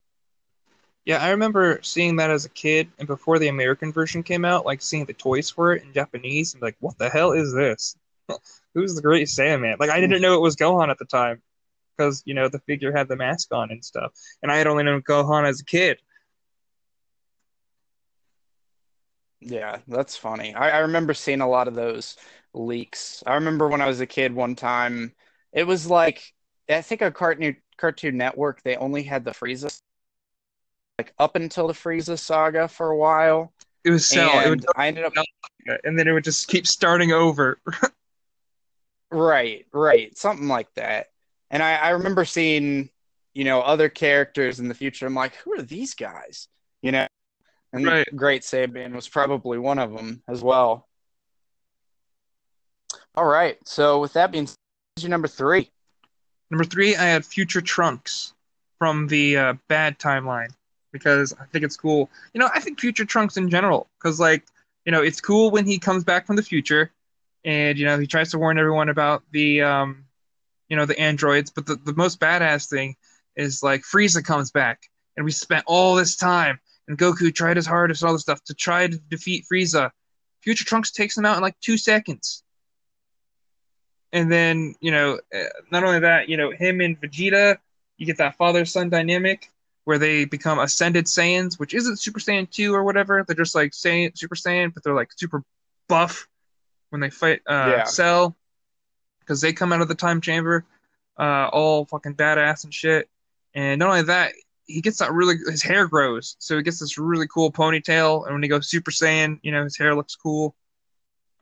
Yeah, 1.06 1.22
I 1.22 1.30
remember 1.30 1.78
seeing 1.82 2.16
that 2.16 2.30
as 2.30 2.44
a 2.44 2.48
kid, 2.48 2.90
and 2.98 3.06
before 3.06 3.38
the 3.38 3.46
American 3.46 3.92
version 3.92 4.24
came 4.24 4.44
out, 4.44 4.66
like 4.66 4.82
seeing 4.82 5.04
the 5.04 5.12
toys 5.12 5.48
for 5.48 5.72
it 5.72 5.84
in 5.84 5.92
Japanese, 5.92 6.52
and 6.52 6.62
like, 6.62 6.76
what 6.80 6.98
the 6.98 7.08
hell 7.08 7.30
is 7.30 7.54
this? 7.54 7.96
Who's 8.74 8.96
the 8.96 9.02
Great 9.02 9.28
Saiyaman? 9.28 9.78
Like, 9.78 9.90
I 9.90 10.00
didn't 10.00 10.20
know 10.20 10.34
it 10.34 10.40
was 10.40 10.56
Gohan 10.56 10.90
at 10.90 10.98
the 10.98 11.04
time, 11.04 11.40
because 11.96 12.24
you 12.26 12.34
know 12.34 12.48
the 12.48 12.58
figure 12.58 12.90
had 12.92 13.06
the 13.06 13.14
mask 13.14 13.54
on 13.54 13.70
and 13.70 13.84
stuff, 13.84 14.12
and 14.42 14.50
I 14.50 14.56
had 14.56 14.66
only 14.66 14.82
known 14.82 15.00
Gohan 15.02 15.48
as 15.48 15.60
a 15.60 15.64
kid. 15.64 16.00
Yeah, 19.40 19.78
that's 19.86 20.16
funny. 20.16 20.54
I, 20.54 20.70
I 20.70 20.78
remember 20.78 21.14
seeing 21.14 21.40
a 21.40 21.48
lot 21.48 21.68
of 21.68 21.76
those 21.76 22.16
leaks. 22.52 23.22
I 23.26 23.34
remember 23.34 23.68
when 23.68 23.80
I 23.80 23.86
was 23.86 24.00
a 24.00 24.06
kid 24.06 24.34
one 24.34 24.56
time, 24.56 25.14
it 25.52 25.68
was 25.68 25.88
like 25.88 26.34
I 26.68 26.82
think 26.82 27.00
a 27.00 27.12
Cartoon 27.12 27.56
Cartoon 27.76 28.16
Network, 28.16 28.62
they 28.62 28.76
only 28.76 29.04
had 29.04 29.24
the 29.24 29.30
Frieza 29.30 29.80
like 30.98 31.12
up 31.18 31.36
until 31.36 31.66
the 31.66 31.74
Frieza 31.74 32.18
saga 32.18 32.68
for 32.68 32.90
a 32.90 32.96
while. 32.96 33.52
It 33.84 33.90
was 33.90 34.08
Cell, 34.08 34.40
it 34.40 34.48
would, 34.48 34.64
I 34.74 34.88
ended 34.88 35.04
up 35.04 35.12
and 35.84 35.98
then 35.98 36.08
it 36.08 36.12
would 36.12 36.24
just 36.24 36.48
keep 36.48 36.66
starting 36.66 37.12
over. 37.12 37.60
right, 39.10 39.66
right, 39.72 40.16
something 40.16 40.48
like 40.48 40.72
that. 40.74 41.08
and 41.50 41.62
I, 41.62 41.76
I 41.76 41.90
remember 41.90 42.24
seeing, 42.24 42.90
you 43.34 43.44
know, 43.44 43.60
other 43.60 43.88
characters 43.88 44.58
in 44.58 44.68
the 44.68 44.74
future. 44.74 45.06
I'm 45.06 45.14
like, 45.14 45.34
who 45.36 45.52
are 45.54 45.62
these 45.62 45.94
guys? 45.94 46.48
You 46.82 46.92
know, 46.92 47.06
and 47.72 47.84
Right. 47.84 48.08
Great 48.16 48.42
Saiyan 48.42 48.94
was 48.94 49.08
probably 49.08 49.58
one 49.58 49.78
of 49.78 49.92
them 49.92 50.22
as 50.28 50.42
well. 50.42 50.88
All 53.14 53.24
right. 53.26 53.58
So 53.64 54.00
with 54.00 54.14
that 54.14 54.32
being 54.32 54.46
said, 54.46 54.56
your 54.98 55.10
number 55.10 55.28
three? 55.28 55.70
Number 56.50 56.64
three, 56.64 56.96
I 56.96 57.04
had 57.04 57.24
Future 57.24 57.60
Trunks 57.60 58.32
from 58.78 59.08
the 59.08 59.36
uh, 59.36 59.54
bad 59.68 59.98
timeline 59.98 60.50
because 60.98 61.34
I 61.40 61.44
think 61.46 61.64
it's 61.64 61.76
cool. 61.76 62.10
You 62.34 62.40
know, 62.40 62.50
I 62.54 62.60
think 62.60 62.80
Future 62.80 63.04
Trunks 63.04 63.36
in 63.36 63.48
general 63.50 63.88
because, 63.98 64.20
like, 64.20 64.44
you 64.84 64.92
know, 64.92 65.02
it's 65.02 65.20
cool 65.20 65.50
when 65.50 65.66
he 65.66 65.78
comes 65.78 66.04
back 66.04 66.26
from 66.26 66.36
the 66.36 66.42
future, 66.42 66.92
and 67.44 67.78
you 67.78 67.86
know 67.86 67.98
he 67.98 68.06
tries 68.06 68.30
to 68.32 68.38
warn 68.38 68.58
everyone 68.58 68.88
about 68.88 69.22
the, 69.32 69.62
um, 69.62 70.04
you 70.68 70.76
know, 70.76 70.86
the 70.86 70.98
androids. 70.98 71.50
But 71.50 71.66
the 71.66 71.76
the 71.76 71.94
most 71.94 72.20
badass 72.20 72.68
thing 72.68 72.96
is 73.36 73.62
like 73.62 73.82
Frieza 73.82 74.24
comes 74.24 74.50
back, 74.50 74.82
and 75.16 75.24
we 75.24 75.32
spent 75.32 75.64
all 75.66 75.94
this 75.94 76.16
time, 76.16 76.60
and 76.88 76.98
Goku 76.98 77.34
tried 77.34 77.56
his 77.56 77.66
hardest, 77.66 78.04
all 78.04 78.12
this 78.12 78.22
stuff 78.22 78.42
to 78.44 78.54
try 78.54 78.86
to 78.86 78.98
defeat 79.10 79.44
Frieza. 79.50 79.90
Future 80.42 80.64
Trunks 80.64 80.92
takes 80.92 81.16
him 81.18 81.24
out 81.24 81.36
in 81.36 81.42
like 81.42 81.58
two 81.60 81.76
seconds 81.76 82.44
and 84.12 84.30
then 84.30 84.74
you 84.80 84.90
know 84.90 85.18
uh, 85.34 85.38
not 85.70 85.84
only 85.84 86.00
that 86.00 86.28
you 86.28 86.36
know 86.36 86.50
him 86.50 86.80
and 86.80 87.00
vegeta 87.00 87.58
you 87.98 88.06
get 88.06 88.18
that 88.18 88.36
father 88.36 88.64
son 88.64 88.88
dynamic 88.88 89.50
where 89.86 89.98
they 89.98 90.24
become 90.24 90.58
ascended 90.58 91.06
saiyans 91.06 91.58
which 91.58 91.72
isn't 91.72 91.98
super 91.98 92.18
saiyan 92.20 92.50
2 92.50 92.74
or 92.74 92.82
whatever 92.84 93.24
they're 93.26 93.36
just 93.36 93.54
like 93.54 93.70
saiyan 93.70 94.16
super 94.18 94.34
saiyan 94.34 94.74
but 94.74 94.82
they're 94.82 94.94
like 94.94 95.10
super 95.16 95.42
buff 95.88 96.26
when 96.90 97.00
they 97.00 97.08
fight 97.10 97.40
uh 97.46 97.70
Yeah. 97.78 97.84
cell 97.84 98.36
because 99.20 99.40
they 99.40 99.52
come 99.52 99.72
out 99.72 99.80
of 99.80 99.88
the 99.88 99.94
time 99.94 100.20
chamber 100.20 100.64
uh 101.18 101.48
all 101.52 101.84
fucking 101.86 102.14
badass 102.14 102.64
and 102.64 102.74
shit 102.74 103.08
and 103.54 103.78
not 103.78 103.88
only 103.88 104.02
that 104.02 104.32
he 104.66 104.80
gets 104.80 104.98
that 104.98 105.12
really 105.12 105.36
his 105.48 105.62
hair 105.62 105.86
grows 105.86 106.34
so 106.40 106.56
he 106.56 106.62
gets 106.62 106.80
this 106.80 106.98
really 106.98 107.28
cool 107.28 107.52
ponytail 107.52 108.24
and 108.26 108.34
when 108.34 108.42
he 108.42 108.48
goes 108.48 108.68
super 108.68 108.90
saiyan 108.90 109.38
you 109.42 109.52
know 109.52 109.62
his 109.62 109.78
hair 109.78 109.94
looks 109.94 110.16
cool 110.16 110.54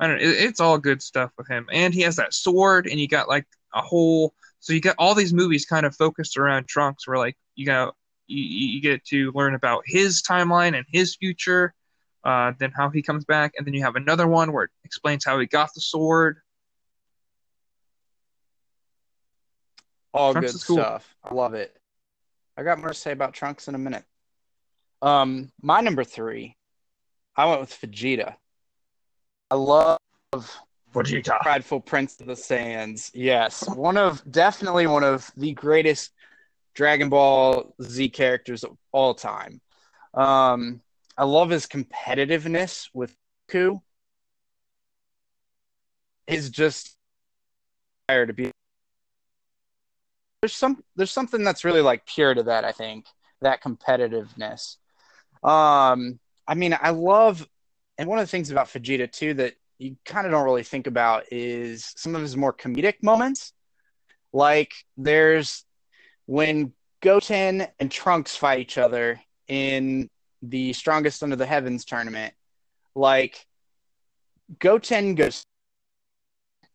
I 0.01 0.09
don't 0.09 0.17
know. 0.19 0.25
It, 0.25 0.37
it's 0.49 0.61
all 0.61 0.77
good 0.77 1.01
stuff 1.01 1.31
with 1.39 1.47
him, 1.47 1.69
and 1.73 1.95
he 1.95 2.01
has 2.03 2.17
that 2.17 2.35
sword, 2.35 2.89
and 2.89 2.99
you 2.99 3.07
got 3.07 3.29
like 3.29 3.47
a 3.75 3.81
whole. 3.81 4.35
So 4.59 4.73
you 4.73 4.81
got 4.81 4.97
all 4.99 5.15
these 5.15 5.33
movies 5.33 5.67
kind 5.67 5.87
of 5.87 5.95
focused 5.95 6.37
around 6.37 6.67
Trunks, 6.67 7.07
where 7.07 7.17
like 7.17 7.37
you 7.55 7.65
got 7.65 7.95
you, 8.27 8.43
you 8.43 8.81
get 8.81 9.05
to 9.07 9.33
learn 9.35 9.55
about 9.55 9.83
his 9.87 10.23
timeline 10.23 10.77
and 10.77 10.87
his 10.91 11.17
future, 11.17 11.75
uh, 12.25 12.53
then 12.59 12.71
how 12.71 12.91
he 12.91 13.03
comes 13.03 13.25
back, 13.25 13.55
and 13.57 13.67
then 13.67 13.75
you 13.75 13.83
have 13.83 13.97
another 13.97 14.27
one 14.27 14.53
where 14.53 14.65
it 14.65 14.71
explains 14.85 15.25
how 15.25 15.39
he 15.39 15.47
got 15.47 15.73
the 15.75 15.81
sword. 15.81 16.39
All 20.13 20.33
Trunks 20.33 20.53
good 20.53 20.65
cool. 20.65 20.77
stuff. 20.77 21.17
I 21.25 21.35
love 21.35 21.55
it. 21.55 21.77
I 22.57 22.63
got 22.63 22.79
more 22.79 22.89
to 22.89 22.95
say 22.95 23.13
about 23.13 23.35
Trunks 23.35 23.69
in 23.69 23.75
a 23.75 23.79
minute. 23.79 24.05
Um, 25.03 25.51
my 25.61 25.81
number 25.81 26.05
three, 26.05 26.57
I 27.37 27.47
went 27.47 27.61
with 27.61 27.79
Vegeta. 27.81 28.37
I 29.51 29.57
love 29.57 29.99
Vegeta. 30.95 31.41
Prideful 31.43 31.81
Prince 31.81 32.21
of 32.21 32.27
the 32.27 32.35
Saiyans. 32.35 33.11
Yes, 33.13 33.69
one 33.69 33.97
of 33.97 34.23
definitely 34.31 34.87
one 34.87 35.05
of 35.05 35.31
the 35.37 35.53
greatest 35.53 36.13
Dragon 36.75 37.09
Ball 37.09 37.75
Z 37.83 38.09
characters 38.11 38.65
of 38.65 38.77
all 38.93 39.15
time. 39.15 39.61
Um, 40.13 40.81
I 41.17 41.25
love 41.25 41.51
his 41.51 41.67
competitiveness 41.67 42.89
with 42.93 43.15
Ku. 43.49 43.81
Is 46.27 46.51
just 46.51 46.97
to 48.09 48.33
be. 48.33 48.51
There's 50.41 50.55
some 50.55 50.83
there's 50.97 51.11
something 51.11 51.43
that's 51.43 51.65
really 51.65 51.81
like 51.81 52.07
pure 52.07 52.35
to 52.35 52.43
that. 52.45 52.65
I 52.65 52.73
think 52.73 53.07
that 53.41 53.63
competitiveness. 53.63 54.77
Um, 55.43 56.19
I 56.47 56.55
mean, 56.55 56.77
I 56.81 56.91
love, 56.91 57.47
and 57.99 58.09
one 58.09 58.19
of 58.19 58.25
the 58.25 58.31
things 58.31 58.51
about 58.51 58.69
Vegeta 58.69 59.11
too 59.11 59.35
that 59.35 59.55
you 59.79 59.97
kind 60.05 60.27
of 60.27 60.33
don't 60.33 60.45
really 60.45 60.63
think 60.63 60.87
about 60.87 61.25
is 61.31 61.93
some 61.97 62.15
of 62.15 62.23
his 62.23 62.37
more 62.37 62.53
comedic 62.53 63.03
moments. 63.03 63.53
Like 64.33 64.73
there's 64.97 65.65
when 66.27 66.73
Goten 67.01 67.67
and 67.79 67.91
Trunks 67.91 68.37
fight 68.37 68.61
each 68.61 68.79
other 68.79 69.21
in 69.49 70.09
the 70.43 70.73
Strongest 70.73 71.23
Under 71.23 71.37
the 71.37 71.47
Heavens 71.47 71.85
tournament. 71.85 72.35
Like 72.95 73.47
Goten 74.59 75.15
goes 75.15 75.45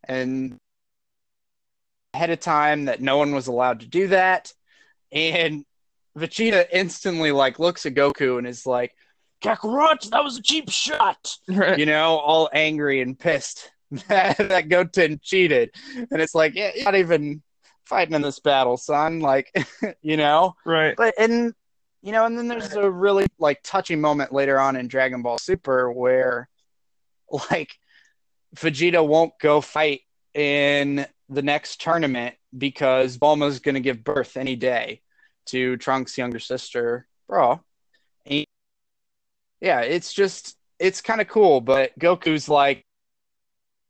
and 0.07 0.57
ahead 2.13 2.29
of 2.29 2.39
time 2.39 2.85
that 2.85 3.01
no 3.01 3.17
one 3.17 3.33
was 3.33 3.47
allowed 3.47 3.81
to 3.81 3.87
do 3.87 4.07
that, 4.07 4.53
and 5.11 5.63
Vegeta 6.17 6.67
instantly 6.71 7.31
like 7.31 7.59
looks 7.59 7.85
at 7.85 7.93
Goku 7.93 8.37
and 8.37 8.47
is 8.47 8.65
like, 8.65 8.93
"Kakarot, 9.43 10.09
that 10.09 10.23
was 10.23 10.37
a 10.37 10.41
cheap 10.41 10.69
shot." 10.69 11.37
You 11.47 11.85
know, 11.85 12.17
all 12.17 12.49
angry 12.53 13.01
and 13.01 13.17
pissed 13.17 13.71
that, 14.07 14.37
that 14.37 14.69
Goten 14.69 15.19
cheated. 15.23 15.71
And 15.95 16.21
it's 16.21 16.35
like, 16.35 16.55
yeah, 16.55 16.71
not 16.83 16.95
even 16.95 17.41
fighting 17.89 18.13
in 18.13 18.21
this 18.21 18.39
battle, 18.39 18.77
son. 18.77 19.19
Like, 19.19 19.51
you 20.01 20.15
know, 20.15 20.55
right. 20.65 20.95
but 20.95 21.15
and 21.17 21.53
you 22.01 22.11
know, 22.13 22.25
and 22.25 22.37
then 22.37 22.47
there's 22.47 22.73
a 22.73 22.89
really 22.89 23.25
like 23.39 23.59
touching 23.63 23.99
moment 23.99 24.31
later 24.31 24.59
on 24.59 24.75
in 24.75 24.87
Dragon 24.87 25.21
Ball 25.21 25.37
Super 25.37 25.91
where 25.91 26.47
like 27.51 27.75
Vegeta 28.55 29.05
won't 29.05 29.33
go 29.41 29.59
fight 29.59 30.01
in 30.33 31.05
the 31.27 31.41
next 31.41 31.81
tournament 31.81 32.35
because 32.57 33.17
Bulma's 33.17 33.59
going 33.59 33.75
to 33.75 33.81
give 33.81 34.03
birth 34.03 34.37
any 34.37 34.55
day 34.55 35.01
to 35.47 35.77
Trunks' 35.77 36.17
younger 36.17 36.39
sister, 36.39 37.07
bro. 37.27 37.61
And, 38.25 38.45
yeah, 39.59 39.81
it's 39.81 40.13
just 40.13 40.55
it's 40.79 41.01
kind 41.01 41.19
of 41.19 41.27
cool, 41.27 41.59
but 41.59 41.97
Goku's 41.99 42.47
like 42.47 42.85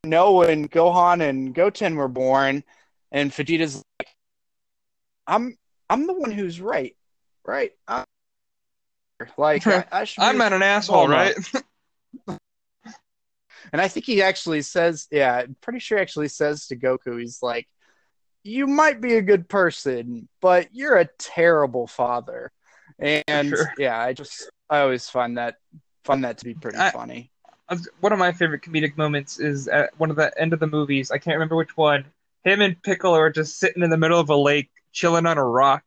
no 0.04 0.34
when 0.34 0.68
Gohan 0.68 1.22
and 1.28 1.54
Goten 1.54 1.96
were 1.96 2.08
born 2.08 2.64
and 3.12 3.32
Vegeta's 3.32 3.84
like 4.00 4.10
I'm 5.28 5.58
I'm 5.90 6.08
the 6.08 6.14
one 6.14 6.32
who's 6.32 6.62
right. 6.62 6.96
Right? 7.46 7.72
I'm, 7.88 8.06
like 9.38 9.66
I, 9.68 9.86
I 9.92 10.04
should 10.04 10.24
I'm 10.24 10.38
not 10.38 10.54
an 10.54 10.62
asshole, 10.62 11.08
right? 11.08 11.36
And 13.72 13.82
I 13.82 13.88
think 13.88 14.06
he 14.06 14.22
actually 14.22 14.62
says, 14.62 15.08
yeah, 15.12 15.36
I'm 15.36 15.56
pretty 15.62 15.80
sure 15.80 15.98
he 15.98 16.02
actually 16.02 16.30
says 16.30 16.68
to 16.68 16.76
Goku, 16.76 17.20
he's 17.20 17.44
like, 17.44 17.68
you 18.44 18.68
might 18.68 19.02
be 19.02 19.16
a 19.16 19.22
good 19.22 19.50
person, 19.50 20.28
but 20.42 20.70
you're 20.72 20.98
a 20.98 21.10
terrible 21.18 21.88
father. 21.88 22.52
And 23.28 23.50
Sure. 23.50 23.74
yeah, 23.78 24.00
I 24.00 24.14
just, 24.14 24.50
I 24.70 24.80
always 24.80 25.10
find 25.10 25.38
that, 25.38 25.56
find 26.04 26.24
that 26.24 26.38
to 26.40 26.46
be 26.46 26.54
pretty 26.54 26.78
I- 26.78 26.92
funny. 26.92 27.32
one 28.00 28.14
of 28.14 28.20
my 28.20 28.32
favorite 28.32 28.62
comedic 28.62 28.98
moments 28.98 29.40
is 29.40 29.68
at 29.68 29.92
one 30.00 30.10
of 30.10 30.16
the 30.16 30.32
end 30.40 30.54
of 30.54 30.60
the 30.60 30.68
movies. 30.68 31.12
I 31.12 31.18
can't 31.18 31.36
remember 31.36 31.56
which 31.56 31.78
one. 31.78 32.06
Him 32.44 32.62
and 32.62 32.82
Piccolo 32.82 33.16
are 33.16 33.30
just 33.32 33.60
sitting 33.60 33.84
in 33.84 33.90
the 33.90 33.98
middle 33.98 34.20
of 34.20 34.30
a 34.30 34.36
lake, 34.36 34.70
chilling 34.92 35.26
on 35.26 35.38
a 35.38 35.46
rock, 35.46 35.84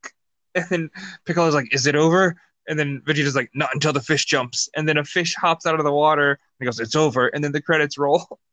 and 0.54 0.66
then 0.68 0.90
Piccolo's 1.24 1.54
like, 1.54 1.72
"Is 1.74 1.86
it 1.86 1.96
over?" 1.96 2.36
And 2.68 2.78
then 2.78 3.02
Vegeta's 3.06 3.34
like, 3.34 3.50
"Not 3.54 3.70
until 3.74 3.92
the 3.92 4.00
fish 4.00 4.24
jumps." 4.26 4.68
And 4.76 4.88
then 4.88 4.96
a 4.96 5.04
fish 5.04 5.34
hops 5.34 5.66
out 5.66 5.78
of 5.78 5.84
the 5.84 5.92
water. 5.92 6.30
And 6.30 6.38
he 6.60 6.64
goes, 6.66 6.78
"It's 6.78 6.94
over." 6.96 7.28
And 7.28 7.42
then 7.42 7.52
the 7.52 7.62
credits 7.62 7.98
roll. 7.98 8.38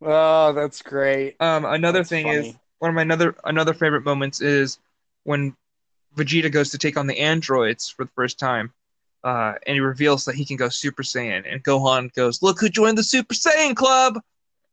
Oh, 0.00 0.52
that's 0.52 0.80
great. 0.82 1.36
Um, 1.40 1.64
another 1.64 2.00
That's 2.00 2.08
thing 2.08 2.26
funny. 2.26 2.48
is 2.50 2.54
one 2.78 2.90
of 2.90 2.94
my 2.94 3.02
another 3.02 3.34
another 3.44 3.74
favorite 3.74 4.04
moments 4.04 4.40
is 4.40 4.78
when 5.24 5.56
Vegeta 6.16 6.50
goes 6.52 6.70
to 6.70 6.78
take 6.78 6.96
on 6.96 7.06
the 7.06 7.18
androids 7.18 7.88
for 7.88 8.04
the 8.04 8.10
first 8.14 8.38
time, 8.38 8.72
uh, 9.24 9.54
and 9.66 9.74
he 9.74 9.80
reveals 9.80 10.24
that 10.26 10.36
he 10.36 10.44
can 10.44 10.56
go 10.56 10.68
Super 10.68 11.02
Saiyan, 11.02 11.44
and 11.50 11.64
Gohan 11.64 12.14
goes, 12.14 12.42
"Look 12.42 12.60
who 12.60 12.68
joined 12.68 12.96
the 12.96 13.02
Super 13.02 13.34
Saiyan 13.34 13.74
Club!" 13.74 14.20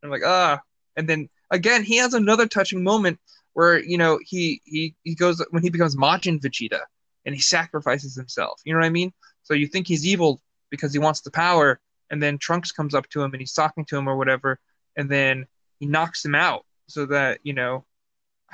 I'm 0.03 0.11
like, 0.11 0.21
ah, 0.23 0.61
and 0.95 1.09
then 1.09 1.27
again 1.51 1.83
he 1.83 1.97
has 1.97 2.13
another 2.13 2.47
touching 2.47 2.83
moment 2.83 3.19
where 3.53 3.79
you 3.79 3.97
know 3.97 4.19
he 4.23 4.61
he 4.65 4.95
he 5.03 5.15
goes 5.15 5.43
when 5.51 5.63
he 5.63 5.69
becomes 5.69 5.95
Majin 5.95 6.39
Vegeta, 6.39 6.81
and 7.25 7.33
he 7.33 7.41
sacrifices 7.41 8.15
himself. 8.15 8.61
You 8.65 8.73
know 8.73 8.79
what 8.79 8.85
I 8.85 8.89
mean? 8.89 9.11
So 9.43 9.53
you 9.53 9.67
think 9.67 9.87
he's 9.87 10.05
evil 10.05 10.41
because 10.69 10.93
he 10.93 10.99
wants 10.99 11.21
the 11.21 11.31
power, 11.31 11.79
and 12.09 12.21
then 12.21 12.37
Trunks 12.37 12.71
comes 12.71 12.93
up 12.93 13.07
to 13.09 13.21
him 13.21 13.33
and 13.33 13.41
he's 13.41 13.53
talking 13.53 13.85
to 13.85 13.97
him 13.97 14.07
or 14.07 14.17
whatever, 14.17 14.59
and 14.95 15.09
then 15.09 15.47
he 15.79 15.85
knocks 15.85 16.23
him 16.23 16.35
out 16.35 16.65
so 16.87 17.05
that 17.07 17.39
you 17.43 17.53
know 17.53 17.85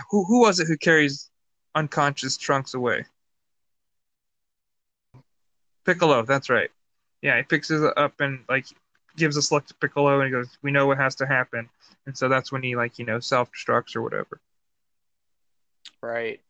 who 0.10 0.24
who 0.24 0.42
was 0.42 0.60
it 0.60 0.68
who 0.68 0.78
carries 0.78 1.30
unconscious 1.76 2.38
Trunks 2.38 2.74
away? 2.74 3.06
Piccolo, 5.86 6.24
that's 6.24 6.50
right. 6.50 6.70
Yeah, 7.22 7.38
he 7.38 7.44
picks 7.44 7.72
us 7.72 7.92
up 7.98 8.20
and 8.20 8.44
like 8.48 8.66
gives 9.18 9.38
a 9.38 9.54
look 9.54 9.66
to 9.68 9.74
Piccolo 9.76 10.20
and 10.20 10.26
he 10.26 10.32
goes, 10.32 10.58
"We 10.62 10.72
know 10.72 10.88
what 10.88 10.98
has 10.98 11.16
to 11.16 11.26
happen," 11.26 11.70
and 12.06 12.18
so 12.18 12.30
that's 12.30 12.52
when 12.52 12.64
he 12.64 12.76
like 12.76 13.00
you 13.00 13.06
know 13.06 13.20
self 13.20 13.50
destructs 13.52 13.96
or 13.96 14.02
whatever. 14.02 14.40
Right. 16.02 16.42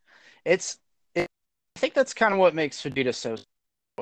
It's, 0.45 0.77
it, 1.13 1.27
I 1.75 1.79
think 1.79 1.93
that's 1.93 2.13
kind 2.13 2.33
of 2.33 2.39
what 2.39 2.55
makes 2.55 2.81
Vegeta 2.81 3.13
so 3.13 3.35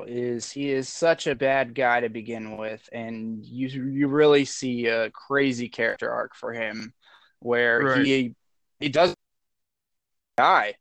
is 0.05 0.51
he 0.51 0.70
is 0.72 0.88
such 0.88 1.28
a 1.28 1.36
bad 1.36 1.76
guy 1.76 1.99
to 1.99 2.10
begin 2.10 2.57
with, 2.57 2.88
and 2.91 3.45
you 3.45 3.68
you 3.68 4.07
really 4.07 4.45
see 4.45 4.86
a 4.86 5.10
crazy 5.10 5.68
character 5.68 6.10
arc 6.10 6.36
for 6.36 6.53
him, 6.53 6.93
where 7.39 7.82
Right. 7.82 8.05
he 8.05 8.36
he 8.80 8.89
does 8.89 9.14
die. 10.38 10.76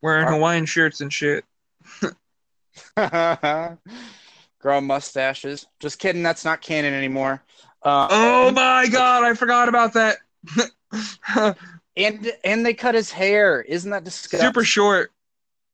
Wearing 0.00 0.28
Hawaiian 0.28 0.64
shirts 0.64 1.00
and 1.00 1.12
shit. 1.12 1.44
Growing 4.60 4.86
mustaches. 4.86 5.66
Just 5.80 5.98
kidding. 5.98 6.22
That's 6.22 6.44
not 6.44 6.60
canon 6.60 6.92
anymore. 6.94 7.42
Um, 7.82 8.08
Oh 8.10 8.50
my 8.50 8.88
god, 8.90 9.22
I 9.24 9.34
forgot 9.34 9.68
about 9.68 9.92
that. 9.94 10.16
and 11.96 12.32
and 12.44 12.66
they 12.66 12.74
cut 12.74 12.94
his 12.94 13.10
hair. 13.10 13.62
Isn't 13.62 13.90
that 13.90 14.04
disgusting? 14.04 14.46
Super 14.46 14.64
short. 14.64 15.12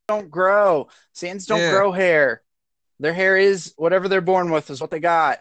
don't 0.07 0.31
grow. 0.31 0.89
Saiyans 1.15 1.47
don't 1.47 1.61
Yeah. 1.61 1.71
grow 1.71 1.93
hair. 1.93 2.43
Their 3.01 3.15
hair 3.15 3.37
is 3.39 3.73
whatever 3.77 4.07
they're 4.09 4.21
born 4.21 4.51
with 4.51 4.69
is 4.71 4.81
what 4.81 4.91
they 4.91 5.01
got. 5.01 5.41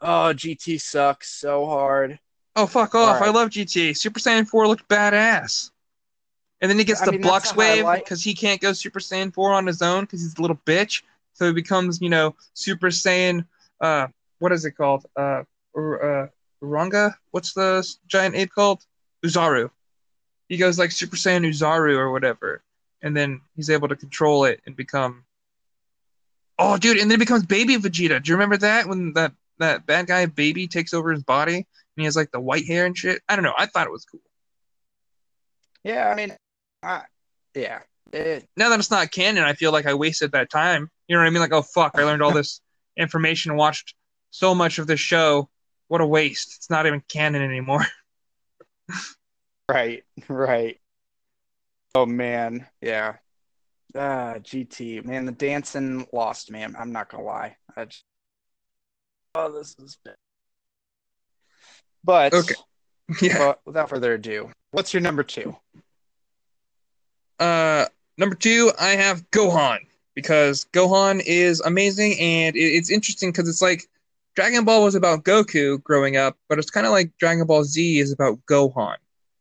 Oh, 0.00 0.32
GT 0.34 0.80
sucks 0.80 1.30
so 1.30 1.66
hard. 1.66 2.18
Oh 2.56 2.66
fuck 2.66 2.94
off! 2.94 3.14
Alright. 3.16 3.28
I 3.28 3.30
love 3.30 3.50
GT. 3.50 3.96
Super 3.96 4.18
Saiyan 4.18 4.48
4 4.48 4.66
looked 4.66 4.88
badass. 4.88 5.70
And 6.60 6.68
then 6.70 6.78
he 6.78 6.84
gets 6.84 7.00
I 7.00 7.06
the 7.06 7.12
mean, 7.12 7.22
Blutz 7.22 7.54
wave 7.56 7.86
because 7.94 8.22
he 8.22 8.34
can't 8.34 8.60
go 8.60 8.72
Super 8.72 8.98
Saiyan 8.98 9.32
4 9.32 9.52
on 9.54 9.66
his 9.66 9.80
own 9.80 10.02
because 10.04 10.20
he's 10.22 10.36
a 10.36 10.42
little 10.42 10.60
bitch. 10.66 11.02
So 11.40 11.46
he 11.46 11.54
becomes, 11.54 12.02
you 12.02 12.10
know, 12.10 12.36
Super 12.52 12.88
Saiyan. 12.88 13.46
Uh, 13.80 14.08
what 14.40 14.52
is 14.52 14.66
it 14.66 14.72
called? 14.72 15.06
Uh, 15.16 15.44
uh, 15.74 16.26
Uranga? 16.62 17.14
What's 17.30 17.54
the 17.54 17.82
giant 18.06 18.34
ape 18.36 18.50
called? 18.50 18.84
Oozaru. 19.24 19.70
He 20.50 20.58
goes 20.58 20.78
like 20.78 20.90
Super 20.90 21.16
Saiyan 21.16 21.48
Oozaru 21.48 21.96
or 21.96 22.12
whatever, 22.12 22.62
and 23.00 23.16
then 23.16 23.40
he's 23.56 23.70
able 23.70 23.88
to 23.88 23.96
control 23.96 24.44
it 24.44 24.60
and 24.66 24.76
become. 24.76 25.24
Oh, 26.58 26.76
dude! 26.76 26.98
And 26.98 27.10
then 27.10 27.18
he 27.18 27.24
becomes 27.24 27.46
Baby 27.46 27.76
Vegeta. 27.76 28.22
Do 28.22 28.28
you 28.28 28.34
remember 28.34 28.58
that 28.58 28.86
when 28.86 29.14
that 29.14 29.32
that 29.60 29.86
bad 29.86 30.08
guy 30.08 30.26
Baby 30.26 30.68
takes 30.68 30.92
over 30.92 31.10
his 31.10 31.22
body 31.22 31.54
and 31.54 31.64
he 31.96 32.04
has 32.04 32.16
like 32.16 32.32
the 32.32 32.40
white 32.40 32.66
hair 32.66 32.84
and 32.84 32.96
shit? 32.96 33.22
I 33.30 33.34
don't 33.34 33.44
know. 33.44 33.54
I 33.56 33.64
thought 33.64 33.86
it 33.86 33.92
was 33.92 34.04
cool. 34.04 34.20
Yeah, 35.84 36.06
I 36.06 36.14
mean, 36.14 36.36
I, 36.82 37.04
yeah. 37.54 37.80
It, 38.12 38.48
now 38.56 38.68
that 38.68 38.78
it's 38.78 38.90
not 38.90 39.10
canon, 39.12 39.44
I 39.44 39.54
feel 39.54 39.72
like 39.72 39.86
I 39.86 39.94
wasted 39.94 40.32
that 40.32 40.50
time. 40.50 40.90
You 41.06 41.16
know 41.16 41.22
what 41.22 41.28
I 41.28 41.30
mean? 41.30 41.40
Like, 41.40 41.52
oh 41.52 41.62
fuck, 41.62 41.92
I 41.96 42.04
learned 42.04 42.22
all 42.22 42.32
this 42.32 42.60
information 42.96 43.56
watched 43.56 43.94
so 44.30 44.54
much 44.54 44.78
of 44.78 44.86
this 44.86 45.00
show. 45.00 45.48
What 45.88 46.00
a 46.00 46.06
waste. 46.06 46.54
It's 46.56 46.70
not 46.70 46.86
even 46.86 47.02
canon 47.08 47.42
anymore. 47.42 47.84
right, 49.68 50.02
right. 50.28 50.78
Oh 51.94 52.06
man, 52.06 52.66
yeah. 52.80 53.16
Ah, 53.94 54.34
GT, 54.38 55.04
man, 55.04 55.24
the 55.24 55.32
dancing 55.32 56.06
lost, 56.12 56.50
man. 56.50 56.76
I'm 56.78 56.92
not 56.92 57.10
gonna 57.10 57.24
lie. 57.24 57.56
Just, 57.76 58.04
oh, 59.34 59.50
this 59.50 59.76
is 59.78 59.98
bad. 60.04 60.14
But 62.04 62.32
Okay. 62.32 62.54
yeah. 63.22 63.38
but 63.38 63.60
without 63.64 63.88
further 63.88 64.14
ado, 64.14 64.50
what's 64.70 64.94
your 64.94 65.00
number 65.00 65.24
two? 65.24 65.56
Uh, 67.38 67.86
number 68.20 68.36
two, 68.36 68.70
I 68.78 68.90
have 68.90 69.28
Gohan 69.30 69.78
because 70.14 70.66
Gohan 70.72 71.22
is 71.24 71.60
amazing 71.62 72.20
and 72.20 72.54
it, 72.54 72.60
it's 72.60 72.90
interesting 72.90 73.32
because 73.32 73.48
it's 73.48 73.62
like 73.62 73.88
Dragon 74.36 74.64
Ball 74.64 74.84
was 74.84 74.94
about 74.94 75.24
Goku 75.24 75.82
growing 75.82 76.16
up, 76.16 76.36
but 76.48 76.58
it's 76.58 76.70
kind 76.70 76.86
of 76.86 76.92
like 76.92 77.16
Dragon 77.18 77.46
Ball 77.46 77.64
Z 77.64 77.98
is 77.98 78.12
about 78.12 78.38
Gohan. 78.46 78.96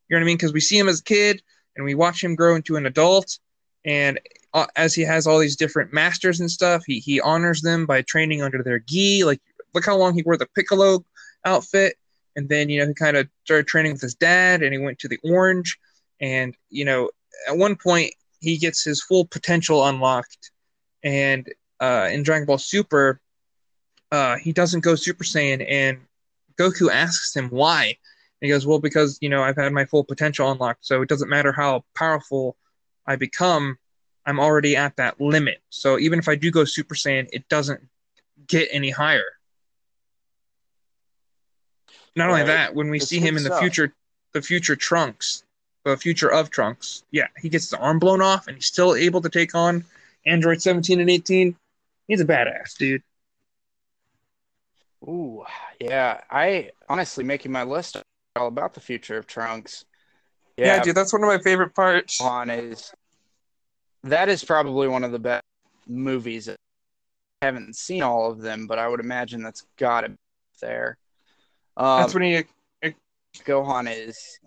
You 0.08 0.16
know 0.16 0.20
what 0.20 0.22
I 0.22 0.26
mean? 0.26 0.38
Because 0.38 0.54
we 0.54 0.62
see 0.62 0.80
him 0.80 0.88
as 0.88 1.02
a 1.02 1.04
kid 1.04 1.44
and 1.76 1.86
we 1.86 1.94
watch 1.94 2.24
him 2.24 2.36
grow 2.36 2.56
into 2.56 2.78
an 2.78 2.86
adult, 2.86 3.38
and 3.86 4.20
uh, 4.54 4.66
as 4.76 4.96
he 4.96 5.04
has 5.04 5.28
all 5.28 5.40
these 5.40 5.56
different 5.56 5.94
masters 5.94 6.40
and 6.40 6.50
stuff, 6.50 6.84
he 6.88 7.00
he 7.00 7.22
honors 7.22 7.62
them 7.62 7.86
by 7.86 8.02
training 8.02 8.42
under 8.42 8.64
their 8.64 8.80
gi. 8.80 9.24
Like, 9.24 9.40
look 9.74 9.86
how 9.86 9.96
long 9.96 10.16
he 10.16 10.24
wore 10.24 10.36
the 10.36 10.48
Piccolo 10.56 11.06
outfit, 11.46 11.96
and 12.36 12.50
then 12.50 12.70
you 12.70 12.80
know 12.80 12.88
he 12.88 12.94
kind 12.96 13.16
of 13.16 13.30
started 13.46 13.68
training 13.68 13.94
with 13.94 14.02
his 14.02 14.16
dad, 14.16 14.64
and 14.64 14.74
he 14.74 14.80
went 14.80 15.00
to 15.00 15.08
the 15.08 15.20
Orange, 15.24 15.78
and 16.20 16.56
you 16.70 16.84
know 16.84 17.12
at 17.48 17.56
one 17.56 17.76
point 17.76 18.14
he 18.40 18.58
gets 18.58 18.84
his 18.84 19.02
full 19.02 19.26
potential 19.26 19.86
unlocked, 19.86 20.52
and 21.04 21.48
uh, 21.80 22.10
in 22.12 22.24
Dragon 22.24 22.46
Ball 22.46 22.58
Super, 22.58 23.22
uh, 24.12 24.38
he 24.38 24.52
doesn't 24.52 24.82
go 24.82 24.96
Super 24.96 25.24
Saiyan, 25.24 25.66
and 25.68 26.00
Goku 26.58 26.90
asks 26.92 27.36
him 27.36 27.50
why. 27.50 27.86
And 28.42 28.48
he 28.48 28.50
goes, 28.50 28.66
"Well, 28.66 28.80
because 28.80 29.18
you 29.22 29.30
know 29.30 29.44
I've 29.44 29.58
had 29.58 29.72
my 29.74 29.86
full 29.86 30.04
potential 30.04 30.52
unlocked, 30.52 30.86
so 30.86 31.02
it 31.02 31.10
doesn't 31.10 31.30
matter 31.30 31.52
how 31.52 31.84
powerful 31.96 32.56
I 33.06 33.16
become, 33.16 33.78
I'm 34.26 34.40
already 34.40 34.76
at 34.76 34.96
that 34.98 35.20
limit. 35.20 35.62
So 35.70 36.00
even 36.00 36.20
if 36.20 36.28
I 36.30 36.36
do 36.36 36.52
go 36.52 36.64
Super 36.66 36.96
Saiyan, 36.96 37.28
it 37.32 37.48
doesn't 37.50 37.82
get 38.48 38.70
any 38.72 38.90
higher." 38.90 39.26
Not 42.16 42.30
only 42.30 42.42
Right. 42.42 42.48
that, 42.48 42.76
when 42.76 42.90
we 42.90 42.98
It's 42.98 43.08
see 43.08 43.20
him 43.20 43.38
in 43.38 43.44
the 43.44 43.56
future, 43.58 43.94
the 44.34 44.42
future 44.42 44.76
Trunks, 44.76 45.44
the 45.84 45.98
future 45.98 46.32
of 46.32 46.50
Trunks, 46.50 47.04
yeah, 47.12 47.28
he 47.38 47.50
gets 47.50 47.66
his 47.66 47.74
arm 47.74 48.00
blown 48.00 48.22
off, 48.22 48.48
and 48.48 48.56
he's 48.58 48.66
still 48.66 48.96
able 48.96 49.22
to 49.22 49.30
take 49.30 49.56
on 49.56 49.86
Android 50.26 50.62
17 50.62 51.00
and 51.00 51.10
18. 51.10 51.56
He's 52.08 52.22
a 52.22 52.26
badass, 52.26 52.78
dude. 52.78 53.04
Ooh, 55.04 55.46
yeah. 55.80 56.22
I 56.30 56.72
honestly 56.90 57.24
making 57.24 57.52
my 57.52 57.64
list 57.64 57.98
all 58.36 58.48
about 58.48 58.74
the 58.74 58.82
future 58.82 59.18
of 59.18 59.28
Trunks. 59.28 59.86
Yeah, 60.58 60.82
dude, 60.84 60.96
that's 60.96 61.14
one 61.14 61.24
of 61.24 61.28
my 61.30 61.38
favorite 61.38 61.74
parts. 61.74 62.20
on 62.20 62.50
is 62.50 62.92
that 64.04 64.28
is 64.28 64.44
probably 64.44 64.90
one 64.90 65.06
of 65.06 65.14
the 65.14 65.20
best 65.20 65.44
movies. 65.88 66.50
I 66.50 66.56
haven't 67.46 67.78
seen 67.78 68.04
all 68.04 68.30
of 68.30 68.42
them, 68.42 68.68
but 68.68 68.78
I 68.78 68.88
would 68.88 69.00
imagine 69.00 69.42
that's 69.42 69.66
got 69.78 70.02
to 70.02 70.10
be 70.10 70.16
there. 70.60 70.98
Um, 71.78 72.02
That's 72.02 72.14
when 72.14 72.24
he 72.24 72.44
Gohan 73.46 73.90
is 73.90 74.40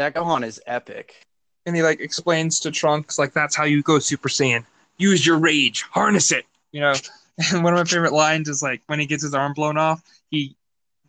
that 0.00 0.14
Gohan 0.14 0.44
is 0.44 0.60
epic. 0.66 1.26
and 1.66 1.76
he 1.76 1.82
like 1.82 2.00
explains 2.00 2.60
to 2.60 2.70
Trunks 2.70 3.18
like 3.18 3.32
that's 3.32 3.56
how 3.56 3.64
you 3.64 3.82
go 3.82 3.98
Super 3.98 4.28
Saiyan. 4.28 4.64
Use 4.96 5.24
your 5.24 5.38
rage, 5.38 5.82
harness 5.82 6.32
it. 6.32 6.44
You 6.72 6.80
know, 6.80 6.94
and 7.52 7.62
one 7.62 7.72
of 7.72 7.78
my 7.78 7.84
favorite 7.84 8.12
lines 8.12 8.48
is 8.48 8.62
like 8.62 8.82
when 8.86 8.98
he 9.00 9.06
gets 9.06 9.22
his 9.22 9.34
arm 9.34 9.52
blown 9.54 9.76
off, 9.76 10.02
he 10.30 10.56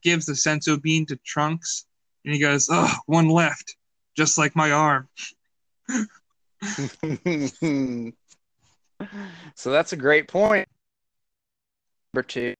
gives 0.01 0.25
the 0.25 0.33
senzu 0.33 0.81
bean 0.81 1.05
to 1.07 1.15
Trunks, 1.17 1.85
and 2.23 2.33
he 2.33 2.39
goes, 2.39 2.67
"Oh, 2.71 2.93
one 3.05 3.29
left, 3.29 3.75
just 4.15 4.37
like 4.37 4.55
my 4.55 4.71
arm." 4.71 5.07
so 9.55 9.71
that's 9.71 9.93
a 9.93 9.97
great 9.97 10.27
point. 10.27 10.67
Number 12.13 12.23
two 12.27 12.53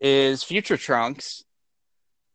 is 0.00 0.42
Future 0.42 0.76
Trunks. 0.76 1.44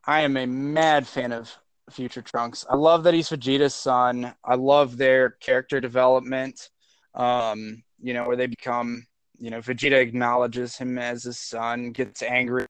I 0.06 0.22
am 0.22 0.38
a 0.38 0.46
mad 0.46 1.06
fan 1.06 1.32
of 1.34 1.56
Future 1.90 2.22
Trunks. 2.22 2.66
I 2.70 2.76
love 2.76 3.04
that 3.04 3.14
he's 3.14 3.30
Vegeta's 3.30 3.74
son. 3.74 4.34
I 4.44 4.56
love 4.56 4.98
their 4.98 5.32
character 5.32 5.80
development. 5.80 6.70
Um, 7.16 7.84
you 8.02 8.14
know, 8.14 8.26
where 8.26 8.36
they 8.36 8.48
become, 8.48 9.08
you 9.40 9.50
know, 9.50 9.60
Vegeta 9.60 10.00
acknowledges 10.00 10.78
him 10.78 10.98
as 10.98 11.24
his 11.24 11.40
son, 11.40 11.92
gets 11.92 12.22
angry, 12.22 12.66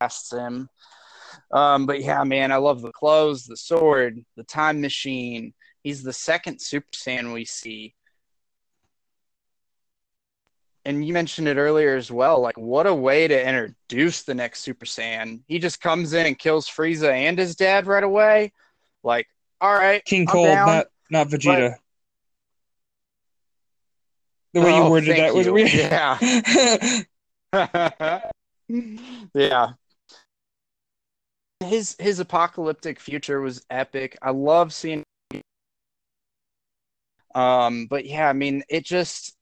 asks 0.00 0.32
him. 0.32 0.68
Um, 1.50 1.86
but 1.86 2.00
yeah, 2.00 2.24
man, 2.24 2.52
I 2.52 2.56
love 2.56 2.80
the 2.80 2.92
clothes, 2.92 3.44
the 3.44 3.56
sword, 3.56 4.24
the 4.36 4.44
time 4.44 4.80
machine. 4.80 5.52
He's 5.82 6.02
the 6.02 6.12
second 6.12 6.60
Super 6.60 6.90
Saiyan 6.94 7.34
we 7.34 7.44
see. 7.44 7.94
And 10.86 11.04
you 11.04 11.12
mentioned 11.12 11.48
it 11.48 11.56
earlier 11.56 11.96
as 11.96 12.12
well. 12.12 12.40
Like, 12.40 12.56
what 12.56 12.86
a 12.86 12.94
way 12.94 13.26
to 13.26 13.48
introduce 13.48 14.22
the 14.22 14.34
next 14.36 14.60
Super 14.60 14.86
Saiyan. 14.86 15.40
He 15.48 15.58
just 15.58 15.80
comes 15.80 16.12
in 16.12 16.26
and 16.26 16.38
kills 16.38 16.68
Frieza 16.68 17.10
and 17.10 17.36
his 17.36 17.56
dad 17.56 17.88
right 17.88 18.04
away. 18.04 18.52
Like, 19.02 19.26
all 19.60 19.74
right, 19.74 20.04
King 20.04 20.26
Cold, 20.26 20.46
not 20.46 20.86
not 21.10 21.26
Vegeta. 21.26 21.74
the 24.54 24.60
way 24.60 24.76
you 24.76 24.82
Oh, 24.82 24.90
worded 24.90 25.16
thank 25.16 25.26
that 25.26 25.34
was 25.34 25.46
you. 25.46 25.52
weird. 25.52 25.72
Yeah. 25.72 26.18
yeah. 29.34 29.72
His 31.64 31.96
his 31.98 32.20
apocalyptic 32.20 33.00
future 33.00 33.40
was 33.40 33.64
epic. 33.70 34.16
I 34.22 34.30
love 34.30 34.72
seeing 34.72 35.02
um 37.34 37.86
but 37.86 38.06
yeah, 38.06 38.28
I 38.28 38.32
mean 38.34 38.62
it 38.68 38.84
just 38.84 39.35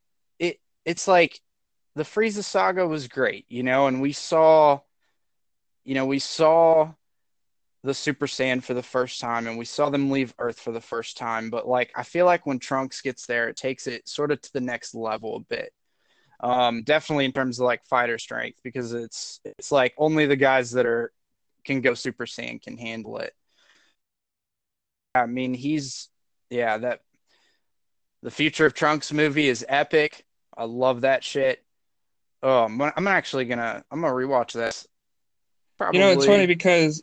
it's 0.85 1.09
like 1.09 1.41
the 1.95 2.03
Frieza 2.03 2.45
saga 2.45 2.87
was 2.87 3.09
great, 3.09 3.47
you 3.49 3.63
know, 3.63 3.87
and 3.87 4.01
we 4.01 4.13
saw 4.13 4.81
you 5.85 5.95
know, 5.95 6.07
we 6.07 6.19
saw 6.19 6.93
the 7.83 7.95
Super 7.95 8.27
Saiyan 8.27 8.63
for 8.63 8.73
the 8.73 8.83
first 8.83 9.21
time 9.21 9.47
and 9.47 9.59
we 9.59 9.67
saw 9.67 9.91
them 9.91 10.11
leave 10.11 10.35
Earth 10.39 10.59
for 10.59 10.73
the 10.73 10.81
first 10.81 11.19
time, 11.19 11.51
but 11.51 11.69
like 11.69 11.93
I 11.95 12.03
feel 12.03 12.25
like 12.25 12.47
when 12.47 12.59
Trunks 12.59 13.03
gets 13.03 13.27
there, 13.27 13.49
it 13.49 13.57
takes 13.57 13.87
it 13.87 14.09
sort 14.09 14.33
of 14.33 14.41
to 14.41 14.53
the 14.55 14.61
next 14.63 14.95
level 14.95 15.37
a 15.37 15.41
bit. 15.41 15.71
Um, 16.41 16.83
definitely 16.83 17.27
in 17.27 17.33
terms 17.33 17.61
of 17.61 17.67
like 17.67 17.85
fighter 17.85 18.19
strength 18.19 18.59
because 18.65 18.93
it's 18.93 19.41
it's 19.45 19.71
like 19.71 19.95
only 19.99 20.27
the 20.27 20.37
guys 20.37 20.73
that 20.73 20.87
are 20.87 21.13
can 21.65 21.81
go 21.81 21.95
super 21.95 22.27
saiyan 22.27 22.61
can 22.61 22.77
handle 22.79 23.19
it. 23.19 23.35
I 25.15 25.27
mean 25.27 25.55
he's 25.55 26.09
yeah 26.51 26.79
that 26.79 27.01
the 28.23 28.31
future 28.31 28.67
of 28.67 28.75
trunks 28.75 29.13
movie 29.13 29.49
is 29.49 29.65
epic 29.69 30.25
i 30.57 30.65
love 30.65 31.03
that 31.03 31.25
shit. 31.25 31.63
Oh 32.43 32.65
i'm, 32.65 32.81
I'm 32.81 33.07
actually 33.07 33.45
gonna 33.45 33.85
i'm 33.91 34.01
gonna 34.01 34.13
rewatch 34.13 34.53
this. 34.53 34.87
Probably 35.79 35.99
You 35.99 36.07
know, 36.07 36.13
it's 36.13 36.27
funny 36.27 36.47
because 36.47 37.03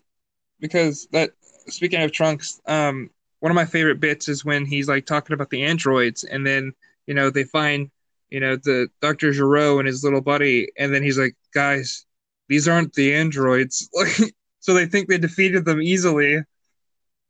because 0.60 1.08
that 1.12 1.32
speaking 1.68 2.02
of 2.02 2.12
Trunks, 2.12 2.62
um, 2.68 3.10
one 3.40 3.52
of 3.52 3.56
my 3.56 3.66
favorite 3.66 4.00
bits 4.00 4.30
is 4.30 4.46
when 4.46 4.66
he's 4.66 4.88
like 4.88 5.06
talking 5.06 5.34
about 5.34 5.50
the 5.50 5.64
androids, 5.64 6.24
and 6.24 6.46
then 6.46 6.74
you 7.08 7.14
know 7.14 7.30
they 7.30 7.44
find 7.44 7.90
you 8.30 8.40
know 8.40 8.56
the 8.56 8.88
Doctor 9.02 9.34
Gero 9.34 9.80
and 9.80 9.88
his 9.88 10.04
little 10.04 10.22
buddy, 10.22 10.70
and 10.78 10.94
then 10.94 11.04
he's 11.04 11.18
like, 11.18 11.36
guys, 11.54 12.06
these 12.48 12.68
aren't 12.68 12.94
the 12.94 13.14
androids. 13.14 13.90
Like, 14.02 14.34
so 14.64 14.76
they 14.76 14.86
think 14.86 15.10
they 15.10 15.18
defeated 15.18 15.66
them 15.66 15.82
easily, 15.82 16.36
and 16.36 16.46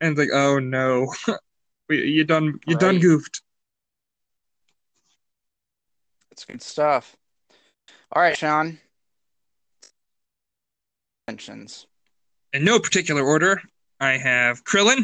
it's 0.01 0.19
like, 0.19 0.33
oh 0.33 0.59
no, 0.59 1.07
you 1.89 2.25
done 2.25 2.59
you 2.67 2.75
done 2.75 2.99
goofed. 2.99 3.41
It's 6.31 6.45
good 6.45 6.61
stuff. 6.61 7.15
All 8.11 8.21
right, 8.21 8.37
Sean. 8.37 8.79
Mentions. 11.27 11.87
In 12.53 12.63
no 12.65 12.79
particular 12.79 13.23
order, 13.23 13.61
I 13.99 14.11
have 14.17 14.63
Krillin 14.63 15.03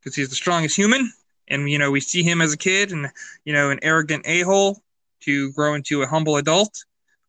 because 0.00 0.16
he's 0.16 0.30
the 0.30 0.34
strongest 0.34 0.76
human, 0.76 1.12
and 1.48 1.70
you 1.70 1.78
know 1.78 1.90
we 1.90 2.00
see 2.00 2.22
him 2.22 2.40
as 2.40 2.52
a 2.52 2.56
kid 2.56 2.92
and 2.92 3.08
you 3.44 3.52
know 3.52 3.70
an 3.70 3.78
arrogant 3.82 4.24
a 4.26 4.42
hole 4.42 4.80
to 5.20 5.52
grow 5.52 5.74
into 5.74 6.02
a 6.02 6.06
humble 6.06 6.36
adult. 6.36 6.84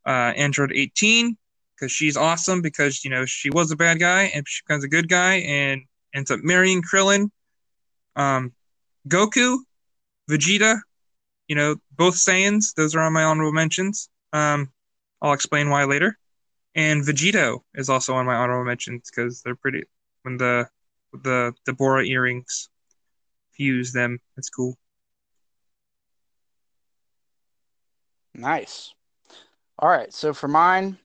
Uh, 0.06 0.34
Android 0.36 0.72
18 0.74 1.38
because 1.76 1.91
she's 1.91 2.18
awesome 2.18 2.62
because 2.62 3.04
you 3.04 3.12
know 3.12 3.26
she 3.26 3.50
was 3.50 3.72
a 3.72 3.76
bad 3.76 4.00
guy 4.00 4.32
and 4.34 4.47
she 4.47 4.62
becomes 4.66 4.84
a 4.84 4.88
good 4.88 5.08
guy 5.08 5.36
and 5.36 5.82
ends 6.14 6.32
up 6.32 6.39
marrying 6.41 6.82
Krillin. 6.82 7.30
Um, 8.16 8.54
Goku, 9.08 9.58
Vegeta, 10.30 10.80
you 11.50 11.56
know 11.56 11.76
both 11.97 12.16
Saiyans. 12.16 12.74
Those 12.76 12.95
are 12.95 13.02
on 13.02 13.12
my 13.12 13.24
honorable 13.24 13.52
mentions. 13.52 14.10
Um, 14.32 14.72
I'll 15.22 15.34
explain 15.34 15.70
why 15.70 15.84
later. 15.84 16.18
And 16.76 17.04
Vegito 17.04 17.64
is 17.76 17.89
also 17.89 18.14
on 18.14 18.26
my 18.26 18.36
honorable 18.36 18.64
mentions 18.64 19.10
because 19.10 19.41
they're 19.41 19.56
pretty. 19.56 19.84
When 20.22 20.38
the 20.38 20.70
the 21.12 21.54
Potara 21.68 22.08
earrings 22.08 22.70
fuse 23.52 23.91
them, 23.91 24.20
it's 24.38 24.50
cool. 24.50 24.78
Nice. 28.34 28.93
All 29.80 29.89
right, 29.89 30.14
so 30.14 30.34
for 30.34 30.47
mine, 30.47 30.97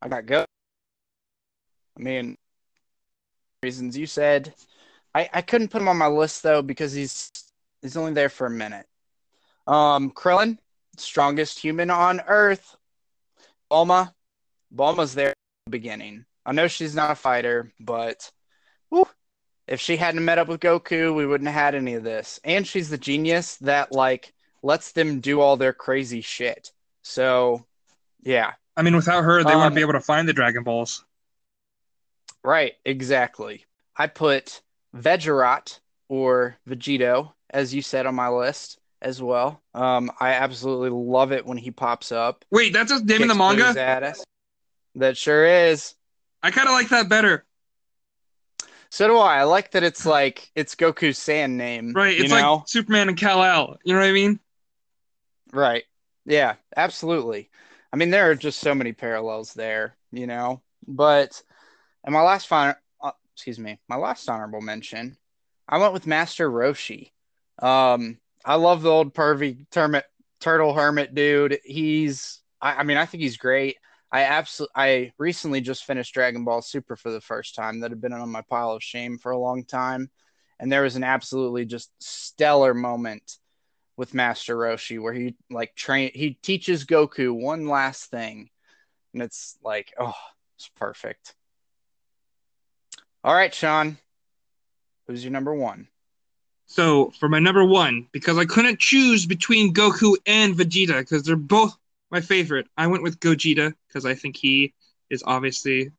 I 0.00 0.08
got 0.08 0.26
go. 0.26 0.44
I 1.98 2.02
mean, 2.02 2.36
reasons 3.62 3.96
you 3.98 4.06
said, 4.06 4.54
I 5.14 5.28
I 5.32 5.42
couldn't 5.42 5.68
put 5.68 5.82
him 5.82 5.88
on 5.88 5.98
my 5.98 6.06
list 6.06 6.42
though 6.42 6.62
because 6.62 6.92
he's 6.94 7.30
he's 7.82 7.96
only 7.96 8.14
there 8.14 8.30
for 8.30 8.46
a 8.46 8.50
minute. 8.50 8.86
Um, 9.66 10.10
Krillin, 10.10 10.58
strongest 10.96 11.58
human 11.58 11.90
on 11.90 12.20
Earth. 12.26 12.76
Bulma, 13.70 14.12
Bulma's 14.74 15.14
there 15.14 15.34
the 15.66 15.70
beginning. 15.70 16.24
I 16.44 16.52
know 16.52 16.68
she's 16.68 16.94
not 16.94 17.10
a 17.10 17.14
fighter, 17.14 17.72
but 17.80 18.30
whew, 18.90 19.06
if 19.68 19.80
she 19.80 19.96
hadn't 19.96 20.24
met 20.24 20.38
up 20.38 20.48
with 20.48 20.60
Goku, 20.60 21.14
we 21.14 21.24
wouldn't 21.24 21.48
have 21.48 21.58
had 21.62 21.74
any 21.74 21.94
of 21.94 22.02
this. 22.02 22.40
And 22.44 22.66
she's 22.66 22.90
the 22.90 22.98
genius 22.98 23.56
that 23.58 23.92
like 23.92 24.34
lets 24.62 24.92
them 24.92 25.20
do 25.20 25.40
all 25.40 25.56
their 25.56 25.72
crazy 25.72 26.20
shit. 26.20 26.72
So, 27.02 27.64
yeah, 28.22 28.52
I 28.76 28.82
mean, 28.82 28.96
without 28.96 29.22
her, 29.24 29.42
they 29.44 29.52
Um, 29.52 29.58
wouldn't 29.58 29.74
be 29.74 29.80
able 29.80 29.92
to 29.94 30.00
find 30.00 30.28
the 30.28 30.32
Dragon 30.32 30.64
Balls. 30.64 31.04
right, 32.44 32.74
exactly. 32.84 33.64
I 33.96 34.06
put 34.08 34.62
Vegerot 34.94 35.78
or 36.08 36.56
Vegito, 36.68 37.32
as 37.50 37.72
you 37.74 37.82
said 37.82 38.06
on 38.06 38.14
my 38.14 38.28
list 38.28 38.78
as 39.02 39.20
well. 39.20 39.62
Um, 39.74 40.10
I 40.20 40.32
absolutely 40.32 40.90
love 40.90 41.32
it 41.32 41.44
when 41.44 41.58
he 41.58 41.70
pops 41.70 42.12
up. 42.12 42.44
Wait, 42.50 42.72
that's 42.72 42.92
his 42.92 43.04
name 43.04 43.22
in 43.22 43.28
the 43.28 43.34
kicks 43.34 43.56
Boo's 43.56 43.74
manga. 43.74 44.14
That 44.94 45.16
sure 45.16 45.44
is. 45.44 45.94
I 46.42 46.50
kind 46.50 46.68
of 46.68 46.72
like 46.72 46.88
that 46.90 47.08
better. 47.08 47.44
So 48.90 49.08
do 49.08 49.16
I. 49.16 49.38
I 49.38 49.42
like 49.44 49.70
that 49.72 49.82
it's 49.82 50.04
like 50.04 50.50
it's 50.54 50.74
Goku's 50.74 51.18
Saiyan 51.18 51.52
name. 51.52 51.92
Right? 51.94 52.16
you 52.16 52.24
It's 52.24 52.32
know? 52.32 52.56
like 52.56 52.68
Superman 52.68 53.08
and 53.08 53.16
Kal 53.16 53.42
El. 53.42 53.78
You 53.84 53.94
know 53.94 54.00
what 54.00 54.08
I 54.08 54.12
mean? 54.12 54.38
Right. 55.52 55.84
Yeah, 56.26 56.56
absolutely. 56.76 57.50
I 57.92 57.96
mean, 57.96 58.10
there 58.10 58.30
are 58.30 58.34
just 58.34 58.60
so 58.60 58.74
many 58.74 58.92
parallels 58.92 59.54
there, 59.54 59.96
you 60.12 60.26
know. 60.26 60.60
But 60.86 61.42
and 62.04 62.12
my 62.12 62.22
last 62.22 62.46
final, 62.48 62.74
uh, 63.00 63.12
excuse 63.34 63.58
me, 63.58 63.78
my 63.88 63.96
last 63.96 64.28
honorable 64.28 64.60
mention, 64.60 65.16
I 65.68 65.78
went 65.78 65.92
with 65.92 66.06
Master 66.06 66.50
Roshi. 66.50 67.12
Um, 67.58 68.18
I 68.44 68.56
love 68.56 68.82
the 68.82 68.90
old 68.90 69.14
pervy 69.14 69.68
termit, 69.70 70.04
turtle 70.40 70.74
hermit 70.74 71.14
dude. 71.14 71.58
He's, 71.64 72.40
I, 72.60 72.76
I 72.76 72.82
mean, 72.82 72.96
I 72.96 73.06
think 73.06 73.22
he's 73.22 73.36
great. 73.36 73.76
I 74.10 74.24
absolutely, 74.24 74.72
I 74.76 75.12
recently 75.18 75.60
just 75.60 75.84
finished 75.84 76.12
Dragon 76.12 76.44
Ball 76.44 76.60
Super 76.60 76.96
for 76.96 77.10
the 77.10 77.20
first 77.20 77.54
time. 77.54 77.80
That 77.80 77.90
had 77.90 78.00
been 78.00 78.12
on 78.12 78.28
my 78.28 78.42
pile 78.42 78.72
of 78.72 78.82
shame 78.82 79.18
for 79.18 79.32
a 79.32 79.38
long 79.38 79.64
time, 79.64 80.10
and 80.60 80.70
there 80.70 80.82
was 80.82 80.96
an 80.96 81.04
absolutely 81.04 81.64
just 81.64 81.90
stellar 81.98 82.74
moment 82.74 83.38
with 83.96 84.14
Master 84.14 84.56
Roshi 84.56 85.00
where 85.00 85.12
he 85.12 85.34
like 85.50 85.74
train 85.74 86.10
he 86.14 86.30
teaches 86.42 86.86
Goku 86.86 87.32
one 87.32 87.68
last 87.68 88.10
thing 88.10 88.48
and 89.12 89.22
it's 89.22 89.58
like 89.62 89.92
oh 89.98 90.14
it's 90.56 90.70
perfect. 90.76 91.34
All 93.24 93.34
right, 93.34 93.54
Sean. 93.54 93.98
Who's 95.06 95.24
your 95.24 95.32
number 95.32 95.54
1? 95.54 95.88
So 96.72 97.10
for 97.20 97.28
my 97.28 97.38
number 97.38 97.62
one, 97.66 98.08
because 98.12 98.38
I 98.38 98.46
couldn't 98.46 98.80
choose 98.80 99.26
between 99.26 99.74
Goku 99.74 100.16
and 100.24 100.54
Vegeta 100.54 101.00
because 101.00 101.22
they're 101.22 101.36
both 101.36 101.76
my 102.10 102.22
favorite, 102.22 102.66
I 102.78 102.86
went 102.86 103.02
with 103.02 103.20
Gogeta 103.20 103.74
because 103.86 104.06
I 104.06 104.14
think 104.14 104.38
he 104.38 104.72
is 105.10 105.22
obviously, 105.26 105.90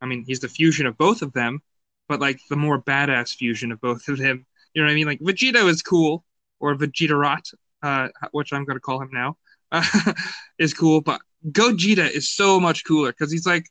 I 0.00 0.06
mean, 0.06 0.22
he's 0.24 0.38
the 0.38 0.48
fusion 0.48 0.86
of 0.86 0.96
both 0.96 1.22
of 1.22 1.32
them, 1.32 1.60
but 2.08 2.20
like 2.20 2.38
the 2.48 2.54
more 2.54 2.80
badass 2.80 3.34
fusion 3.34 3.72
of 3.72 3.80
both 3.80 4.06
of 4.06 4.18
them. 4.18 4.46
You 4.74 4.82
know 4.82 4.86
what 4.86 4.92
I 4.92 4.94
mean? 4.94 5.08
Like 5.08 5.18
Vegeta 5.18 5.68
is 5.68 5.82
cool, 5.82 6.24
or 6.60 6.76
Vegeta 6.76 7.20
Rot, 7.20 7.50
uh, 7.82 8.06
which 8.30 8.52
I'm 8.52 8.64
gonna 8.64 8.78
call 8.78 9.02
him 9.02 9.10
now, 9.12 9.36
uh, 9.72 10.12
is 10.60 10.72
cool, 10.72 11.00
but 11.00 11.20
Gogeta 11.50 12.08
is 12.08 12.30
so 12.30 12.60
much 12.60 12.84
cooler 12.84 13.10
because 13.10 13.32
he's 13.32 13.46
like, 13.46 13.66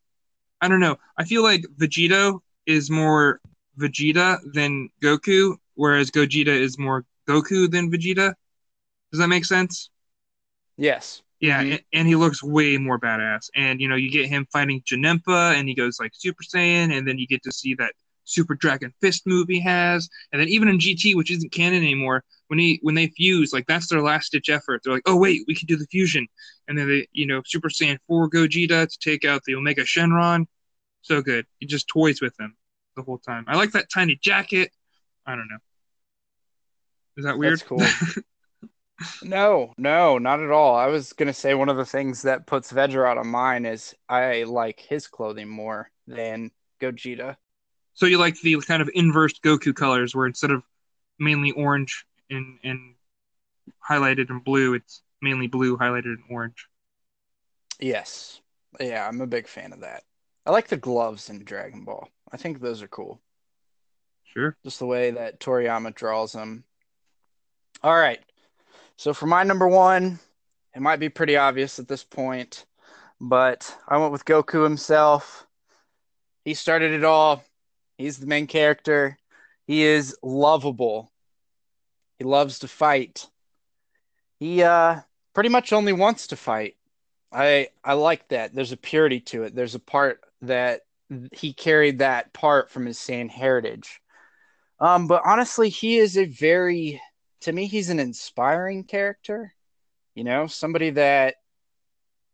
I 0.59 0.67
don't 0.67 0.81
know. 0.81 0.97
I 1.17 1.23
feel 1.23 1.43
like 1.43 1.63
Vegito 1.77 2.41
is 2.65 2.89
more 2.89 3.39
Vegeta 3.79 4.39
than 4.53 4.89
Goku, 5.01 5.55
whereas 5.81 6.11
Gogeta 6.11 6.55
is 6.67 6.77
more 6.77 7.03
Goku 7.27 7.69
than 7.69 7.91
Vegeta. 7.91 8.35
Does 9.11 9.19
that 9.19 9.29
make 9.29 9.45
sense? 9.45 9.89
Yes. 10.77 11.23
Yeah, 11.39 11.63
Mhm. 11.63 11.71
and, 11.71 11.81
and 11.91 12.07
he 12.07 12.15
looks 12.15 12.43
way 12.43 12.77
more 12.77 12.99
badass. 12.99 13.49
And 13.55 13.81
you 13.81 13.87
know, 13.89 13.95
you 13.95 14.11
get 14.11 14.27
him 14.27 14.45
fighting 14.53 14.83
Janemba, 14.83 15.55
and 15.55 15.67
he 15.67 15.73
goes 15.73 15.99
like 15.99 16.11
Super 16.13 16.43
Saiyan, 16.43 16.95
and 16.95 17.07
then 17.07 17.17
you 17.17 17.25
get 17.25 17.41
to 17.43 17.51
see 17.51 17.73
that 17.75 17.93
Super 18.25 18.53
Dragon 18.53 18.93
Fist 19.01 19.25
move 19.25 19.47
he 19.49 19.59
has, 19.61 20.07
and 20.31 20.39
then 20.39 20.49
even 20.49 20.67
in 20.67 20.77
GT, 20.77 21.15
which 21.15 21.31
isn't 21.31 21.51
canon 21.51 21.81
anymore, 21.81 22.23
when 22.49 22.59
he 22.59 22.79
when 22.83 22.93
they 22.93 23.07
fuse, 23.07 23.51
like 23.51 23.65
that's 23.65 23.87
their 23.89 24.01
last 24.03 24.31
ditch 24.33 24.49
effort. 24.49 24.81
They're 24.83 24.93
like, 24.93 25.07
oh 25.07 25.17
wait, 25.17 25.41
we 25.47 25.55
can 25.55 25.65
do 25.65 25.77
the 25.77 25.87
fusion, 25.87 26.27
and 26.67 26.77
then 26.77 26.87
they, 26.87 27.07
you 27.11 27.25
know, 27.25 27.41
Super 27.43 27.69
Saiyan 27.69 27.97
Four 28.07 28.29
Gogeta 28.29 28.87
to 28.87 28.97
take 28.99 29.25
out 29.25 29.41
the 29.45 29.55
Omega 29.55 29.83
Shenron. 29.83 30.45
So 31.01 31.23
good. 31.23 31.47
He 31.59 31.65
just 31.65 31.87
toys 31.87 32.21
with 32.21 32.35
them 32.37 32.55
the 32.95 33.01
whole 33.01 33.17
time. 33.17 33.45
I 33.47 33.55
like 33.57 33.71
that 33.71 33.87
tiny 33.91 34.19
jacket. 34.21 34.71
I 35.25 35.35
don't 35.35 35.47
know. 35.49 35.57
Is 37.21 37.25
that 37.25 37.37
weird? 37.37 37.53
That's 37.53 37.61
cool. 37.61 38.23
no, 39.23 39.73
no, 39.77 40.17
not 40.17 40.41
at 40.41 40.49
all. 40.49 40.75
I 40.75 40.87
was 40.87 41.13
gonna 41.13 41.33
say 41.33 41.53
one 41.53 41.69
of 41.69 41.77
the 41.77 41.85
things 41.85 42.23
that 42.23 42.47
puts 42.47 42.73
Vegerot 42.73 43.19
of 43.19 43.27
mine 43.27 43.67
is 43.67 43.93
I 44.09 44.41
like 44.43 44.79
his 44.79 45.05
clothing 45.05 45.47
more 45.47 45.91
than 46.07 46.49
Gogeta. 46.81 47.35
So 47.93 48.07
you 48.07 48.17
like 48.17 48.41
the 48.41 48.59
kind 48.61 48.81
of 48.81 48.89
inverse 48.95 49.33
Goku 49.39 49.75
colors, 49.75 50.15
where 50.15 50.25
instead 50.25 50.49
of 50.49 50.63
mainly 51.19 51.51
orange 51.51 52.07
and 52.31 52.57
and 52.63 52.95
highlighted 53.87 54.31
in 54.31 54.39
blue, 54.39 54.73
it's 54.73 55.03
mainly 55.21 55.45
blue 55.45 55.77
highlighted 55.77 56.05
in 56.05 56.23
orange. 56.31 56.65
Yes. 57.79 58.41
Yeah, 58.79 59.07
I'm 59.07 59.21
a 59.21 59.27
big 59.27 59.47
fan 59.47 59.73
of 59.73 59.81
that. 59.81 60.01
I 60.47 60.49
like 60.49 60.69
the 60.69 60.77
gloves 60.77 61.29
in 61.29 61.43
Dragon 61.43 61.83
Ball. 61.83 62.09
I 62.31 62.37
think 62.37 62.59
those 62.59 62.81
are 62.81 62.87
cool. 62.87 63.21
Sure. 64.33 64.57
Just 64.63 64.79
the 64.79 64.87
way 64.87 65.11
that 65.11 65.39
Toriyama 65.39 65.93
draws 65.93 66.31
them. 66.31 66.63
All 67.83 67.95
right. 67.95 68.19
So 68.97 69.13
for 69.13 69.25
my 69.25 69.43
number 69.43 69.67
one, 69.67 70.19
it 70.75 70.81
might 70.81 70.99
be 70.99 71.09
pretty 71.09 71.35
obvious 71.35 71.79
at 71.79 71.87
this 71.87 72.03
point, 72.03 72.65
but 73.19 73.75
I 73.87 73.97
went 73.97 74.11
with 74.11 74.25
Goku 74.25 74.63
himself. 74.63 75.47
He 76.45 76.53
started 76.53 76.91
it 76.91 77.03
all. 77.03 77.43
He's 77.97 78.17
the 78.17 78.27
main 78.27 78.47
character. 78.47 79.17
He 79.65 79.83
is 79.83 80.15
lovable. 80.21 81.11
He 82.19 82.25
loves 82.25 82.59
to 82.59 82.67
fight. 82.67 83.27
He 84.39 84.63
uh 84.63 85.01
pretty 85.33 85.49
much 85.49 85.73
only 85.73 85.93
wants 85.93 86.27
to 86.27 86.35
fight. 86.35 86.75
I 87.31 87.69
I 87.83 87.93
like 87.93 88.27
that. 88.29 88.53
There's 88.53 88.71
a 88.71 88.77
purity 88.77 89.19
to 89.21 89.43
it. 89.43 89.55
There's 89.55 89.75
a 89.75 89.79
part 89.79 90.21
that 90.41 90.81
he 91.31 91.53
carried 91.53 91.99
that 91.99 92.33
part 92.33 92.69
from 92.69 92.85
his 92.85 92.97
Saiyan 92.97 93.29
heritage. 93.29 94.01
Um, 94.79 95.07
but 95.07 95.21
honestly, 95.25 95.69
he 95.69 95.97
is 95.97 96.17
a 96.17 96.25
very, 96.25 97.01
to 97.41 97.51
me, 97.51 97.67
he's 97.67 97.89
an 97.89 97.99
inspiring 97.99 98.83
character. 98.83 99.53
You 100.15 100.23
know, 100.23 100.47
somebody 100.47 100.89
that, 100.91 101.35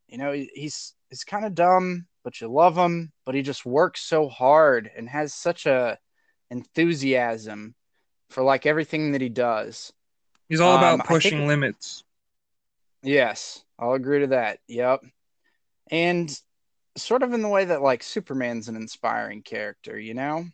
you 0.08 0.18
know, 0.18 0.32
he's 0.32 0.94
he's 1.10 1.24
kind 1.24 1.46
of 1.46 1.54
dumb, 1.56 2.08
but 2.24 2.42
you 2.42 2.48
love 2.48 2.78
him. 2.78 3.12
But 3.26 3.36
he 3.36 3.42
just 3.42 3.66
works 3.66 4.02
so 4.02 4.28
hard 4.28 4.90
and 4.96 5.08
has 5.10 5.34
such 5.34 5.66
a 5.66 5.98
enthusiasm 6.50 7.76
for 8.30 8.44
like 8.44 8.66
everything 8.66 9.12
that 9.12 9.22
he 9.22 9.30
does. 9.30 9.94
He's 10.50 10.60
all 10.60 10.74
Um, 10.74 10.80
about 10.80 10.98
think- 10.98 11.08
pushing 11.08 11.48
limits. 11.48 12.04
Yes, 13.04 13.64
I'll 13.78 13.94
agree 13.94 14.22
to 14.22 14.28
that. 14.28 14.60
Yep. 14.68 15.04
And 15.92 16.42
sort 16.98 17.22
of 17.24 17.32
in 17.34 17.42
the 17.42 17.48
way 17.48 17.66
that 17.66 17.82
like 17.82 18.02
Superman's 18.04 18.68
an 18.68 18.76
inspiring 18.76 19.44
character, 19.44 20.00
you 20.00 20.14
know? 20.14 20.46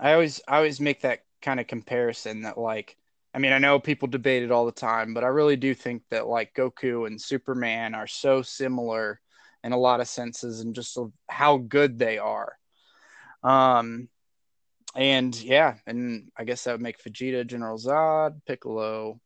I 0.00 0.12
always 0.12 0.40
I 0.48 0.56
always 0.56 0.80
make 0.80 1.02
that 1.02 1.24
kind 1.42 1.60
of 1.60 1.66
comparison 1.66 2.42
that 2.42 2.58
like 2.58 2.96
I 3.34 3.38
mean, 3.38 3.52
I 3.52 3.58
know 3.58 3.78
people 3.78 4.08
debate 4.08 4.42
it 4.42 4.50
all 4.50 4.66
the 4.66 4.72
time, 4.72 5.14
but 5.14 5.24
I 5.24 5.28
really 5.28 5.56
do 5.56 5.74
think 5.74 6.02
that 6.10 6.26
like 6.26 6.54
Goku 6.54 7.06
and 7.06 7.20
Superman 7.20 7.94
are 7.94 8.06
so 8.06 8.42
similar 8.42 9.20
in 9.62 9.72
a 9.72 9.78
lot 9.78 10.00
of 10.00 10.08
senses 10.08 10.60
and 10.60 10.74
just 10.74 10.96
how 11.28 11.58
good 11.58 11.98
they 11.98 12.18
are. 12.18 12.56
Um 13.42 14.08
and 14.96 15.38
yeah, 15.40 15.74
and 15.86 16.30
I 16.36 16.44
guess 16.44 16.64
that 16.64 16.72
would 16.72 16.80
make 16.80 17.02
Vegeta 17.02 17.46
General 17.46 17.78
Zod, 17.78 18.40
Piccolo, 18.46 19.20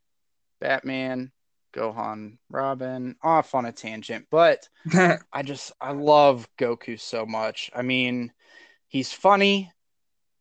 Batman, 0.60 1.32
Gohan, 1.72 2.38
Robin, 2.50 3.16
off 3.22 3.54
on 3.54 3.64
a 3.64 3.72
tangent, 3.72 4.26
but 4.30 4.68
I 5.32 5.42
just 5.42 5.72
I 5.80 5.92
love 5.92 6.48
Goku 6.58 7.00
so 7.00 7.24
much. 7.24 7.70
I 7.74 7.82
mean, 7.82 8.32
he's 8.88 9.12
funny, 9.12 9.72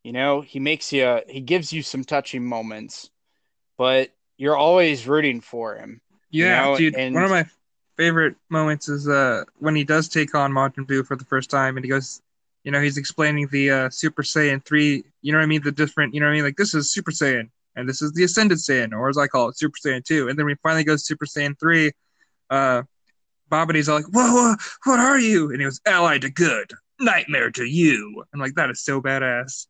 you 0.03 0.11
know, 0.11 0.41
he 0.41 0.59
makes 0.59 0.91
you 0.91 1.21
he 1.27 1.41
gives 1.41 1.71
you 1.71 1.83
some 1.83 2.03
touching 2.03 2.45
moments, 2.45 3.09
but 3.81 4.11
you're 4.37 4.55
always 4.67 5.07
rooting 5.07 5.41
for 5.41 5.75
him. 5.75 5.99
yeah, 6.29 6.61
know, 6.65 6.77
dude. 6.77 6.95
and- 6.95 7.15
One 7.15 7.23
of 7.23 7.31
my 7.31 7.45
favorite 7.97 8.35
moments 8.49 8.87
is 8.89 9.07
uh 9.07 9.43
when 9.57 9.75
he 9.75 9.83
does 9.83 10.07
take 10.07 10.35
on 10.35 10.51
Majin 10.51 10.85
Buu 10.89 11.03
for 11.05 11.15
the 11.15 11.25
first 11.25 11.49
time, 11.49 11.77
and 11.77 11.83
he 11.83 11.89
goes, 11.89 12.21
you 12.63 12.71
know, 12.71 12.79
he's 12.85 12.97
explaining 12.97 13.47
the 13.51 13.65
uh, 13.77 13.89
Super 13.89 14.21
Saiyan 14.21 14.63
three. 14.63 15.03
You 15.23 15.31
know 15.31 15.39
what 15.39 15.43
I 15.49 15.53
mean? 15.53 15.63
The 15.63 15.71
different, 15.71 16.13
you 16.13 16.19
know 16.19 16.27
what 16.27 16.33
I 16.33 16.35
mean? 16.35 16.43
Like 16.49 16.57
this 16.57 16.73
is 16.75 16.93
Super 16.93 17.09
Saiyan, 17.19 17.49
and 17.75 17.89
this 17.89 18.03
is 18.03 18.11
the 18.13 18.23
Ascended 18.23 18.59
Saiyan, 18.59 18.91
or 18.93 19.09
as 19.09 19.17
I 19.17 19.25
call 19.33 19.49
it, 19.49 19.57
Super 19.57 19.77
Saiyan 19.83 20.03
two. 20.05 20.29
And 20.29 20.37
then 20.37 20.45
when 20.45 20.55
he 20.55 20.59
finally 20.61 20.83
goes 20.83 21.05
Super 21.07 21.25
Saiyan 21.25 21.59
three, 21.59 21.91
uh, 22.51 22.83
Babidi's 23.51 23.89
all 23.89 23.95
like, 23.97 24.11
"Whoa, 24.13 24.31
whoa, 24.35 24.55
what 24.85 24.99
are 24.99 25.19
you?" 25.19 25.49
And 25.51 25.59
he 25.59 25.65
goes, 25.65 25.81
"Allied 25.87 26.21
to 26.21 26.29
good, 26.29 26.71
nightmare 26.99 27.49
to 27.59 27.65
you." 27.65 28.23
I'm 28.31 28.39
like, 28.39 28.53
that 28.55 28.69
is 28.69 28.81
so 28.83 29.01
badass. 29.01 29.65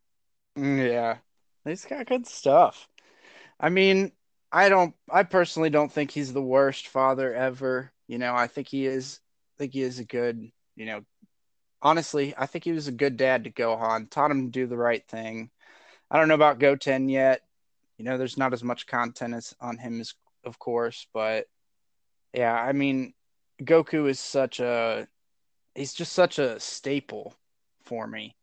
Mm, 0.60 0.80
Yeah. 0.92 1.18
He's 1.64 1.86
got 1.86 2.08
good 2.08 2.26
stuff. 2.28 2.88
I 3.62 3.70
mean, 3.70 4.12
I 4.52 4.70
don't 4.70 4.96
I 5.10 5.24
personally 5.24 5.70
don't 5.70 5.92
think 5.92 6.12
he's 6.12 6.34
the 6.34 6.42
worst 6.42 6.88
father 6.88 7.34
ever. 7.34 7.94
You 8.08 8.18
know, 8.18 8.34
I 8.36 8.48
think 8.48 8.68
he 8.68 8.88
is 8.88 9.20
I 9.56 9.60
think 9.60 9.74
he 9.74 9.84
is 9.84 10.00
a 10.00 10.04
good, 10.04 10.52
you 10.76 10.86
know, 10.88 11.06
honestly, 11.82 12.34
I 12.38 12.48
think 12.48 12.64
he 12.64 12.72
was 12.72 12.88
a 12.88 12.92
good 12.92 13.18
dad 13.18 13.44
to 13.44 13.52
Gohan, 13.52 14.10
taught 14.10 14.32
him 14.32 14.48
to 14.48 14.52
do 14.52 14.66
the 14.68 14.78
right 14.78 15.08
thing. 15.08 15.52
I 16.10 16.18
don't 16.18 16.28
know 16.28 16.36
about 16.36 16.60
Goten 16.60 17.08
yet. 17.08 17.44
You 17.98 18.06
know, 18.06 18.18
there's 18.18 18.38
not 18.38 18.54
as 18.54 18.64
much 18.64 18.88
content 18.88 19.36
as 19.36 19.56
on 19.62 19.78
him 19.78 20.02
as 20.02 20.16
of 20.44 20.58
course, 20.58 21.06
but 21.14 21.46
yeah, 22.34 22.54
I 22.54 22.72
mean, 22.72 23.14
Goku 23.62 24.10
is 24.10 24.20
such 24.20 24.60
a 24.60 25.08
he's 25.76 25.94
just 25.94 26.14
such 26.14 26.40
a 26.40 26.60
staple 26.60 27.36
for 27.84 28.08
me. 28.08 28.36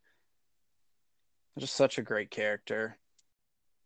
Just 1.59 1.75
such 1.75 1.99
a 1.99 2.03
great 2.03 2.31
character. 2.31 2.98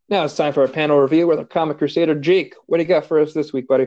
Now 0.08 0.24
it's 0.24 0.36
time 0.36 0.52
for 0.52 0.64
a 0.64 0.68
panel 0.68 0.98
review 0.98 1.26
with 1.26 1.38
our 1.38 1.44
comic 1.44 1.78
crusader 1.78 2.14
Jake. 2.14 2.54
What 2.66 2.78
do 2.78 2.82
you 2.82 2.88
got 2.88 3.06
for 3.06 3.20
us 3.20 3.32
this 3.32 3.52
week, 3.52 3.68
buddy? 3.68 3.86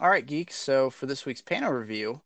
All 0.00 0.08
right, 0.08 0.24
geeks. 0.24 0.56
So 0.56 0.90
for 0.90 1.06
this 1.06 1.26
week's 1.26 1.42
panel 1.42 1.72
review, 1.72 2.20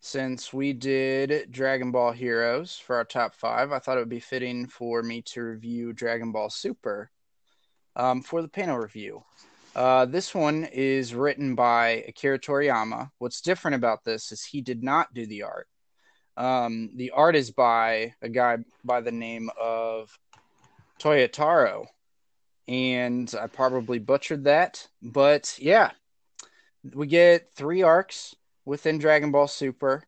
since 0.00 0.52
we 0.52 0.72
did 0.72 1.50
Dragon 1.50 1.92
Ball 1.92 2.12
Heroes 2.12 2.76
for 2.76 2.96
our 2.96 3.04
top 3.04 3.34
five, 3.34 3.72
I 3.72 3.78
thought 3.78 3.96
it 3.96 4.00
would 4.00 4.08
be 4.08 4.20
fitting 4.20 4.66
for 4.66 5.02
me 5.02 5.22
to 5.22 5.42
review 5.42 5.92
Dragon 5.92 6.32
Ball 6.32 6.50
Super 6.50 7.10
um, 7.96 8.22
for 8.22 8.42
the 8.42 8.48
panel 8.48 8.78
review. 8.78 9.22
Uh, 9.74 10.04
this 10.04 10.34
one 10.34 10.64
is 10.64 11.14
written 11.14 11.54
by 11.54 12.04
Akira 12.08 12.38
Toriyama. 12.38 13.10
What's 13.18 13.40
different 13.40 13.76
about 13.76 14.04
this 14.04 14.32
is 14.32 14.44
he 14.44 14.60
did 14.60 14.82
not 14.82 15.14
do 15.14 15.26
the 15.26 15.44
art. 15.44 15.68
Um, 16.36 16.90
the 16.96 17.10
art 17.10 17.36
is 17.36 17.50
by 17.50 18.14
a 18.20 18.28
guy 18.28 18.58
by 18.84 19.00
the 19.00 19.12
name 19.12 19.50
of 19.60 20.16
Toyotaro. 20.98 21.86
And 22.68 23.32
I 23.40 23.46
probably 23.46 23.98
butchered 23.98 24.44
that. 24.44 24.86
But 25.02 25.56
yeah, 25.58 25.90
we 26.94 27.06
get 27.06 27.52
three 27.54 27.82
arcs 27.82 28.34
within 28.64 28.98
Dragon 28.98 29.30
Ball 29.30 29.48
Super. 29.48 30.04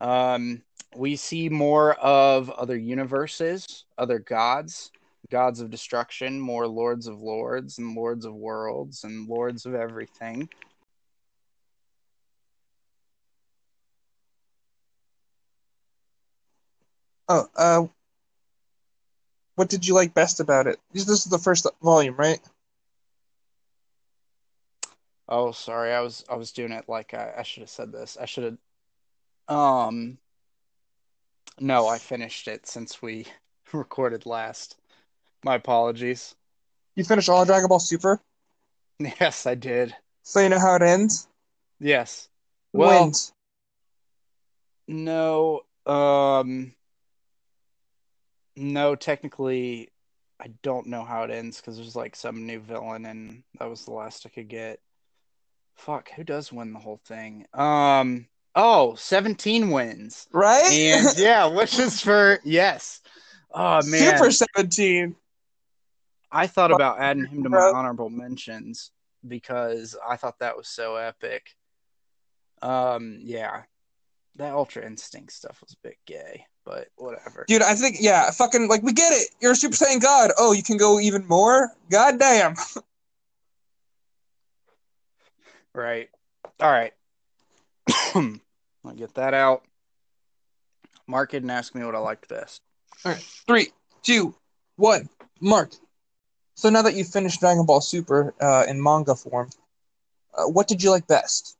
Um, 0.00 0.62
we 0.96 1.16
see 1.16 1.48
more 1.48 1.94
of 1.94 2.50
other 2.50 2.76
universes, 2.76 3.84
other 3.98 4.18
gods, 4.18 4.90
gods 5.30 5.60
of 5.60 5.70
destruction, 5.70 6.38
more 6.40 6.68
lords 6.68 7.06
of 7.06 7.20
lords 7.20 7.78
and 7.78 7.94
lords 7.96 8.24
of 8.24 8.34
worlds 8.34 9.04
and 9.04 9.28
lords 9.28 9.66
of 9.66 9.74
everything. 9.74 10.48
Oh, 17.28 17.46
uh, 17.56 17.86
what 19.56 19.68
did 19.68 19.86
you 19.86 19.94
like 19.94 20.14
best 20.14 20.40
about 20.40 20.66
it? 20.66 20.78
This 20.92 21.08
is 21.08 21.24
the 21.24 21.38
first 21.38 21.66
volume, 21.82 22.16
right? 22.16 22.40
Oh, 25.28 25.52
sorry, 25.52 25.92
I 25.92 26.00
was 26.00 26.24
I 26.28 26.34
was 26.36 26.52
doing 26.52 26.72
it 26.72 26.84
like 26.88 27.14
I, 27.14 27.32
I 27.38 27.42
should 27.42 27.62
have 27.62 27.70
said 27.70 27.92
this. 27.92 28.16
I 28.20 28.26
should 28.26 28.44
have. 29.48 29.56
Um. 29.56 30.18
No, 31.60 31.86
I 31.86 31.98
finished 31.98 32.48
it 32.48 32.66
since 32.66 33.00
we 33.00 33.26
recorded 33.72 34.26
last. 34.26 34.76
My 35.44 35.54
apologies. 35.54 36.34
You 36.96 37.04
finished 37.04 37.28
all 37.28 37.44
Dragon 37.44 37.68
Ball 37.68 37.80
Super, 37.80 38.20
Yes, 38.98 39.46
I 39.46 39.54
did. 39.54 39.94
so 40.22 40.40
you 40.40 40.48
know 40.48 40.58
how 40.58 40.74
it 40.76 40.82
ends. 40.82 41.26
Yes. 41.80 42.28
Well, 42.72 43.04
wins? 43.04 43.32
no. 44.88 45.60
Um. 45.86 46.74
No, 48.56 48.94
technically, 48.94 49.90
I 50.40 50.48
don't 50.62 50.86
know 50.86 51.04
how 51.04 51.22
it 51.22 51.30
ends 51.30 51.58
because 51.60 51.76
there's 51.76 51.96
like 51.96 52.16
some 52.16 52.46
new 52.46 52.60
villain, 52.60 53.06
and 53.06 53.42
that 53.58 53.68
was 53.68 53.84
the 53.84 53.92
last 53.92 54.26
I 54.26 54.28
could 54.28 54.48
get. 54.48 54.80
Fuck, 55.76 56.10
who 56.12 56.22
does 56.24 56.52
win 56.52 56.72
the 56.72 56.78
whole 56.78 57.00
thing? 57.04 57.46
Um. 57.52 58.26
Oh, 58.56 58.94
17 58.94 59.70
wins. 59.70 60.28
right? 60.32 60.70
And 60.70 61.08
yeah, 61.16 61.46
which 61.46 61.78
is 61.78 62.00
for 62.00 62.38
yes. 62.44 63.00
Oh 63.52 63.80
man, 63.86 64.16
Super 64.16 64.30
Seventeen. 64.30 65.16
I 66.30 66.48
thought 66.48 66.72
about 66.72 67.00
adding 67.00 67.26
him 67.26 67.44
to 67.44 67.48
my 67.48 67.58
honorable 67.58 68.10
mentions 68.10 68.90
because 69.26 69.96
I 70.06 70.16
thought 70.16 70.40
that 70.40 70.56
was 70.56 70.66
so 70.68 70.96
epic. 70.96 71.54
Um, 72.60 73.18
yeah, 73.22 73.62
that 74.36 74.52
Ultra 74.52 74.84
Instinct 74.84 75.32
stuff 75.32 75.60
was 75.60 75.72
a 75.74 75.86
bit 75.88 75.96
gay, 76.06 76.46
but 76.64 76.88
whatever. 76.96 77.44
Dude, 77.46 77.62
I 77.62 77.74
think 77.74 77.96
yeah, 78.00 78.30
fucking 78.30 78.68
like 78.68 78.82
we 78.82 78.92
get 78.92 79.12
it. 79.12 79.28
You're 79.40 79.52
a 79.52 79.56
Super 79.56 79.76
Saiyan 79.76 80.00
God. 80.00 80.30
Oh, 80.38 80.52
you 80.52 80.62
can 80.62 80.76
go 80.76 81.00
even 81.00 81.26
more. 81.26 81.72
God 81.90 82.18
damn. 82.18 82.54
Right. 85.76 86.08
All 86.60 86.70
right. 86.70 86.92
I'll 88.14 88.94
get 88.94 89.14
that 89.14 89.34
out. 89.34 89.64
Mark 91.08 91.34
it 91.34 91.42
and 91.42 91.50
ask 91.50 91.74
me 91.74 91.84
what 91.84 91.96
I 91.96 91.98
liked 91.98 92.28
best. 92.28 92.62
All 93.04 93.10
right. 93.10 93.20
Three, 93.48 93.72
two, 94.04 94.36
one. 94.76 95.08
Mark. 95.40 95.72
So 96.54 96.70
now 96.70 96.82
that 96.82 96.94
you've 96.94 97.08
finished 97.08 97.40
Dragon 97.40 97.66
Ball 97.66 97.80
Super 97.80 98.34
uh, 98.40 98.64
in 98.68 98.80
manga 98.80 99.16
form, 99.16 99.50
uh, 100.32 100.44
what 100.44 100.68
did 100.68 100.82
you 100.82 100.90
like 100.90 101.08
best? 101.08 101.56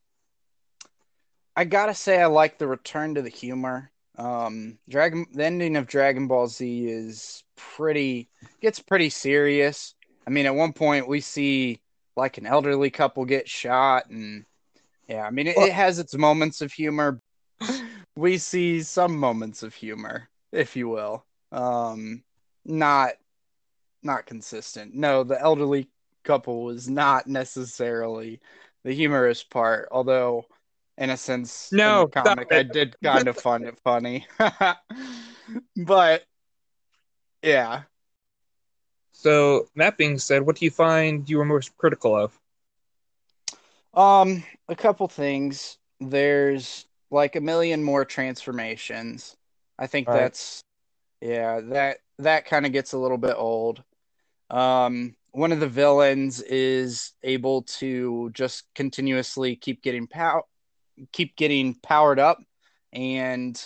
I 1.56 1.64
gotta 1.64 1.94
say, 1.94 2.20
I 2.20 2.26
like 2.26 2.58
the 2.58 2.66
return 2.66 3.16
to 3.16 3.22
the 3.22 3.28
humor. 3.28 3.90
Um, 4.16 4.78
Dragon, 4.88 5.26
the 5.32 5.44
ending 5.44 5.76
of 5.76 5.86
Dragon 5.86 6.26
Ball 6.26 6.46
Z 6.46 6.86
is 6.86 7.42
pretty 7.56 8.28
gets 8.60 8.80
pretty 8.80 9.10
serious. 9.10 9.94
I 10.26 10.30
mean, 10.30 10.46
at 10.46 10.54
one 10.54 10.72
point 10.72 11.08
we 11.08 11.20
see 11.20 11.80
like 12.16 12.38
an 12.38 12.46
elderly 12.46 12.90
couple 12.90 13.24
get 13.24 13.48
shot, 13.48 14.08
and 14.08 14.44
yeah, 15.08 15.26
I 15.26 15.30
mean, 15.30 15.48
it, 15.48 15.56
it 15.56 15.72
has 15.72 15.98
its 15.98 16.14
moments 16.14 16.62
of 16.62 16.72
humor. 16.72 17.20
we 18.16 18.38
see 18.38 18.82
some 18.82 19.16
moments 19.16 19.62
of 19.62 19.74
humor, 19.74 20.28
if 20.52 20.76
you 20.76 20.88
will. 20.88 21.24
Um, 21.50 22.22
not 22.64 23.12
not 24.02 24.26
consistent. 24.26 24.94
No, 24.94 25.24
the 25.24 25.40
elderly 25.40 25.88
couple 26.24 26.64
was 26.64 26.88
not 26.88 27.26
necessarily 27.26 28.40
the 28.84 28.92
humorous 28.92 29.42
part, 29.42 29.88
although 29.90 30.44
in 30.98 31.10
a 31.10 31.16
sense 31.16 31.70
in 31.72 31.78
No, 31.78 32.06
comic 32.06 32.48
I 32.52 32.62
did 32.62 32.96
kind 33.02 33.28
of 33.28 33.36
find 33.40 33.64
it 33.64 33.78
funny. 33.82 34.26
but 35.76 36.24
yeah. 37.42 37.82
So 39.12 39.68
that 39.76 39.96
being 39.96 40.18
said, 40.18 40.42
what 40.46 40.56
do 40.56 40.64
you 40.64 40.70
find 40.70 41.28
you 41.28 41.38
were 41.38 41.44
most 41.44 41.76
critical 41.78 42.16
of? 42.16 42.38
Um, 43.94 44.42
a 44.68 44.76
couple 44.76 45.08
things. 45.08 45.78
There's 46.00 46.86
like 47.10 47.36
a 47.36 47.40
million 47.40 47.82
more 47.82 48.04
transformations. 48.04 49.36
I 49.78 49.86
think 49.86 50.08
Right. 50.08 50.18
that's 50.18 50.60
yeah, 51.20 51.60
that 51.60 51.98
that 52.18 52.44
kind 52.46 52.66
of 52.66 52.72
gets 52.72 52.92
a 52.92 52.98
little 52.98 53.18
bit 53.18 53.34
old. 53.36 53.82
Um, 54.50 55.16
one 55.32 55.52
of 55.52 55.60
the 55.60 55.68
villains 55.68 56.40
is 56.42 57.12
able 57.22 57.62
to 57.62 58.30
just 58.32 58.64
continuously 58.74 59.56
keep 59.56 59.82
getting 59.82 60.06
pow- 60.06 60.44
keep 61.12 61.36
getting 61.36 61.74
powered 61.74 62.18
up, 62.18 62.38
and 62.92 63.60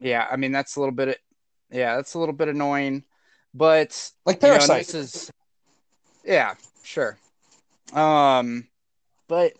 yeah, 0.00 0.26
I 0.30 0.36
mean 0.36 0.52
that's 0.52 0.76
a 0.76 0.80
little 0.80 0.94
bit, 0.94 1.18
yeah, 1.70 1.96
that's 1.96 2.14
a 2.14 2.18
little 2.18 2.34
bit 2.34 2.48
annoying, 2.48 3.04
but 3.54 4.10
Like 4.24 4.42
you 4.42 4.48
know, 4.48 4.74
is, 4.74 5.30
yeah, 6.24 6.54
sure. 6.82 7.16
Um, 7.92 8.68
but 9.28 9.52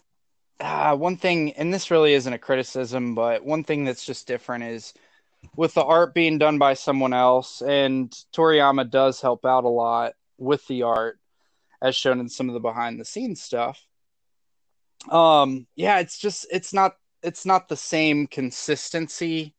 uh, 0.60 0.96
one 0.96 1.16
thing, 1.16 1.52
and 1.52 1.72
this 1.72 1.90
really 1.90 2.14
isn't 2.14 2.32
a 2.32 2.38
criticism, 2.38 3.14
but 3.14 3.44
one 3.44 3.64
thing 3.64 3.84
that's 3.84 4.04
just 4.04 4.26
different 4.26 4.64
is 4.64 4.94
with 5.56 5.74
the 5.74 5.82
art 5.84 6.14
being 6.14 6.38
done 6.38 6.58
by 6.58 6.74
someone 6.74 7.12
else, 7.12 7.62
and 7.62 8.10
Toriyama 8.32 8.90
does 8.90 9.20
help 9.20 9.44
out 9.44 9.64
a 9.64 9.68
lot 9.68 10.14
with 10.38 10.66
the 10.68 10.82
art, 10.82 11.18
as 11.80 11.96
shown 11.96 12.20
in 12.20 12.28
some 12.28 12.48
of 12.48 12.54
the 12.54 12.60
behind 12.60 13.00
the 13.00 13.04
scenes 13.04 13.42
stuff. 13.42 13.84
Um, 15.10 15.66
yeah, 15.74 15.98
it's 15.98 16.18
just 16.18 16.46
it's 16.50 16.72
not 16.72 16.96
it's 17.22 17.46
not 17.46 17.68
the 17.68 17.76
same 17.76 18.26
consistency. 18.26 19.54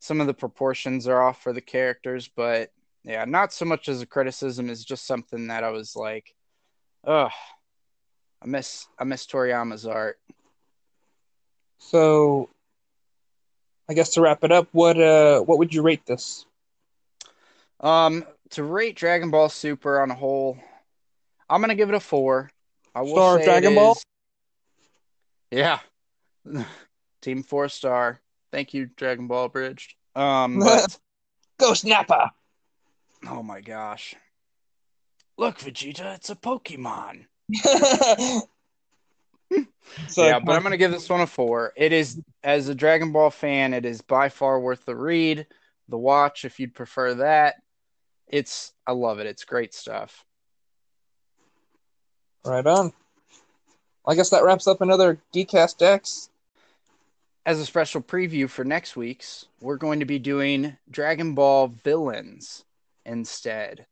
Some 0.00 0.20
of 0.20 0.26
the 0.26 0.34
proportions 0.34 1.06
are 1.06 1.22
off 1.22 1.42
for 1.42 1.52
the 1.52 1.60
characters, 1.60 2.28
but 2.34 2.70
yeah, 3.04 3.24
not 3.24 3.52
so 3.52 3.64
much 3.64 3.88
as 3.88 4.00
a 4.00 4.06
criticism 4.06 4.70
is 4.70 4.84
just 4.84 5.06
something 5.06 5.48
that 5.48 5.64
I 5.64 5.70
was 5.70 5.96
like, 5.96 6.34
ugh, 7.06 7.30
I 8.42 8.46
miss 8.46 8.86
I 8.98 9.04
miss 9.04 9.26
Toriyama's 9.26 9.86
art. 9.86 10.18
So, 11.78 12.48
I 13.88 13.94
guess 13.94 14.10
to 14.14 14.20
wrap 14.20 14.44
it 14.44 14.52
up, 14.52 14.68
what 14.72 15.00
uh, 15.00 15.40
what 15.40 15.58
would 15.58 15.74
you 15.74 15.82
rate 15.82 16.06
this? 16.06 16.46
Um, 17.80 18.24
to 18.50 18.62
rate 18.62 18.96
Dragon 18.96 19.30
Ball 19.30 19.48
Super 19.48 20.00
on 20.00 20.10
a 20.10 20.14
whole, 20.14 20.56
I'm 21.50 21.60
gonna 21.60 21.74
give 21.74 21.88
it 21.88 21.94
a 21.94 22.00
four. 22.00 22.50
I 22.94 23.02
will 23.02 23.12
Star 23.12 23.38
Dragon 23.42 23.74
Ball? 23.74 23.92
is- 23.92 24.04
Yeah, 25.52 25.80
Team 27.20 27.42
Four 27.42 27.68
Star. 27.68 28.20
Thank 28.50 28.72
you, 28.72 28.86
Dragon 28.96 29.26
Ball 29.26 29.50
Bridge. 29.50 29.96
Um, 30.16 30.58
but 30.64 30.98
Ghost 31.58 31.84
Nappa. 31.84 32.32
oh 33.28 33.42
my 33.42 33.60
gosh, 33.60 34.14
look, 35.36 35.58
Vegeta, 35.58 36.14
it's 36.16 36.30
a 36.30 36.36
Pokemon. 36.36 37.26
so, 40.08 40.26
yeah, 40.26 40.38
but 40.38 40.56
I'm 40.56 40.62
gonna 40.62 40.78
give 40.78 40.90
this 40.90 41.10
one 41.10 41.20
a 41.20 41.26
four. 41.26 41.74
It 41.76 41.92
is, 41.92 42.18
as 42.42 42.68
a 42.68 42.74
Dragon 42.74 43.12
Ball 43.12 43.28
fan, 43.28 43.74
it 43.74 43.84
is 43.84 44.00
by 44.00 44.30
far 44.30 44.58
worth 44.58 44.86
the 44.86 44.96
read, 44.96 45.46
the 45.88 45.98
watch, 45.98 46.46
if 46.46 46.58
you'd 46.60 46.74
prefer 46.74 47.12
that. 47.14 47.56
It's, 48.26 48.72
I 48.86 48.92
love 48.92 49.18
it. 49.18 49.26
It's 49.26 49.44
great 49.44 49.74
stuff. 49.74 50.24
right 52.46 52.66
on. 52.66 52.94
I 54.06 54.14
guess 54.14 54.30
that 54.30 54.44
wraps 54.44 54.66
up 54.66 54.80
another 54.80 55.18
Geekcast 55.34 55.80
X. 55.82 56.28
as 57.44 57.58
a 57.60 57.66
special 57.66 58.00
preview 58.00 58.48
for 58.48 58.64
next 58.64 58.96
week's, 58.96 59.46
we're 59.60 59.76
going 59.76 60.00
to 60.00 60.06
be 60.06 60.18
doing 60.18 60.76
Dragon 60.90 61.34
Ball 61.34 61.68
villains 61.84 62.64
instead. 63.04 63.86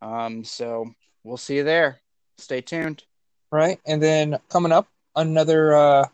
Um, 0.00 0.44
so 0.44 0.94
we'll 1.24 1.36
see 1.36 1.56
you 1.56 1.64
there. 1.64 2.00
Stay 2.38 2.60
tuned. 2.60 3.04
right? 3.50 3.78
And 3.86 4.02
then 4.02 4.38
coming 4.48 4.72
up, 4.72 4.88
another 5.14 5.74
uh, 5.74 6.06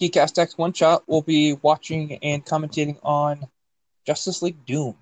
Geekcast 0.00 0.38
X 0.38 0.56
one 0.56 0.72
shot. 0.72 1.04
We'll 1.06 1.22
be 1.22 1.58
watching 1.62 2.18
and 2.22 2.44
commentating 2.44 2.98
on 3.02 3.46
Justice 4.06 4.42
League 4.42 4.64
Doom. 4.66 4.96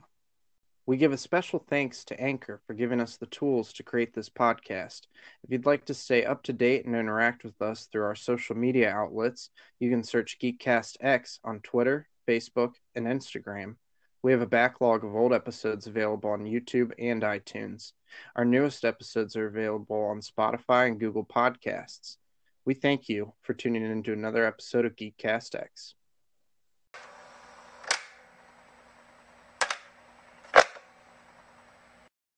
We 0.92 0.98
give 0.98 1.14
a 1.14 1.16
special 1.16 1.58
thanks 1.58 2.04
to 2.04 2.20
Anchor 2.20 2.60
for 2.66 2.74
giving 2.74 3.00
us 3.00 3.16
the 3.16 3.24
tools 3.24 3.72
to 3.72 3.82
create 3.82 4.12
this 4.12 4.28
podcast. 4.28 5.06
If 5.42 5.50
you'd 5.50 5.64
like 5.64 5.86
to 5.86 5.94
stay 5.94 6.26
up 6.26 6.42
to 6.42 6.52
date 6.52 6.84
and 6.84 6.94
interact 6.94 7.44
with 7.44 7.62
us 7.62 7.86
through 7.86 8.02
our 8.02 8.14
social 8.14 8.54
media 8.54 8.90
outlets, 8.90 9.48
you 9.80 9.88
can 9.88 10.02
search 10.02 10.38
Geekcast 10.38 10.98
X 11.00 11.40
on 11.44 11.60
Twitter, 11.60 12.10
Facebook, 12.28 12.74
and 12.94 13.06
Instagram. 13.06 13.76
We 14.22 14.32
have 14.32 14.42
a 14.42 14.46
backlog 14.46 15.02
of 15.02 15.16
old 15.16 15.32
episodes 15.32 15.86
available 15.86 16.28
on 16.28 16.44
YouTube 16.44 16.92
and 16.98 17.22
iTunes. 17.22 17.92
Our 18.36 18.44
newest 18.44 18.84
episodes 18.84 19.34
are 19.34 19.46
available 19.46 19.96
on 19.96 20.20
Spotify 20.20 20.88
and 20.88 21.00
Google 21.00 21.24
Podcasts. 21.24 22.18
We 22.66 22.74
thank 22.74 23.08
you 23.08 23.32
for 23.40 23.54
tuning 23.54 23.90
in 23.90 24.02
to 24.02 24.12
another 24.12 24.44
episode 24.44 24.84
of 24.84 24.96
Geekcast 24.96 25.54
X. 25.54 25.94